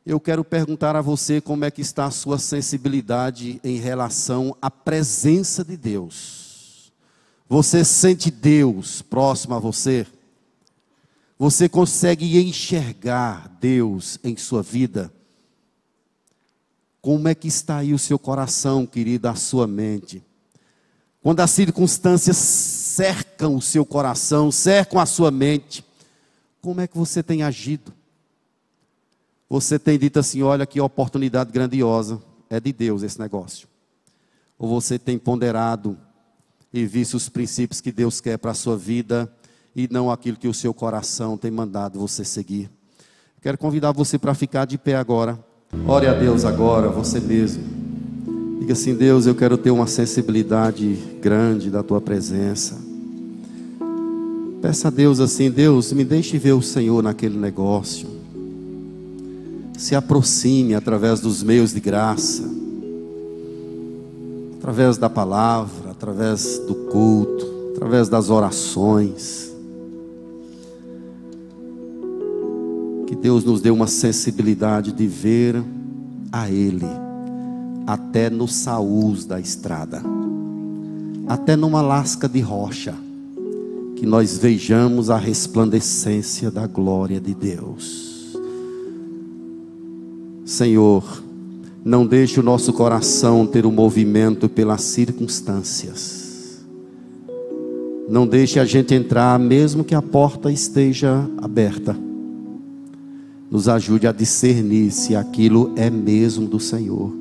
eu 0.05 0.19
quero 0.19 0.43
perguntar 0.43 0.97
a 0.97 1.01
você 1.01 1.39
como 1.39 1.63
é 1.63 1.71
que 1.71 1.80
está 1.80 2.03
a 2.03 2.11
sua 2.11 2.38
sensibilidade 2.38 3.61
em 3.63 3.77
relação 3.77 4.53
à 4.61 4.69
presença 4.69 5.63
de 5.63 5.77
Deus. 5.77 6.49
Você 7.50 7.84
sente 7.84 8.30
Deus 8.30 9.02
próximo 9.02 9.56
a 9.56 9.60
você? 9.60 10.06
Você 11.39 11.68
consegue 11.68 12.39
enxergar 12.39 13.58
Deus 13.60 14.20
em 14.24 14.38
sua 14.38 14.62
vida? 14.62 15.12
Como 17.02 17.28
é 17.28 17.34
que 17.34 17.47
está 17.47 17.78
aí 17.78 17.91
o 17.91 17.97
seu 17.97 18.20
coração, 18.20 18.86
querida, 18.86 19.32
a 19.32 19.36
sua 19.36 19.66
mente? 19.66 20.24
Quando 21.24 21.39
as 21.39 21.50
circunstâncias 21.50 22.38
cercam 22.38 23.56
o 23.56 23.62
seu 23.62 23.84
coração, 23.84 24.52
cercam 24.52 25.00
a 25.00 25.06
sua 25.08 25.32
mente, 25.32 25.84
como 26.62 26.82
é 26.82 26.88
que 26.88 26.97
você 26.97 27.24
tem 27.24 27.41
agido? 27.41 27.91
Você 29.50 29.80
tem 29.80 29.97
dito 29.97 30.20
assim: 30.20 30.43
olha 30.43 30.68
que 30.68 30.80
oportunidade 30.80 31.52
grandiosa, 31.52 32.22
é 32.47 32.60
de 32.60 32.72
Deus 32.72 33.02
esse 33.02 33.20
negócio. 33.20 33.68
Ou 34.58 34.70
você 34.70 35.00
tem 35.00 35.18
ponderado 35.18 35.97
e 36.74 36.86
visto 36.86 37.15
os 37.15 37.30
princípios 37.30 37.82
que 37.82 37.91
Deus 37.91 38.22
quer 38.22 38.38
para 38.38 38.51
a 38.51 38.55
sua 38.55 38.78
vida 38.78 39.32
e 39.76 39.88
não 39.91 40.11
aquilo 40.11 40.38
que 40.38 40.47
o 40.47 40.53
seu 40.53 40.74
coração 40.74 41.38
tem 41.38 41.51
mandado 41.51 41.99
você 41.99 42.24
seguir. 42.24 42.70
Quero 43.41 43.57
convidar 43.57 43.91
você 43.91 44.17
para 44.17 44.34
ficar 44.34 44.65
de 44.65 44.78
pé 44.78 44.95
agora. 44.95 45.39
Ore 45.88 46.07
a 46.07 46.13
Deus 46.13 46.43
agora, 46.45 46.89
você 46.89 47.20
mesmo. 47.20 47.63
Diga 48.59 48.74
assim: 48.74 48.95
Deus, 48.95 49.26
eu 49.26 49.36
quero 49.36 49.57
ter 49.57 49.72
uma 49.72 49.88
sensibilidade 49.88 50.95
grande 51.22 51.70
da 51.70 51.82
tua 51.82 52.01
presença. 52.01 52.78
Peça 54.61 54.89
a 54.89 54.91
Deus 54.91 55.20
assim: 55.20 55.49
Deus, 55.49 55.93
me 55.93 56.03
deixe 56.03 56.38
ver 56.38 56.53
o 56.53 56.61
Senhor 56.61 57.01
naquele 57.01 57.38
negócio. 57.38 58.09
Se 59.78 59.95
aproxime 59.95 60.76
através 60.76 61.22
dos 61.22 61.41
meios 61.41 61.74
de 61.74 61.80
graça, 61.80 62.43
através 64.57 64.97
da 64.97 65.09
palavra, 65.09 65.88
através 66.00 66.60
do 66.60 66.74
culto, 66.74 67.45
através 67.76 68.08
das 68.08 68.30
orações. 68.30 69.54
Que 73.06 73.14
Deus 73.14 73.43
nos 73.43 73.60
dê 73.60 73.70
uma 73.70 73.86
sensibilidade 73.86 74.93
de 74.93 75.06
ver 75.06 75.62
a 76.32 76.50
Ele 76.50 76.86
até 77.86 78.30
no 78.30 78.47
saús 78.47 79.26
da 79.26 79.41
estrada, 79.41 80.02
até 81.28 81.58
numa 81.58 81.82
lasca 81.82 82.30
de 82.30 82.39
rocha, 82.39 82.95
que 83.97 84.06
nós 84.06 84.38
vejamos 84.38 85.10
a 85.10 85.18
resplandecência 85.18 86.50
da 86.50 86.66
glória 86.66 87.20
de 87.20 87.34
Deus. 87.34 88.38
Senhor, 90.45 91.04
não 91.84 92.05
deixe 92.05 92.39
o 92.39 92.43
nosso 92.43 92.73
coração 92.73 93.45
ter 93.45 93.65
um 93.65 93.71
movimento 93.71 94.49
pelas 94.49 94.82
circunstâncias. 94.82 96.65
Não 98.09 98.27
deixe 98.27 98.59
a 98.59 98.65
gente 98.65 98.93
entrar, 98.93 99.39
mesmo 99.39 99.84
que 99.84 99.95
a 99.95 100.01
porta 100.01 100.51
esteja 100.51 101.25
aberta. 101.38 101.95
Nos 103.49 103.69
ajude 103.69 104.07
a 104.07 104.11
discernir 104.11 104.91
se 104.91 105.15
aquilo 105.15 105.71
é 105.75 105.89
mesmo 105.89 106.47
do 106.47 106.59
Senhor. 106.59 107.13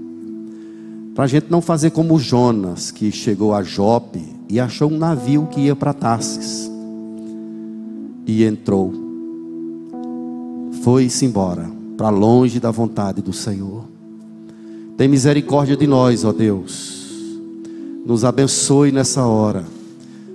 Para 1.14 1.24
a 1.24 1.28
gente 1.28 1.46
não 1.50 1.61
fazer 1.61 1.90
como 1.90 2.18
Jonas, 2.18 2.90
que 2.90 3.11
chegou 3.12 3.52
a 3.54 3.62
Jope 3.62 4.22
e 4.48 4.59
achou 4.59 4.90
um 4.90 4.98
navio 4.98 5.46
que 5.50 5.62
ia 5.62 5.76
para 5.76 5.92
Tarsis. 5.92 6.70
E 8.26 8.44
entrou. 8.44 8.92
Foi-se 10.82 11.24
embora, 11.24 11.70
para 11.96 12.09
longe 12.09 12.61
da 12.61 12.70
vontade 12.70 13.20
do 13.20 13.32
Senhor. 13.32 13.97
Tem 14.99 15.07
misericórdia 15.07 15.76
de 15.76 15.86
nós, 15.86 16.24
ó 16.24 16.32
Deus. 16.32 17.07
Nos 18.05 18.24
abençoe 18.24 18.90
nessa 18.90 19.24
hora. 19.24 19.64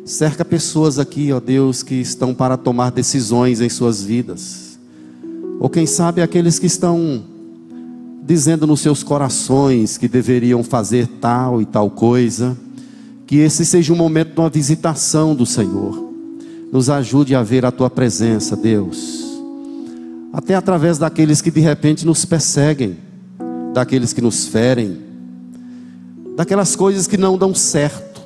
Cerca 0.06 0.46
pessoas 0.46 0.98
aqui, 0.98 1.34
ó 1.34 1.42
Deus, 1.42 1.84
que 1.84 1.96
estão 1.96 2.34
para 2.34 2.56
tomar 2.56 2.90
decisões 2.90 3.60
em 3.60 3.68
suas 3.68 4.02
vidas. 4.02 4.80
Ou 5.60 5.70
quem 5.70 5.86
sabe 5.86 6.22
aqueles 6.22 6.60
que 6.60 6.66
estão 6.66 7.26
dizendo 8.24 8.66
nos 8.66 8.80
seus 8.80 9.04
corações 9.04 9.98
que 9.98 10.08
deveriam 10.08 10.64
fazer 10.64 11.08
tal 11.20 11.62
e 11.62 11.66
tal 11.66 11.90
coisa, 11.90 12.58
que 13.28 13.40
esse 13.40 13.66
seja 13.66 13.92
um 13.92 13.98
momento 13.98 14.34
de 14.34 14.40
uma 14.40 14.50
visitação 14.50 15.36
do 15.36 15.46
Senhor. 15.46 16.10
Nos 16.72 16.90
ajude 16.90 17.36
a 17.36 17.44
ver 17.44 17.66
a 17.66 17.72
tua 17.72 17.90
presença, 17.90 18.56
Deus. 18.56 19.26
Até 20.32 20.56
através 20.56 20.98
daqueles 20.98 21.42
que 21.42 21.52
de 21.52 21.60
repente 21.60 22.06
nos 22.06 22.24
perseguem, 22.24 22.96
daqueles 23.74 24.14
que 24.14 24.22
nos 24.22 24.48
ferem, 24.48 25.00
daquelas 26.36 26.76
coisas 26.76 27.08
que 27.08 27.18
não 27.18 27.38
dão 27.38 27.54
certo. 27.54 28.22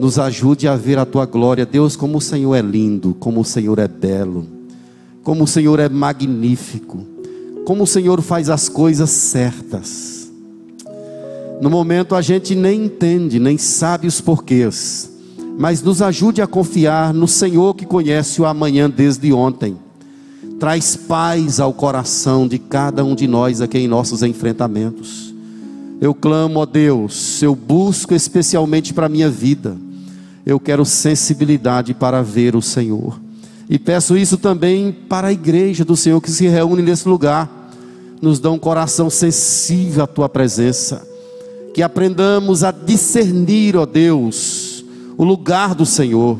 Nos 0.00 0.18
ajude 0.18 0.68
a 0.68 0.76
ver 0.76 0.98
a 0.98 1.04
tua 1.04 1.26
glória, 1.26 1.66
Deus, 1.66 1.96
como 1.96 2.18
o 2.18 2.20
Senhor 2.20 2.54
é 2.54 2.62
lindo, 2.62 3.14
como 3.18 3.40
o 3.40 3.44
Senhor 3.44 3.78
é 3.78 3.88
belo, 3.88 4.46
como 5.24 5.44
o 5.44 5.46
Senhor 5.46 5.80
é 5.80 5.88
magnífico 5.88 7.18
como 7.68 7.82
o 7.82 7.86
Senhor 7.86 8.22
faz 8.22 8.48
as 8.48 8.66
coisas 8.66 9.10
certas. 9.10 10.32
No 11.60 11.68
momento 11.68 12.14
a 12.14 12.22
gente 12.22 12.54
nem 12.54 12.86
entende, 12.86 13.38
nem 13.38 13.58
sabe 13.58 14.06
os 14.06 14.22
porquês, 14.22 15.10
mas 15.58 15.82
nos 15.82 16.00
ajude 16.00 16.40
a 16.40 16.46
confiar 16.46 17.12
no 17.12 17.28
Senhor 17.28 17.74
que 17.74 17.84
conhece 17.84 18.40
o 18.40 18.46
amanhã 18.46 18.88
desde 18.88 19.34
ontem. 19.34 19.76
Traz 20.58 20.96
paz 20.96 21.60
ao 21.60 21.72
coração 21.72 22.48
de 22.48 22.58
cada 22.58 23.04
um 23.04 23.14
de 23.14 23.26
nós 23.26 23.60
aqui 23.60 23.78
em 23.78 23.88
nossos 23.88 24.22
enfrentamentos. 24.22 25.32
Eu 26.00 26.14
clamo 26.14 26.62
a 26.62 26.64
Deus, 26.64 27.42
eu 27.42 27.54
busco 27.54 28.14
especialmente 28.14 28.92
para 28.92 29.06
a 29.06 29.08
minha 29.08 29.30
vida. 29.30 29.76
Eu 30.44 30.58
quero 30.58 30.84
sensibilidade 30.84 31.94
para 31.94 32.22
ver 32.22 32.56
o 32.56 32.62
Senhor. 32.62 33.20
E 33.68 33.78
peço 33.78 34.16
isso 34.16 34.36
também 34.36 34.90
para 34.90 35.28
a 35.28 35.32
igreja 35.32 35.84
do 35.84 35.96
Senhor 35.96 36.20
que 36.20 36.30
se 36.30 36.48
reúne 36.48 36.82
nesse 36.82 37.08
lugar. 37.08 37.70
Nos 38.20 38.40
dá 38.40 38.50
um 38.50 38.58
coração 38.58 39.08
sensível 39.10 40.04
à 40.04 40.06
tua 40.06 40.28
presença 40.28 41.06
que 41.78 41.82
aprendamos 41.82 42.64
a 42.64 42.72
discernir, 42.72 43.76
ó 43.76 43.86
Deus, 43.86 44.84
o 45.16 45.22
lugar 45.22 45.76
do 45.76 45.86
Senhor. 45.86 46.36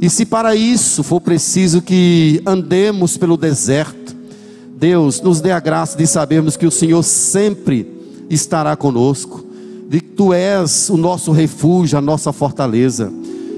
E 0.00 0.10
se 0.10 0.26
para 0.26 0.54
isso 0.54 1.02
for 1.02 1.20
preciso 1.20 1.80
que 1.80 2.42
andemos 2.44 3.16
pelo 3.16 3.36
deserto, 3.36 4.14
Deus 4.78 5.20
nos 5.20 5.40
dê 5.40 5.50
a 5.52 5.60
graça 5.60 5.96
de 5.96 6.06
sabermos 6.06 6.56
que 6.56 6.66
o 6.66 6.70
Senhor 6.70 7.02
sempre 7.02 7.86
estará 8.28 8.76
conosco, 8.76 9.44
de 9.88 10.00
que 10.00 10.08
Tu 10.08 10.32
és 10.32 10.90
o 10.90 10.96
nosso 10.96 11.32
refúgio, 11.32 11.98
a 11.98 12.02
nossa 12.02 12.32
fortaleza. 12.32 13.12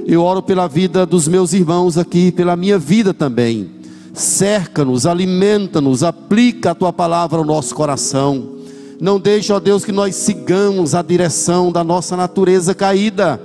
Eu 0.06 0.22
oro 0.22 0.42
pela 0.42 0.68
vida 0.68 1.04
dos 1.04 1.26
meus 1.26 1.52
irmãos 1.52 1.98
aqui, 1.98 2.30
pela 2.30 2.56
minha 2.56 2.78
vida 2.78 3.12
também. 3.12 3.70
Cerca-nos, 4.14 5.06
alimenta-nos, 5.06 6.02
aplica 6.02 6.70
a 6.70 6.74
Tua 6.74 6.92
palavra 6.92 7.38
ao 7.38 7.44
nosso 7.44 7.74
coração 7.74 8.58
não 9.00 9.20
deixe, 9.20 9.52
ó 9.52 9.60
Deus, 9.60 9.84
que 9.84 9.92
nós 9.92 10.16
sigamos 10.16 10.94
a 10.94 11.02
direção 11.02 11.70
da 11.70 11.84
nossa 11.84 12.16
natureza 12.16 12.74
caída. 12.74 13.40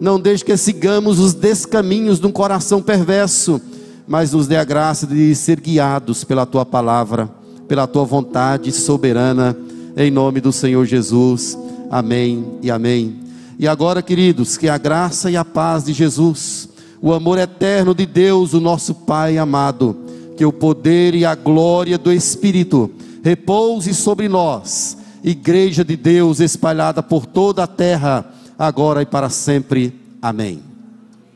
Não 0.00 0.20
deixe 0.20 0.44
que 0.44 0.56
sigamos 0.56 1.18
os 1.18 1.34
descaminhos 1.34 2.20
de 2.20 2.26
um 2.26 2.32
coração 2.32 2.80
perverso, 2.80 3.60
mas 4.06 4.32
nos 4.32 4.46
dê 4.46 4.56
a 4.56 4.64
graça 4.64 5.06
de 5.06 5.34
ser 5.34 5.60
guiados 5.60 6.24
pela 6.24 6.46
tua 6.46 6.64
palavra, 6.64 7.28
pela 7.66 7.86
tua 7.86 8.04
vontade 8.04 8.70
soberana, 8.72 9.56
em 9.96 10.10
nome 10.10 10.40
do 10.40 10.52
Senhor 10.52 10.84
Jesus. 10.86 11.58
Amém 11.90 12.58
e 12.62 12.70
amém. 12.70 13.20
E 13.58 13.66
agora, 13.66 14.00
queridos, 14.00 14.56
que 14.56 14.68
a 14.68 14.78
graça 14.78 15.30
e 15.30 15.36
a 15.36 15.44
paz 15.44 15.84
de 15.84 15.92
Jesus, 15.92 16.68
o 17.02 17.12
amor 17.12 17.38
eterno 17.38 17.92
de 17.92 18.06
Deus, 18.06 18.54
o 18.54 18.60
nosso 18.60 18.94
Pai 18.94 19.36
amado, 19.36 19.96
que 20.36 20.44
o 20.44 20.52
poder 20.52 21.14
e 21.16 21.24
a 21.24 21.34
glória 21.34 21.98
do 21.98 22.12
Espírito 22.12 22.88
repouse 23.22 23.92
sobre 23.92 24.28
nós, 24.28 24.96
Igreja 25.24 25.84
de 25.84 25.96
Deus 25.96 26.38
espalhada 26.38 27.02
por 27.02 27.26
toda 27.26 27.64
a 27.64 27.66
terra, 27.66 28.24
agora 28.58 29.00
e 29.02 29.06
para 29.06 29.30
sempre. 29.30 29.94
Amém. 30.20 30.67